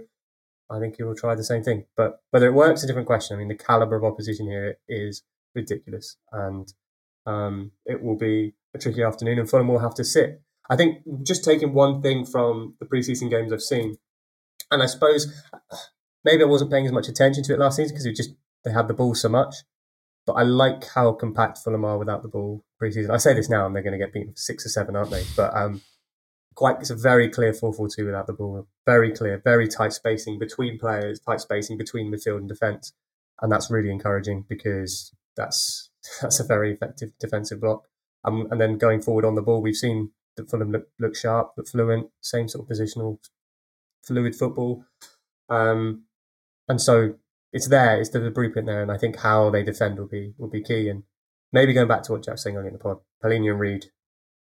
I 0.70 0.78
think 0.78 0.96
he 0.96 1.02
will 1.02 1.14
try 1.14 1.34
the 1.34 1.42
same 1.42 1.62
thing. 1.62 1.86
But 1.96 2.20
whether 2.30 2.46
it 2.46 2.52
works, 2.52 2.80
is 2.80 2.84
a 2.84 2.86
different 2.86 3.08
question. 3.08 3.34
I 3.34 3.38
mean, 3.38 3.48
the 3.48 3.56
caliber 3.56 3.96
of 3.96 4.04
opposition 4.04 4.46
here 4.46 4.78
is 4.88 5.22
ridiculous, 5.54 6.16
and 6.30 6.72
um, 7.24 7.72
it 7.84 8.02
will 8.02 8.16
be 8.16 8.54
a 8.74 8.78
tricky 8.78 9.02
afternoon, 9.02 9.38
and 9.38 9.50
Fulham 9.50 9.68
will 9.68 9.80
have 9.80 9.94
to 9.94 10.04
sit. 10.04 10.42
I 10.68 10.76
think 10.76 10.98
just 11.22 11.44
taking 11.44 11.72
one 11.72 12.02
thing 12.02 12.24
from 12.24 12.74
the 12.78 12.86
preseason 12.86 13.30
games 13.30 13.52
I've 13.52 13.62
seen, 13.62 13.96
and 14.70 14.82
I 14.82 14.86
suppose 14.86 15.32
maybe 16.24 16.42
I 16.42 16.46
wasn't 16.46 16.70
paying 16.70 16.86
as 16.86 16.92
much 16.92 17.08
attention 17.08 17.42
to 17.44 17.54
it 17.54 17.58
last 17.58 17.76
season 17.76 17.94
because 17.94 18.06
we 18.06 18.12
just 18.12 18.34
they 18.64 18.72
had 18.72 18.88
the 18.88 18.94
ball 18.94 19.14
so 19.14 19.28
much. 19.28 19.56
But 20.26 20.34
I 20.34 20.42
like 20.42 20.84
how 20.88 21.12
compact 21.12 21.58
Fulham 21.58 21.84
are 21.84 21.98
without 21.98 22.22
the 22.22 22.28
ball 22.28 22.64
preseason. 22.82 23.10
I 23.10 23.16
say 23.16 23.32
this 23.32 23.48
now, 23.48 23.64
and 23.64 23.74
they're 23.74 23.82
going 23.82 23.98
to 23.98 24.04
get 24.04 24.12
beaten 24.12 24.34
six 24.36 24.66
or 24.66 24.68
seven, 24.68 24.96
aren't 24.96 25.10
they? 25.10 25.22
But 25.36 25.56
um, 25.56 25.82
quite 26.56 26.80
it's 26.80 26.90
a 26.90 26.96
very 26.96 27.30
clear 27.30 27.52
4-4-2 27.52 28.06
without 28.06 28.26
the 28.26 28.32
ball. 28.32 28.66
Very 28.84 29.12
clear, 29.12 29.40
very 29.44 29.68
tight 29.68 29.92
spacing 29.92 30.40
between 30.40 30.78
players, 30.80 31.20
tight 31.20 31.40
spacing 31.40 31.78
between 31.78 32.12
midfield 32.12 32.38
and 32.38 32.48
defence, 32.48 32.92
and 33.40 33.52
that's 33.52 33.70
really 33.70 33.90
encouraging 33.90 34.44
because 34.48 35.14
that's 35.36 35.90
that's 36.20 36.40
a 36.40 36.44
very 36.44 36.72
effective 36.72 37.12
defensive 37.20 37.60
block. 37.60 37.84
Um, 38.24 38.48
and 38.50 38.60
then 38.60 38.78
going 38.78 39.02
forward 39.02 39.24
on 39.24 39.36
the 39.36 39.42
ball, 39.42 39.62
we've 39.62 39.76
seen 39.76 40.10
that 40.36 40.50
Fulham 40.50 40.72
look, 40.72 40.88
look 40.98 41.14
sharp, 41.14 41.52
look 41.56 41.68
fluent, 41.68 42.08
same 42.20 42.48
sort 42.48 42.68
of 42.68 42.76
positional, 42.76 43.18
fluid 44.06 44.34
football. 44.34 44.84
Um, 45.48 46.04
and 46.68 46.80
so 46.80 47.14
it's 47.52 47.68
there, 47.68 48.00
it's 48.00 48.10
the, 48.10 48.20
the 48.20 48.30
blueprint 48.30 48.66
there, 48.66 48.82
and 48.82 48.90
I 48.90 48.98
think 48.98 49.16
how 49.16 49.50
they 49.50 49.62
defend 49.62 49.98
will 49.98 50.08
be 50.08 50.34
will 50.38 50.50
be 50.50 50.62
key. 50.62 50.88
And 50.88 51.04
maybe 51.52 51.72
going 51.72 51.88
back 51.88 52.02
to 52.04 52.12
what 52.12 52.24
Jack 52.24 52.34
was 52.34 52.42
saying 52.42 52.56
earlier 52.56 52.68
in 52.68 52.74
the 52.74 52.78
pod, 52.78 52.98
Palhinha 53.24 53.50
and 53.50 53.60
Reid, 53.60 53.86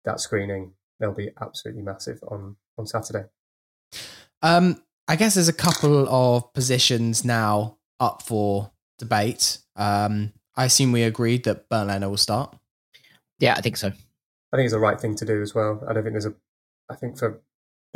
that 0.05 0.19
screening, 0.19 0.73
they'll 0.99 1.11
be 1.13 1.31
absolutely 1.39 1.83
massive 1.83 2.19
on 2.27 2.55
on 2.77 2.85
Saturday. 2.85 3.25
Um, 4.41 4.81
I 5.07 5.15
guess 5.15 5.35
there's 5.35 5.47
a 5.47 5.53
couple 5.53 6.07
of 6.09 6.53
positions 6.53 7.23
now 7.25 7.77
up 7.99 8.21
for 8.21 8.71
debate. 8.99 9.59
Um, 9.75 10.33
I 10.55 10.65
assume 10.65 10.91
we 10.91 11.03
agreed 11.03 11.43
that 11.45 11.69
Bernd 11.69 11.89
Leno 11.89 12.09
will 12.09 12.17
start. 12.17 12.55
Yeah, 13.39 13.53
I 13.55 13.61
think 13.61 13.77
so. 13.77 13.87
I 13.87 14.57
think 14.57 14.65
it's 14.65 14.73
the 14.73 14.79
right 14.79 14.99
thing 14.99 15.15
to 15.15 15.25
do 15.25 15.41
as 15.41 15.53
well. 15.53 15.83
I 15.87 15.93
don't 15.93 16.03
think 16.03 16.13
there's 16.13 16.25
a. 16.25 16.33
I 16.89 16.95
think 16.95 17.17
for 17.19 17.41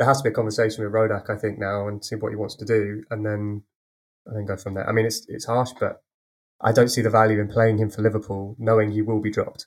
there 0.02 0.08
has 0.08 0.18
to 0.18 0.24
be 0.24 0.30
a 0.30 0.34
conversation 0.34 0.82
with 0.82 0.92
Rodak. 0.92 1.30
I 1.30 1.36
think 1.36 1.60
now 1.60 1.86
and 1.86 2.04
see 2.04 2.16
what 2.16 2.30
he 2.30 2.36
wants 2.36 2.56
to 2.56 2.64
do, 2.64 3.04
and 3.12 3.24
then 3.24 3.62
and 4.26 4.36
then 4.36 4.46
go 4.46 4.56
from 4.56 4.74
there. 4.74 4.88
I 4.88 4.90
mean, 4.90 5.06
it's 5.06 5.24
it's 5.28 5.44
harsh, 5.44 5.70
but 5.78 6.02
I 6.60 6.72
don't 6.72 6.88
see 6.88 7.02
the 7.02 7.10
value 7.10 7.40
in 7.40 7.46
playing 7.46 7.78
him 7.78 7.88
for 7.88 8.02
Liverpool, 8.02 8.56
knowing 8.58 8.90
he 8.90 9.00
will 9.00 9.20
be 9.20 9.30
dropped. 9.30 9.66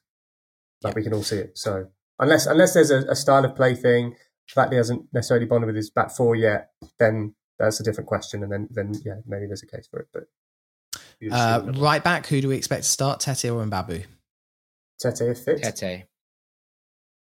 Like 0.84 0.92
yeah. 0.92 0.96
we 0.96 1.04
can 1.04 1.14
all 1.14 1.24
see 1.24 1.38
it. 1.38 1.58
So 1.58 1.88
unless 2.20 2.48
unless 2.48 2.74
there's 2.74 2.92
a, 2.92 3.06
a 3.08 3.16
style 3.16 3.46
of 3.46 3.56
play 3.56 3.76
thing, 3.76 4.10
the 4.10 4.54
fact 4.54 4.74
he 4.74 4.78
hasn't 4.78 5.06
necessarily 5.14 5.46
bonded 5.46 5.68
with 5.68 5.78
his 5.78 5.90
back 5.90 6.12
four 6.12 6.36
yet, 6.36 6.72
then 7.00 7.34
that's 7.58 7.80
a 7.80 7.84
different 7.84 8.10
question. 8.10 8.44
And 8.44 8.52
then 8.52 8.68
then 8.72 8.94
yeah, 9.06 9.22
maybe 9.26 9.46
there's 9.46 9.64
a 9.64 9.68
case 9.68 9.88
for 9.90 10.02
it. 10.02 10.08
But 10.12 11.32
uh, 11.32 11.72
right 11.78 12.04
back, 12.04 12.28
who 12.28 12.42
do 12.42 12.50
we 12.50 12.58
expect 12.58 12.84
to 12.84 12.90
start, 12.90 13.22
Tete 13.22 13.46
or 13.46 13.64
Mbabu? 13.64 14.04
Tete 15.00 15.22
if 15.22 15.40
fit. 15.40 15.64
Tete. 15.64 16.08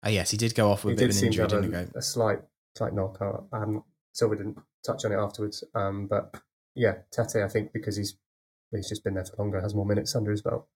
Oh 0.03 0.09
yes, 0.09 0.31
he 0.31 0.39
did 0.39 0.55
go 0.55 0.71
off 0.71 0.83
with 0.83 0.99
he 0.99 1.05
a 1.05 1.09
bit 1.09 1.15
of 1.15 1.21
an 1.21 1.27
injury, 1.27 1.47
didn't 1.47 1.65
he? 1.65 1.71
Go? 1.71 1.87
A 1.95 2.01
slight 2.01 2.39
slight 2.77 2.95
knock. 2.95 3.19
I 3.53 3.59
hadn't, 3.59 3.83
Silva 4.13 4.37
didn't 4.37 4.59
touch 4.85 5.05
on 5.05 5.13
it 5.13 5.17
afterwards. 5.17 5.65
Um, 5.75 6.07
but 6.07 6.35
yeah, 6.75 6.97
Tete, 7.11 7.43
I 7.43 7.49
think 7.49 7.73
because 7.73 7.97
he's 7.97 8.17
he's 8.71 8.89
just 8.89 9.05
been 9.05 9.15
there 9.15 9.25
for 9.25 9.37
longer, 9.39 9.61
has 9.61 9.75
more 9.75 9.87
minutes 9.87 10.15
under 10.15 10.31
his 10.31 10.43
belt. 10.43 10.67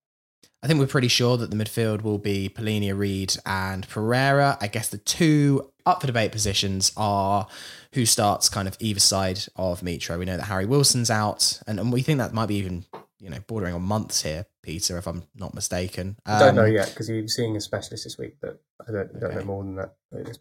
I 0.63 0.67
think 0.67 0.81
we're 0.81 0.87
pretty 0.87 1.09
sure 1.09 1.37
that 1.37 1.51
the 1.51 1.57
midfield 1.57 2.03
will 2.03 2.19
be 2.19 2.49
Palhinha, 2.49 2.97
Reed, 2.97 3.37
and 3.45 3.89
Pereira. 3.89 4.59
I 4.61 4.69
guess 4.69 4.89
the 4.89 4.99
two 4.99 5.71
up 5.85 6.01
for 6.01 6.07
debate 6.07 6.33
positions 6.33 6.93
are 6.97 7.47
who 7.93 8.05
starts 8.05 8.49
kind 8.49 8.67
of 8.67 8.77
either 8.81 9.01
side 9.01 9.41
of 9.55 9.81
Mitro. 9.81 10.19
We 10.19 10.25
know 10.25 10.37
that 10.37 10.45
Harry 10.45 10.67
Wilson's 10.67 11.11
out, 11.11 11.61
and, 11.67 11.79
and 11.79 11.93
we 11.93 12.03
think 12.03 12.19
that 12.19 12.33
might 12.33 12.47
be 12.47 12.57
even 12.57 12.85
you 13.21 13.31
know 13.31 13.39
bordering 13.47 13.75
on 13.75 13.83
months 13.83 14.23
here, 14.23 14.47
Peter, 14.67 14.99
if 14.99 15.07
I'm 15.07 15.23
not 15.37 15.55
mistaken. 15.55 16.17
Um, 16.27 16.37
I 16.37 16.39
don't 16.41 16.57
know 16.57 16.65
um, 16.65 16.73
yet 16.73 16.89
because 16.89 17.07
he's 17.07 17.37
seeing 17.37 17.57
a 17.57 17.61
specialist 17.61 18.03
this 18.03 18.19
week, 18.19 18.35
but 18.43 18.61
I 18.87 18.91
don't, 18.91 19.11
okay. 19.11 19.21
don't 19.21 19.35
know 19.37 19.45
more 19.45 19.63
than 19.63 19.77
that. 19.77 19.95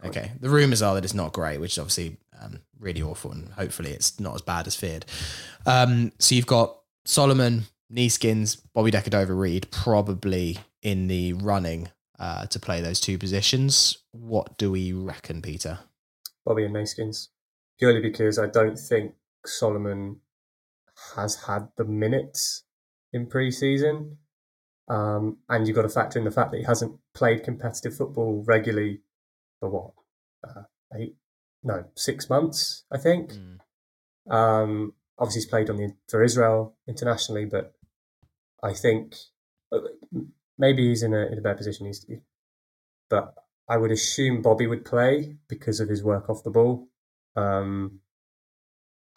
Okay, 0.04 0.32
the 0.40 0.50
rumours 0.50 0.82
are 0.82 0.96
that 0.96 1.04
it's 1.04 1.14
not 1.14 1.32
great, 1.32 1.60
which 1.60 1.74
is 1.74 1.78
obviously 1.78 2.18
um, 2.42 2.60
really 2.80 3.04
awful, 3.04 3.32
and 3.32 3.50
hopefully 3.50 3.92
it's 3.92 4.20
not 4.20 4.34
as 4.34 4.42
bad 4.42 4.66
as 4.66 4.76
feared. 4.76 5.06
Um, 5.68 6.12
so 6.18 6.34
you've 6.34 6.48
got 6.48 6.76
Solomon, 7.06 7.66
Neeskens, 7.94 8.60
Bobby 8.74 8.90
Decordova 8.90 9.40
Reid 9.40 9.70
probably 9.70 10.58
in 10.82 11.06
the 11.06 11.34
running 11.34 11.90
uh, 12.18 12.48
to 12.48 12.60
play 12.60 12.82
those 12.82 13.00
two 13.00 13.20
positions. 13.20 14.00
What 14.12 14.58
do 14.58 14.72
we 14.72 14.92
reckon, 14.92 15.44
Peter? 15.44 15.78
Bobby 16.48 16.66
and 16.66 16.76
Neeskens. 16.76 17.28
Purely 17.78 18.02
because 18.02 18.40
I 18.40 18.48
don't 18.48 18.80
think 18.80 19.14
Solomon 19.46 20.20
has 21.16 21.36
had 21.44 21.68
the 21.78 21.84
minutes 21.84 22.64
in 23.16 23.28
pre-season. 23.28 24.18
Um, 24.88 25.38
and 25.50 25.68
you've 25.68 25.76
got 25.76 25.82
to 25.82 25.90
factor 25.90 26.20
in 26.20 26.26
the 26.26 26.32
fact 26.32 26.52
that 26.52 26.58
he 26.60 26.64
hasn't 26.64 27.00
played 27.16 27.44
competitive 27.44 27.96
football 27.96 28.44
regularly 28.46 29.02
for 29.60 29.70
what? 29.70 29.92
Uh, 30.48 30.64
eight? 30.96 31.16
No, 31.64 31.86
six 31.96 32.30
months, 32.30 32.84
I 32.92 33.00
think. 33.00 33.34
Mm. 33.34 34.32
Um, 34.32 34.94
obviously, 35.18 35.40
he's 35.42 35.50
played 35.50 35.70
on 35.72 35.78
the 35.78 35.96
for 36.08 36.24
Israel 36.24 36.76
internationally, 36.88 37.46
but 37.46 37.74
I 38.62 38.74
think 38.74 39.16
uh, 39.72 39.80
maybe 40.58 40.88
he's 40.88 41.02
in 41.02 41.16
a 41.16 41.26
in 41.26 41.40
a 41.40 41.42
better 41.42 41.58
position. 41.58 41.88
He's, 41.88 42.02
to 42.02 42.08
be. 42.08 42.22
but 43.10 43.34
I 43.68 43.78
would 43.78 43.92
assume 43.92 44.44
Bobby 44.44 44.68
would 44.68 44.86
play 44.86 45.38
because 45.48 45.80
of 45.80 45.90
his 45.90 46.04
work 46.04 46.30
off 46.30 46.44
the 46.44 46.52
ball. 46.52 46.88
Um, 47.36 48.02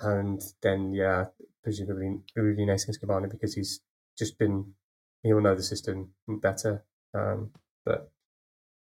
and 0.01 0.41
then, 0.63 0.95
yeah, 0.95 1.27
presumably 1.63 2.21
Rudy 2.35 2.65
Neeskens 2.65 2.99
Kebano 3.03 3.31
because 3.31 3.55
he's 3.55 3.81
just 4.19 4.39
been, 4.39 4.73
he'll 5.23 5.41
know 5.41 5.55
the 5.55 5.63
system 5.63 6.11
better. 6.27 6.85
Um, 7.15 7.51
but 7.85 8.11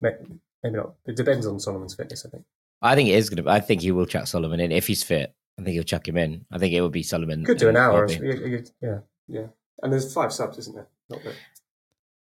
maybe 0.01 0.16
not. 0.64 0.95
It 1.07 1.16
depends 1.16 1.47
on 1.47 1.61
Solomon's 1.61 1.95
fitness, 1.95 2.24
I 2.26 2.30
think. 2.30 2.45
I 2.82 2.95
think 2.95 3.09
it 3.09 3.14
is 3.14 3.30
going 3.30 3.43
to, 3.43 3.51
I 3.51 3.61
think 3.61 3.82
he 3.82 3.93
will 3.93 4.07
chuck 4.07 4.26
Solomon 4.26 4.61
in 4.61 4.72
if 4.72 4.87
he's 4.87 5.03
fit. 5.03 5.34
I 5.59 5.62
think 5.62 5.74
he'll 5.74 5.84
chuck 5.84 6.07
him 6.07 6.16
in. 6.16 6.45
I 6.51 6.59
think 6.59 6.74
it 6.74 6.80
will 6.80 6.91
be 6.91 7.03
Solomon. 7.03 7.45
Could 7.45 7.59
do 7.59 7.68
an 7.68 7.76
hour. 7.76 8.07
Yeah, 8.11 8.99
yeah. 9.26 9.47
And 9.82 9.93
there's 9.93 10.12
five 10.12 10.32
subs, 10.32 10.59
isn't 10.59 10.74
there? 10.74 10.89
Not 11.09 11.22
that. 11.24 11.34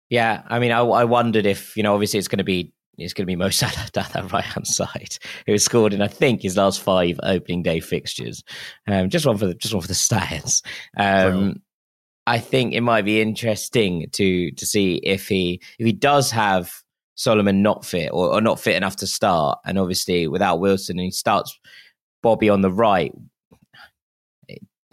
Yeah, 0.09 0.43
I 0.47 0.59
mean, 0.59 0.72
I, 0.72 0.82
I 0.82 1.05
wondered 1.05 1.45
if 1.45 1.78
you 1.78 1.84
know, 1.84 1.93
obviously, 1.93 2.20
it's 2.20 2.28
going 2.28 2.39
to 2.39 2.43
be 2.43 2.74
it's 2.97 3.14
going 3.14 3.24
to 3.24 3.32
be 3.32 3.38
Mo 3.38 3.49
Salah 3.51 3.89
down 3.93 4.07
that 4.14 4.32
right 4.32 4.43
hand 4.43 4.68
side, 4.68 5.18
who 5.45 5.53
has 5.53 5.64
scored 5.64 5.93
in 5.93 6.01
I 6.01 6.07
think 6.07 6.41
his 6.41 6.57
last 6.57 6.82
five 6.82 7.20
opening 7.24 7.64
day 7.64 7.80
fixtures. 7.80 8.43
Um, 8.88 9.09
just 9.09 9.26
one 9.26 9.38
for 9.38 9.47
the 9.47 9.55
just 9.55 9.74
one 9.74 9.82
for 9.82 9.88
the 9.88 9.93
stats. 9.93 10.64
Um. 10.97 11.62
I 12.28 12.40
think 12.40 12.74
it 12.74 12.82
might 12.82 13.06
be 13.06 13.22
interesting 13.22 14.08
to 14.14 14.52
to 14.52 14.66
see 14.66 14.96
if 15.04 15.28
he 15.28 15.62
if 15.80 15.86
he 15.86 15.92
does 15.92 16.32
have 16.32 16.72
Solomon 17.16 17.62
not 17.62 17.86
fit 17.86 18.10
or, 18.12 18.34
or 18.34 18.42
not 18.42 18.60
fit 18.60 18.76
enough 18.76 18.96
to 18.98 19.08
start, 19.08 19.60
and 19.66 19.78
obviously 19.78 20.28
without 20.28 20.60
Wilson, 20.60 20.98
and 20.98 21.06
he 21.06 21.12
starts 21.12 21.58
Bobby 22.22 22.50
on 22.50 22.62
the 22.62 22.72
right. 22.72 23.14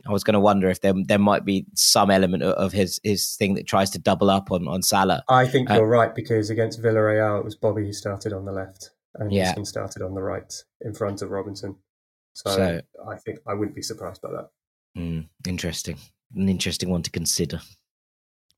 I 0.06 0.12
was 0.12 0.24
going 0.24 0.34
to 0.34 0.40
wonder 0.40 0.70
if 0.70 0.80
there 0.80 0.94
there 1.06 1.18
might 1.18 1.44
be 1.44 1.66
some 1.74 2.10
element 2.10 2.42
of 2.42 2.72
his 2.72 2.98
his 3.04 3.36
thing 3.36 3.54
that 3.54 3.66
tries 3.66 3.90
to 3.90 3.98
double 3.98 4.30
up 4.30 4.50
on 4.50 4.66
on 4.66 4.82
Salah. 4.82 5.22
I 5.28 5.46
think 5.46 5.70
uh, 5.70 5.74
you're 5.74 5.86
right 5.86 6.14
because 6.14 6.48
against 6.48 6.82
Villarreal 6.82 7.38
it 7.38 7.44
was 7.44 7.54
Bobby 7.54 7.84
who 7.84 7.92
started 7.92 8.32
on 8.32 8.46
the 8.46 8.52
left 8.52 8.90
and 9.14 9.32
yeah. 9.32 9.54
started 9.64 10.02
on 10.02 10.14
the 10.14 10.22
right 10.22 10.52
in 10.80 10.94
front 10.94 11.22
of 11.22 11.30
Robinson. 11.30 11.76
So, 12.34 12.50
so, 12.50 12.80
I 13.06 13.16
think 13.16 13.40
I 13.46 13.54
wouldn't 13.54 13.74
be 13.74 13.82
surprised 13.82 14.22
by 14.22 14.30
that. 14.30 14.48
Mm, 14.96 15.28
interesting, 15.46 15.98
an 16.34 16.48
interesting 16.48 16.90
one 16.90 17.02
to 17.02 17.10
consider. 17.10 17.60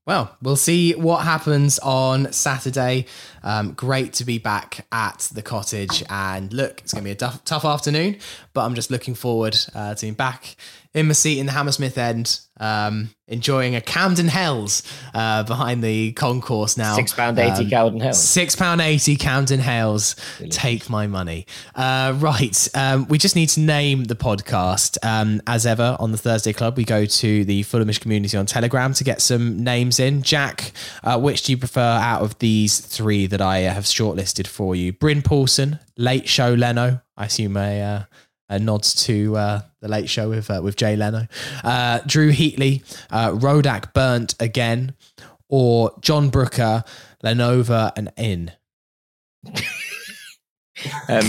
Well, 0.07 0.35
we'll 0.41 0.55
see 0.55 0.95
what 0.95 1.25
happens 1.25 1.77
on 1.79 2.33
Saturday. 2.33 3.05
Um, 3.43 3.73
great 3.73 4.13
to 4.13 4.25
be 4.25 4.39
back 4.39 4.87
at 4.91 5.29
the 5.31 5.43
cottage. 5.43 6.03
And 6.09 6.51
look, 6.51 6.81
it's 6.81 6.91
going 6.91 7.03
to 7.03 7.07
be 7.07 7.11
a 7.11 7.15
tough, 7.15 7.45
tough 7.45 7.65
afternoon, 7.65 8.17
but 8.53 8.65
I'm 8.65 8.73
just 8.73 8.89
looking 8.89 9.13
forward 9.13 9.55
uh, 9.75 9.93
to 9.93 10.01
being 10.01 10.15
back 10.15 10.55
in 10.93 11.07
my 11.07 11.13
seat 11.13 11.39
in 11.39 11.45
the 11.45 11.53
Hammersmith 11.53 11.97
end, 11.97 12.41
um, 12.59 13.11
enjoying 13.27 13.75
a 13.75 13.81
Camden 13.81 14.27
Hells 14.27 14.83
uh, 15.13 15.43
behind 15.43 15.81
the 15.81 16.11
concourse 16.13 16.77
now. 16.77 16.95
Six 16.95 17.13
pound 17.13 17.39
eighty 17.39 17.63
um, 17.63 17.69
Camden 17.69 18.01
Hells. 18.01 18.21
Six 18.21 18.55
pound 18.55 18.81
eighty 18.81 19.15
Camden 19.15 19.61
Hells. 19.61 20.15
Take 20.49 20.89
my 20.89 21.07
money. 21.07 21.45
Uh, 21.75 22.13
right, 22.17 22.67
um, 22.75 23.07
we 23.07 23.17
just 23.17 23.35
need 23.35 23.47
to 23.49 23.61
name 23.61 24.03
the 24.03 24.15
podcast. 24.15 24.97
Um, 25.01 25.41
as 25.47 25.65
ever 25.65 25.95
on 25.99 26.11
the 26.11 26.17
Thursday 26.17 26.51
Club, 26.51 26.75
we 26.75 26.83
go 26.83 27.05
to 27.05 27.45
the 27.45 27.63
Fulhamish 27.63 28.01
community 28.01 28.37
on 28.37 28.45
Telegram 28.45 28.93
to 28.93 29.03
get 29.03 29.21
some 29.21 29.63
names 29.63 29.99
in. 29.99 30.23
Jack, 30.23 30.73
uh, 31.03 31.19
which 31.19 31.43
do 31.43 31.53
you 31.53 31.57
prefer 31.57 31.79
out 31.79 32.21
of 32.21 32.37
these 32.39 32.79
three 32.79 33.27
that 33.27 33.41
I 33.41 33.59
have 33.59 33.85
shortlisted 33.85 34.45
for 34.45 34.75
you? 34.75 34.91
Bryn 34.91 35.21
Paulson, 35.21 35.79
Late 35.97 36.27
Show 36.27 36.53
Leno. 36.53 37.01
I 37.15 37.25
assume 37.25 37.55
a 37.55 38.07
uh, 38.51 38.57
nods 38.57 38.93
to 39.05 39.35
uh, 39.37 39.61
the 39.79 39.87
Late 39.87 40.09
Show 40.09 40.29
with 40.29 40.51
uh, 40.51 40.61
with 40.61 40.75
Jay 40.75 40.95
Leno, 40.95 41.27
uh, 41.63 41.99
Drew 42.05 42.31
Heatley, 42.31 42.83
uh, 43.09 43.31
Rodak 43.31 43.93
burnt 43.93 44.35
again, 44.39 44.93
or 45.47 45.91
John 46.01 46.29
Brooker, 46.29 46.83
Lenova 47.23 47.91
and 47.95 48.11
In. 48.17 48.51
um, 51.07 51.27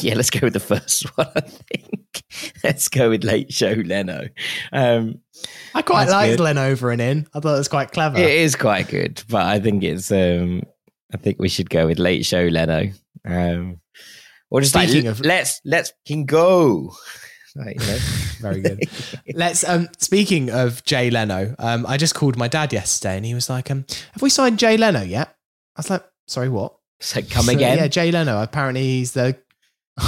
yeah, 0.00 0.14
let's 0.14 0.30
go 0.30 0.40
with 0.46 0.52
the 0.52 0.60
first 0.60 1.04
one. 1.18 1.26
I 1.34 1.40
think 1.40 2.22
let's 2.62 2.88
go 2.88 3.10
with 3.10 3.24
Late 3.24 3.52
Show 3.52 3.72
Leno. 3.72 4.28
Um, 4.72 5.20
I 5.74 5.82
quite 5.82 6.08
like 6.08 6.38
Lenova 6.38 6.92
and 6.92 7.02
In. 7.02 7.26
I 7.34 7.40
thought 7.40 7.54
it 7.54 7.58
was 7.58 7.68
quite 7.68 7.90
clever. 7.90 8.18
It 8.18 8.30
is 8.30 8.54
quite 8.54 8.88
good, 8.88 9.22
but 9.28 9.42
I 9.46 9.58
think 9.58 9.82
it's. 9.82 10.12
Um, 10.12 10.62
I 11.12 11.16
think 11.16 11.40
we 11.40 11.48
should 11.48 11.68
go 11.68 11.88
with 11.88 11.98
Late 11.98 12.24
Show 12.24 12.44
Leno. 12.44 12.92
Um, 13.24 13.80
or 14.50 14.60
just 14.60 14.72
Speaking 14.72 15.06
like, 15.06 15.12
of, 15.12 15.20
let's 15.20 15.60
let's 15.64 15.92
can 16.06 16.24
go. 16.24 16.92
You 17.56 17.64
know. 17.64 17.98
Very 18.40 18.60
good. 18.60 18.88
Let's. 19.34 19.68
Um, 19.68 19.88
speaking 19.98 20.50
of 20.50 20.84
Jay 20.84 21.10
Leno, 21.10 21.56
um, 21.58 21.84
I 21.84 21.96
just 21.96 22.14
called 22.14 22.36
my 22.36 22.46
dad 22.46 22.72
yesterday, 22.72 23.16
and 23.16 23.26
he 23.26 23.34
was 23.34 23.50
like, 23.50 23.72
"Um, 23.72 23.86
have 24.12 24.22
we 24.22 24.30
signed 24.30 24.60
Jay 24.60 24.76
Leno 24.76 25.02
yet?" 25.02 25.36
I 25.74 25.80
was 25.80 25.90
like, 25.90 26.04
"Sorry, 26.28 26.48
what?" 26.48 26.76
So 27.00 27.20
come 27.22 27.48
again? 27.48 27.76
yeah, 27.76 27.88
Jay 27.88 28.12
Leno. 28.12 28.40
Apparently, 28.40 28.82
he's 28.82 29.14
the 29.14 29.36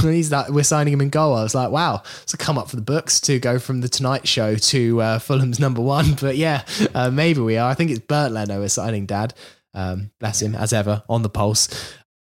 He's 0.00 0.32
like, 0.32 0.48
we're 0.48 0.62
signing 0.62 0.92
him 0.92 1.00
in 1.00 1.10
goal. 1.10 1.34
I 1.34 1.42
was 1.42 1.54
like, 1.54 1.70
wow, 1.70 2.02
it's 2.22 2.32
a 2.32 2.38
come 2.38 2.56
up 2.56 2.70
for 2.70 2.76
the 2.76 2.82
books 2.82 3.20
to 3.22 3.38
go 3.38 3.58
from 3.58 3.80
the 3.80 3.88
Tonight 3.88 4.26
Show 4.26 4.54
to 4.54 5.02
uh, 5.02 5.18
Fulham's 5.18 5.60
number 5.60 5.82
one. 5.82 6.14
But 6.14 6.36
yeah, 6.36 6.64
uh, 6.94 7.10
maybe 7.10 7.40
we 7.40 7.58
are. 7.58 7.70
I 7.70 7.74
think 7.74 7.90
it's 7.90 8.00
Bernd 8.00 8.34
Leno 8.34 8.60
we're 8.60 8.68
signing, 8.68 9.06
Dad. 9.06 9.34
Um, 9.74 10.10
bless 10.18 10.40
him, 10.40 10.54
as 10.54 10.72
ever, 10.72 11.02
on 11.08 11.22
the 11.22 11.28
pulse. 11.28 11.68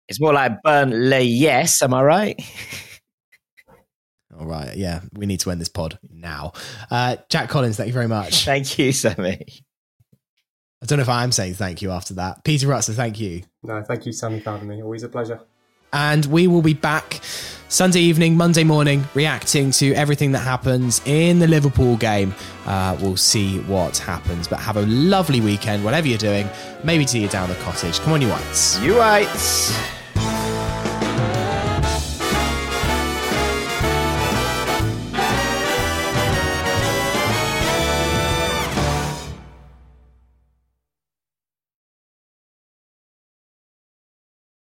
It's 0.08 0.20
more 0.20 0.32
like 0.32 0.62
burn 0.62 0.90
Burnley, 0.90 1.22
yes. 1.22 1.82
Am 1.82 1.94
I 1.94 2.02
right? 2.02 2.40
All 4.38 4.46
right, 4.46 4.76
yeah, 4.76 5.00
we 5.12 5.26
need 5.26 5.40
to 5.40 5.50
end 5.50 5.60
this 5.60 5.68
pod 5.68 5.98
now. 6.10 6.52
Uh, 6.90 7.16
Jack 7.28 7.48
Collins, 7.48 7.76
thank 7.76 7.86
you 7.86 7.92
very 7.92 8.08
much. 8.08 8.44
Thank 8.44 8.78
you, 8.78 8.90
Sammy. 8.90 9.46
I 10.82 10.86
don't 10.86 10.98
know 10.98 11.02
if 11.02 11.08
I 11.08 11.22
am 11.22 11.32
saying 11.32 11.54
thank 11.54 11.80
you 11.80 11.92
after 11.92 12.14
that. 12.14 12.44
Peter 12.44 12.66
Rutzer, 12.66 12.94
thank 12.94 13.18
you. 13.18 13.42
No, 13.62 13.82
thank 13.82 14.04
you, 14.04 14.12
Sammy, 14.12 14.40
for 14.40 14.50
having 14.50 14.68
me. 14.68 14.82
Always 14.82 15.02
a 15.02 15.08
pleasure. 15.08 15.40
And 15.94 16.26
we 16.26 16.46
will 16.46 16.60
be 16.60 16.74
back 16.74 17.20
Sunday 17.68 18.00
evening, 18.00 18.36
Monday 18.36 18.64
morning, 18.64 19.04
reacting 19.14 19.70
to 19.72 19.94
everything 19.94 20.32
that 20.32 20.40
happens 20.40 21.00
in 21.06 21.38
the 21.38 21.46
Liverpool 21.46 21.96
game. 21.96 22.34
Uh, 22.66 22.96
we'll 23.00 23.16
see 23.16 23.60
what 23.60 23.96
happens. 23.98 24.46
But 24.46 24.60
have 24.60 24.76
a 24.76 24.82
lovely 24.82 25.40
weekend, 25.40 25.84
whatever 25.84 26.06
you're 26.06 26.18
doing. 26.18 26.48
Maybe 26.82 27.06
see 27.06 27.20
you 27.20 27.28
down 27.28 27.48
the 27.48 27.54
cottage. 27.56 27.98
Come 28.00 28.12
on, 28.12 28.22
you 28.22 28.28
whites. 28.28 28.78
You 28.80 28.96
whites. 28.96 30.03